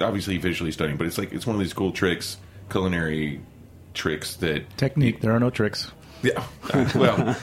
obviously 0.00 0.36
visually 0.38 0.72
stunning, 0.72 0.96
but 0.96 1.06
it's 1.06 1.18
like 1.18 1.32
it's 1.32 1.46
one 1.46 1.56
of 1.56 1.60
these 1.60 1.72
cool 1.72 1.92
tricks, 1.92 2.36
culinary 2.70 3.40
tricks 3.94 4.36
that 4.36 4.76
Technique. 4.76 5.20
There 5.20 5.32
are 5.32 5.40
no 5.40 5.50
tricks. 5.50 5.90
Yeah. 6.22 6.44
Uh, 6.72 6.88
well, 6.94 7.36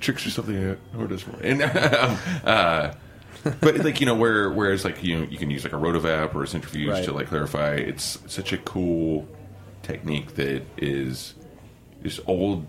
tricks 0.00 0.26
are 0.26 0.30
something 0.30 0.56
I 0.72 0.96
noticed. 0.96 1.26
And 1.42 1.62
um, 1.62 2.18
uh, 2.44 2.92
but 3.60 3.78
like 3.78 4.00
you 4.00 4.06
know, 4.06 4.14
where 4.16 4.50
whereas 4.50 4.84
like 4.84 5.02
you 5.02 5.18
know 5.18 5.24
you 5.26 5.38
can 5.38 5.50
use 5.50 5.64
like 5.64 5.72
a 5.72 5.76
rotovap 5.76 6.34
or 6.34 6.42
a 6.42 6.46
centrifuge 6.46 6.88
Right. 6.90 7.04
to 7.04 7.12
like 7.12 7.28
clarify. 7.28 7.74
It's 7.74 8.18
such 8.26 8.52
a 8.52 8.58
cool 8.58 9.26
technique 9.82 10.34
that 10.34 10.62
is 10.76 11.34
just 12.02 12.20
old. 12.26 12.66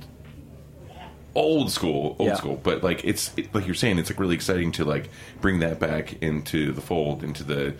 Old 1.33 1.71
school, 1.71 2.15
old 2.19 2.29
Yeah. 2.29 2.35
school, 2.35 2.59
but 2.61 2.83
like 2.83 3.05
it's 3.05 3.31
it, 3.37 3.53
like 3.55 3.65
you're 3.65 3.75
saying, 3.75 3.99
it's 3.99 4.09
like 4.09 4.19
really 4.19 4.35
exciting 4.35 4.71
to 4.73 4.85
like 4.85 5.09
bring 5.39 5.59
that 5.59 5.79
back 5.79 6.21
into 6.21 6.71
the 6.73 6.81
fold, 6.81 7.23
into 7.23 7.43
the 7.43 7.73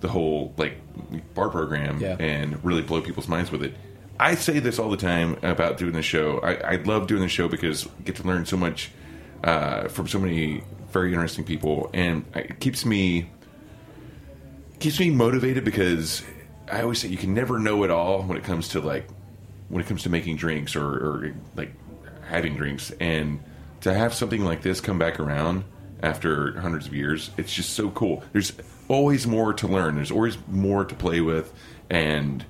the 0.00 0.08
whole 0.08 0.52
like 0.56 0.74
bar 1.34 1.48
program, 1.48 1.98
Yeah. 2.00 2.16
and 2.18 2.62
really 2.64 2.82
blow 2.82 3.00
people's 3.00 3.28
minds 3.28 3.50
with 3.50 3.62
it. 3.64 3.74
I 4.20 4.36
say 4.36 4.60
this 4.60 4.78
all 4.78 4.88
the 4.90 4.96
time 4.96 5.36
about 5.42 5.78
doing 5.78 5.94
the 5.94 6.02
show. 6.02 6.38
I, 6.40 6.74
I 6.74 6.76
love 6.76 7.08
doing 7.08 7.22
the 7.22 7.28
show 7.28 7.48
because 7.48 7.86
I 7.86 8.02
get 8.04 8.16
to 8.16 8.22
learn 8.22 8.46
so 8.46 8.56
much 8.56 8.90
uh, 9.42 9.88
from 9.88 10.06
so 10.06 10.20
many 10.20 10.62
very 10.92 11.08
interesting 11.12 11.44
people, 11.44 11.90
and 11.92 12.24
it 12.36 12.60
keeps 12.60 12.84
me 12.84 13.30
keeps 14.78 14.98
me 15.00 15.10
motivated 15.10 15.64
because 15.64 16.22
I 16.70 16.82
always 16.82 17.00
say 17.00 17.08
you 17.08 17.16
can 17.16 17.34
never 17.34 17.58
know 17.58 17.82
it 17.84 17.90
all 17.90 18.22
when 18.22 18.36
it 18.36 18.44
comes 18.44 18.68
to 18.68 18.80
like 18.80 19.08
when 19.68 19.82
it 19.82 19.86
comes 19.88 20.02
to 20.02 20.10
making 20.10 20.36
drinks 20.36 20.76
or, 20.76 20.84
or 20.84 21.34
like 21.56 21.72
having 22.32 22.56
drinks, 22.56 22.90
and 23.00 23.40
to 23.82 23.92
have 23.92 24.14
something 24.14 24.44
like 24.44 24.62
this 24.62 24.80
come 24.80 24.98
back 24.98 25.20
around 25.20 25.64
after 26.02 26.58
hundreds 26.60 26.86
of 26.86 26.94
years, 26.94 27.30
it's 27.36 27.52
just 27.52 27.70
so 27.70 27.90
cool. 27.90 28.24
There's 28.32 28.52
always 28.88 29.26
more 29.26 29.52
to 29.54 29.68
learn. 29.68 29.96
There's 29.96 30.10
always 30.10 30.36
more 30.48 30.84
to 30.84 30.94
play 30.94 31.20
with, 31.20 31.52
and 31.90 32.44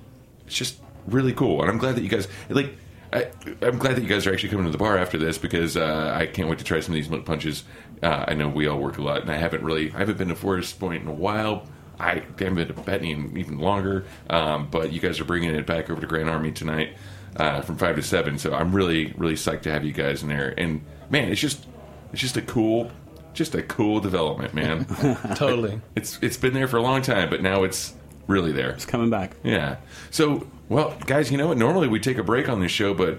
it's 0.47 0.57
just 0.57 0.79
really 1.07 1.33
cool. 1.33 1.61
And 1.61 1.71
I'm 1.71 1.79
glad 1.79 1.97
that 1.97 2.03
you 2.03 2.09
guys 2.09 2.29
like. 2.49 2.77
I, 3.15 3.31
I'm 3.61 3.77
glad 3.77 3.97
that 3.97 4.03
you 4.03 4.09
guys 4.09 4.27
are 4.27 4.33
actually 4.33 4.49
coming 4.49 4.65
to 4.65 4.73
the 4.73 4.79
bar 4.79 4.97
after 4.97 5.19
this 5.19 5.37
because 5.37 5.77
uh, 5.77 6.15
I 6.17 6.25
can't 6.25 6.49
wait 6.49 6.61
to 6.61 6.65
try 6.65 6.81
some 6.81 6.95
of 6.95 6.97
these 6.97 7.11
milk 7.11 7.27
punches. 7.27 7.63
Uh, 8.03 8.25
I 8.27 8.33
know 8.33 8.49
we 8.49 8.67
all 8.67 8.79
work 8.79 8.97
a 8.97 9.03
lot, 9.03 9.21
and 9.21 9.31
I 9.31 9.37
haven't 9.37 9.63
really, 9.63 9.93
I 9.93 9.99
haven't 9.99 10.17
been 10.17 10.29
to 10.29 10.35
Forest 10.35 10.81
Point 10.81 11.03
in 11.03 11.09
a 11.09 11.13
while. 11.13 11.67
I 12.01 12.23
haven't 12.39 12.55
been 12.55 12.69
to 12.69 12.73
Betony 12.73 13.13
in 13.13 13.37
even 13.37 13.59
longer, 13.59 14.07
um, 14.31 14.69
but 14.71 14.95
you 14.95 15.01
guys 15.01 15.21
are 15.21 15.27
bringing 15.27 15.55
it 15.55 15.67
back 15.67 15.91
over 15.91 16.01
to 16.01 16.07
Grand 16.07 16.31
Army 16.31 16.53
tonight 16.53 16.97
uh, 17.37 17.61
from 17.63 17.77
five 17.77 17.97
to 17.97 18.03
seven. 18.03 18.39
So 18.39 18.53
I'm 18.53 18.75
really, 18.75 19.13
really 19.17 19.35
psyched 19.35 19.63
to 19.63 19.73
have 19.73 19.85
you 19.85 19.93
guys 19.93 20.23
in 20.23 20.29
there. 20.29 20.55
And 20.57 20.83
man, 21.11 21.31
it's 21.31 21.41
just, 21.41 21.67
it's 22.13 22.21
just 22.21 22.37
a 22.37 22.43
cool, 22.43 22.91
just 23.33 23.55
a 23.55 23.63
cool 23.63 24.01
development, 24.01 24.55
man. 24.55 24.85
Totally. 25.35 25.81
it's 25.97 26.19
it's 26.23 26.37
been 26.37 26.55
there 26.55 26.69
for 26.69 26.77
a 26.77 26.83
long 26.83 27.03
time, 27.03 27.31
but 27.31 27.43
now 27.43 27.65
it's 27.65 27.95
really 28.27 28.53
there. 28.53 28.71
It's 28.71 28.85
coming 28.87 29.11
back. 29.11 29.37
Yeah. 29.43 29.77
So, 30.11 30.47
well, 30.69 30.97
guys, 31.07 31.31
you 31.31 31.39
know 31.39 31.49
what? 31.49 31.59
Normally 31.59 31.89
we 31.89 32.01
take 32.01 32.19
a 32.19 32.23
break 32.23 32.49
on 32.49 32.61
this 32.61 32.73
show, 32.73 32.95
but 32.95 33.19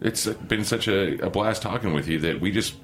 it's 0.00 0.26
been 0.26 0.64
such 0.64 0.88
a, 0.88 1.18
a 1.24 1.30
blast 1.30 1.62
talking 1.62 1.92
with 1.92 2.08
you 2.08 2.18
that 2.20 2.40
we 2.40 2.50
just 2.52 2.74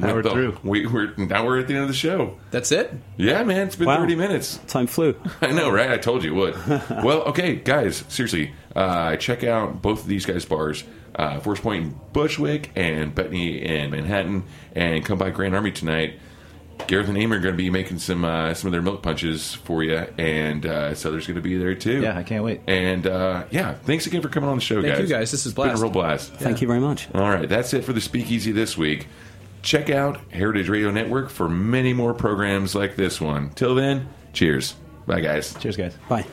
went 0.00 0.12
Powered 0.12 0.24
the- 0.24 0.30
through. 0.30 0.58
We, 0.62 0.86
we're 0.86 1.14
now 1.16 1.44
we're 1.46 1.58
at 1.60 1.68
the 1.68 1.74
end 1.74 1.82
of 1.82 1.88
the 1.88 1.94
show. 1.94 2.38
That's 2.50 2.72
it. 2.72 2.92
Yeah, 3.16 3.42
man, 3.44 3.66
it's 3.66 3.76
been 3.76 3.86
Wow. 3.86 3.98
thirty 3.98 4.16
minutes. 4.16 4.58
Time 4.66 4.86
flew. 4.86 5.14
I 5.40 5.52
know, 5.52 5.70
right? 5.70 5.90
I 5.90 5.96
told 5.98 6.24
you 6.24 6.32
it 6.32 6.36
would. 6.68 6.80
well, 7.04 7.22
okay, 7.24 7.56
guys, 7.56 8.04
seriously, 8.08 8.52
uh, 8.74 9.16
check 9.16 9.44
out 9.44 9.82
both 9.82 10.00
of 10.02 10.06
these 10.06 10.26
guys' 10.26 10.44
bars. 10.44 10.84
Uh, 11.14 11.40
Forest 11.40 11.62
Point 11.62 11.84
in 11.84 12.00
Bushwick 12.12 12.70
and 12.76 13.14
Betony 13.14 13.60
in 13.62 13.90
Manhattan, 13.90 14.44
and 14.74 15.04
come 15.04 15.18
by 15.18 15.30
Grand 15.30 15.54
Army 15.54 15.72
tonight. 15.72 16.14
Gareth 16.86 17.08
and 17.08 17.18
Amy 17.18 17.36
are 17.36 17.40
going 17.40 17.52
to 17.52 17.58
be 17.58 17.68
making 17.68 17.98
some 17.98 18.24
uh, 18.24 18.54
some 18.54 18.68
of 18.68 18.72
their 18.72 18.80
milk 18.80 19.02
punches 19.02 19.54
for 19.54 19.82
you, 19.82 19.98
and 20.16 20.64
uh, 20.64 20.94
Sother's 20.94 21.26
going 21.26 21.34
to 21.34 21.42
be 21.42 21.58
there 21.58 21.74
too. 21.74 22.00
Yeah, 22.00 22.16
I 22.16 22.22
can't 22.22 22.42
wait. 22.42 22.62
And 22.66 23.06
uh, 23.06 23.44
yeah, 23.50 23.74
thanks 23.74 24.06
again 24.06 24.22
for 24.22 24.28
coming 24.30 24.48
on 24.48 24.56
the 24.56 24.62
show, 24.62 24.80
Thank 24.80 24.94
guys. 24.94 25.00
you, 25.02 25.14
guys. 25.14 25.30
This 25.30 25.40
is 25.40 25.52
It's 25.52 25.54
been 25.56 25.68
a 25.68 25.76
real 25.76 25.90
blast. 25.90 26.32
Thank 26.34 26.62
you 26.62 26.68
very 26.68 26.80
much. 26.80 27.08
All 27.14 27.20
right, 27.20 27.46
that's 27.48 27.74
it 27.74 27.84
for 27.84 27.92
the 27.92 28.00
Speakeasy 28.00 28.52
this 28.52 28.78
week. 28.78 29.08
Check 29.62 29.90
out 29.90 30.20
Heritage 30.30 30.68
Radio 30.68 30.90
Network 30.90 31.30
for 31.30 31.48
many 31.48 31.92
more 31.92 32.14
programs 32.14 32.74
like 32.74 32.96
this 32.96 33.20
one. 33.20 33.50
Till 33.50 33.74
then, 33.74 34.08
cheers. 34.32 34.74
Bye, 35.06 35.20
guys. 35.20 35.54
Cheers, 35.54 35.76
guys. 35.76 35.96
Bye. 36.08 36.26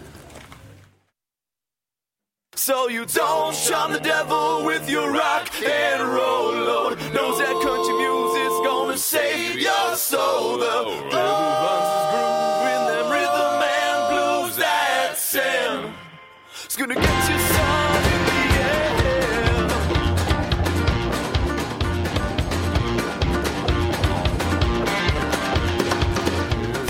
So 2.56 2.90
you 2.90 3.06
don't 3.06 3.56
shun 3.56 3.94
the 3.94 4.00
devil 4.00 4.66
with 4.66 4.90
your 4.90 5.12
rock 5.12 5.50
and 5.62 6.02
roll 6.02 6.52
load. 6.54 6.98
Knows 7.14 7.38
that 7.38 7.54
country 7.62 7.96
music's 7.96 8.68
gonna 8.68 8.98
save 8.98 9.60
your 9.60 9.96
soul. 9.96 10.58
The 10.58 10.84
devil 11.12 11.38
runs 11.64 11.90
his 11.94 12.06
groove 12.12 12.68
in 12.74 12.82
them 12.88 13.12
rhythm 13.12 13.62
and 13.62 14.00
blues 14.10 14.58
That's 14.58 15.22
send. 15.22 15.94
It's 16.66 16.76
gonna 16.76 16.96
get 16.96 17.30
you 17.30 17.40
some 17.40 17.87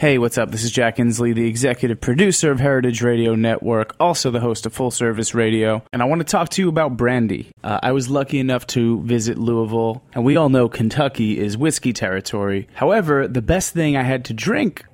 Hey, 0.00 0.16
what's 0.16 0.38
up? 0.38 0.50
This 0.50 0.64
is 0.64 0.70
Jack 0.70 0.96
Inslee, 0.96 1.34
the 1.34 1.46
executive 1.46 2.00
producer 2.00 2.50
of 2.50 2.58
Heritage 2.58 3.02
Radio 3.02 3.34
Network, 3.34 3.94
also 4.00 4.30
the 4.30 4.40
host 4.40 4.64
of 4.64 4.72
Full 4.72 4.90
Service 4.90 5.34
Radio, 5.34 5.82
and 5.92 6.00
I 6.00 6.06
want 6.06 6.20
to 6.20 6.24
talk 6.24 6.48
to 6.48 6.62
you 6.62 6.70
about 6.70 6.96
brandy. 6.96 7.50
Uh, 7.62 7.80
I 7.82 7.92
was 7.92 8.08
lucky 8.08 8.38
enough 8.38 8.66
to 8.68 9.02
visit 9.02 9.36
Louisville, 9.36 10.02
and 10.14 10.24
we 10.24 10.36
all 10.36 10.48
know 10.48 10.70
Kentucky 10.70 11.38
is 11.38 11.58
whiskey 11.58 11.92
territory. 11.92 12.66
However, 12.72 13.28
the 13.28 13.42
best 13.42 13.74
thing 13.74 13.94
I 13.94 14.02
had 14.02 14.24
to 14.24 14.32
drink 14.32 14.86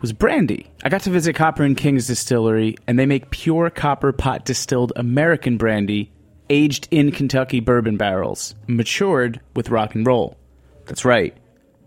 was 0.00 0.14
brandy. 0.14 0.70
I 0.82 0.88
got 0.88 1.02
to 1.02 1.10
visit 1.10 1.34
Copper 1.34 1.64
and 1.64 1.76
Kings 1.76 2.06
distillery, 2.06 2.78
and 2.86 2.98
they 2.98 3.04
make 3.04 3.28
pure 3.28 3.68
copper 3.68 4.12
pot 4.12 4.46
distilled 4.46 4.94
American 4.96 5.58
brandy 5.58 6.10
aged 6.48 6.88
in 6.90 7.12
Kentucky 7.12 7.60
bourbon 7.60 7.98
barrels, 7.98 8.54
matured 8.66 9.42
with 9.54 9.68
rock 9.68 9.94
and 9.94 10.06
roll. 10.06 10.38
That's 10.86 11.04
right 11.04 11.36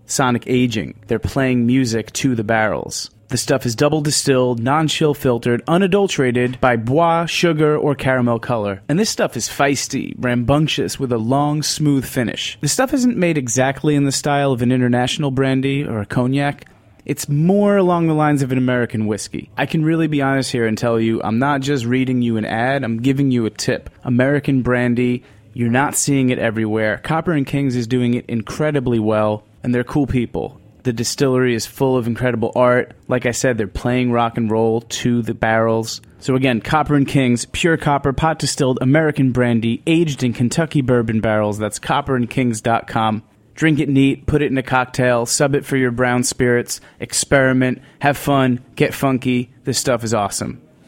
sonic 0.07 0.43
aging. 0.47 0.99
They're 1.07 1.19
playing 1.19 1.67
music 1.67 2.11
to 2.13 2.33
the 2.33 2.43
barrels. 2.43 3.11
The 3.29 3.37
stuff 3.37 3.65
is 3.65 3.75
double 3.75 3.99
distilled, 3.99 4.63
non 4.63 4.87
chill 4.87 5.13
filtered, 5.13 5.61
unadulterated 5.67 6.61
by 6.61 6.77
boisé, 6.77 7.27
sugar, 7.27 7.77
or 7.77 7.93
caramel 7.93 8.39
color. 8.39 8.81
And 8.87 8.97
this 8.97 9.09
stuff 9.09 9.35
is 9.35 9.49
feisty, 9.49 10.15
rambunctious, 10.17 10.97
with 10.97 11.11
a 11.11 11.17
long, 11.17 11.61
smooth 11.61 12.05
finish. 12.05 12.57
The 12.61 12.69
stuff 12.69 12.93
isn't 12.93 13.17
made 13.17 13.37
exactly 13.37 13.95
in 13.95 14.05
the 14.05 14.13
style 14.13 14.53
of 14.53 14.61
an 14.61 14.71
international 14.71 15.31
brandy 15.31 15.83
or 15.83 15.99
a 15.99 16.05
cognac. 16.05 16.67
It's 17.03 17.27
more 17.27 17.75
along 17.75 18.07
the 18.07 18.13
lines 18.13 18.41
of 18.41 18.53
an 18.53 18.57
American 18.57 19.07
whiskey. 19.07 19.49
I 19.57 19.65
can 19.65 19.83
really 19.83 20.07
be 20.07 20.21
honest 20.21 20.51
here 20.51 20.65
and 20.65 20.77
tell 20.77 20.99
you, 20.99 21.21
I'm 21.21 21.39
not 21.39 21.59
just 21.59 21.85
reading 21.85 22.21
you 22.21 22.37
an 22.37 22.45
ad, 22.45 22.85
I'm 22.85 23.01
giving 23.01 23.31
you 23.31 23.45
a 23.45 23.49
tip. 23.49 23.89
American 24.05 24.61
brandy, 24.61 25.23
you're 25.53 25.69
not 25.69 25.95
seeing 25.95 26.29
it 26.29 26.39
everywhere. 26.39 26.99
Copper 26.99 27.31
and 27.31 27.47
Kings 27.47 27.75
is 27.75 27.87
doing 27.87 28.13
it 28.13 28.25
incredibly 28.27 28.99
well, 28.99 29.43
and 29.67 29.75
they're 29.75 29.83
cool 29.83 30.07
people. 30.07 30.61
The 30.83 30.93
distillery 30.93 31.53
is 31.53 31.65
full 31.65 31.97
of 31.97 32.07
incredible 32.07 32.53
art. 32.55 32.95
Like 33.09 33.25
I 33.25 33.31
said, 33.31 33.57
they're 33.57 33.67
playing 33.67 34.13
rock 34.13 34.37
and 34.37 34.49
roll 34.49 34.79
to 34.79 35.21
the 35.21 35.33
barrels. 35.33 35.99
So 36.19 36.35
again, 36.35 36.61
Copper 36.61 36.95
and 36.95 37.05
Kings, 37.05 37.43
pure 37.43 37.75
copper, 37.75 38.13
pot 38.13 38.39
distilled 38.39 38.79
American 38.81 39.33
brandy, 39.33 39.83
aged 39.85 40.23
in 40.23 40.31
Kentucky 40.31 40.79
bourbon 40.79 41.19
barrels. 41.19 41.57
That's 41.57 41.79
copperandkings.com. 41.79 43.23
Drink 43.55 43.79
it 43.79 43.89
neat, 43.89 44.25
put 44.25 44.41
it 44.41 44.53
in 44.53 44.57
a 44.57 44.63
cocktail, 44.63 45.25
sub 45.25 45.53
it 45.53 45.65
for 45.65 45.75
your 45.75 45.91
brown 45.91 46.23
spirits, 46.23 46.79
experiment, 47.01 47.81
have 47.99 48.17
fun, 48.17 48.63
get 48.77 48.93
funky. 48.93 49.51
This 49.65 49.77
stuff 49.77 50.05
is 50.05 50.13
awesome. 50.13 50.61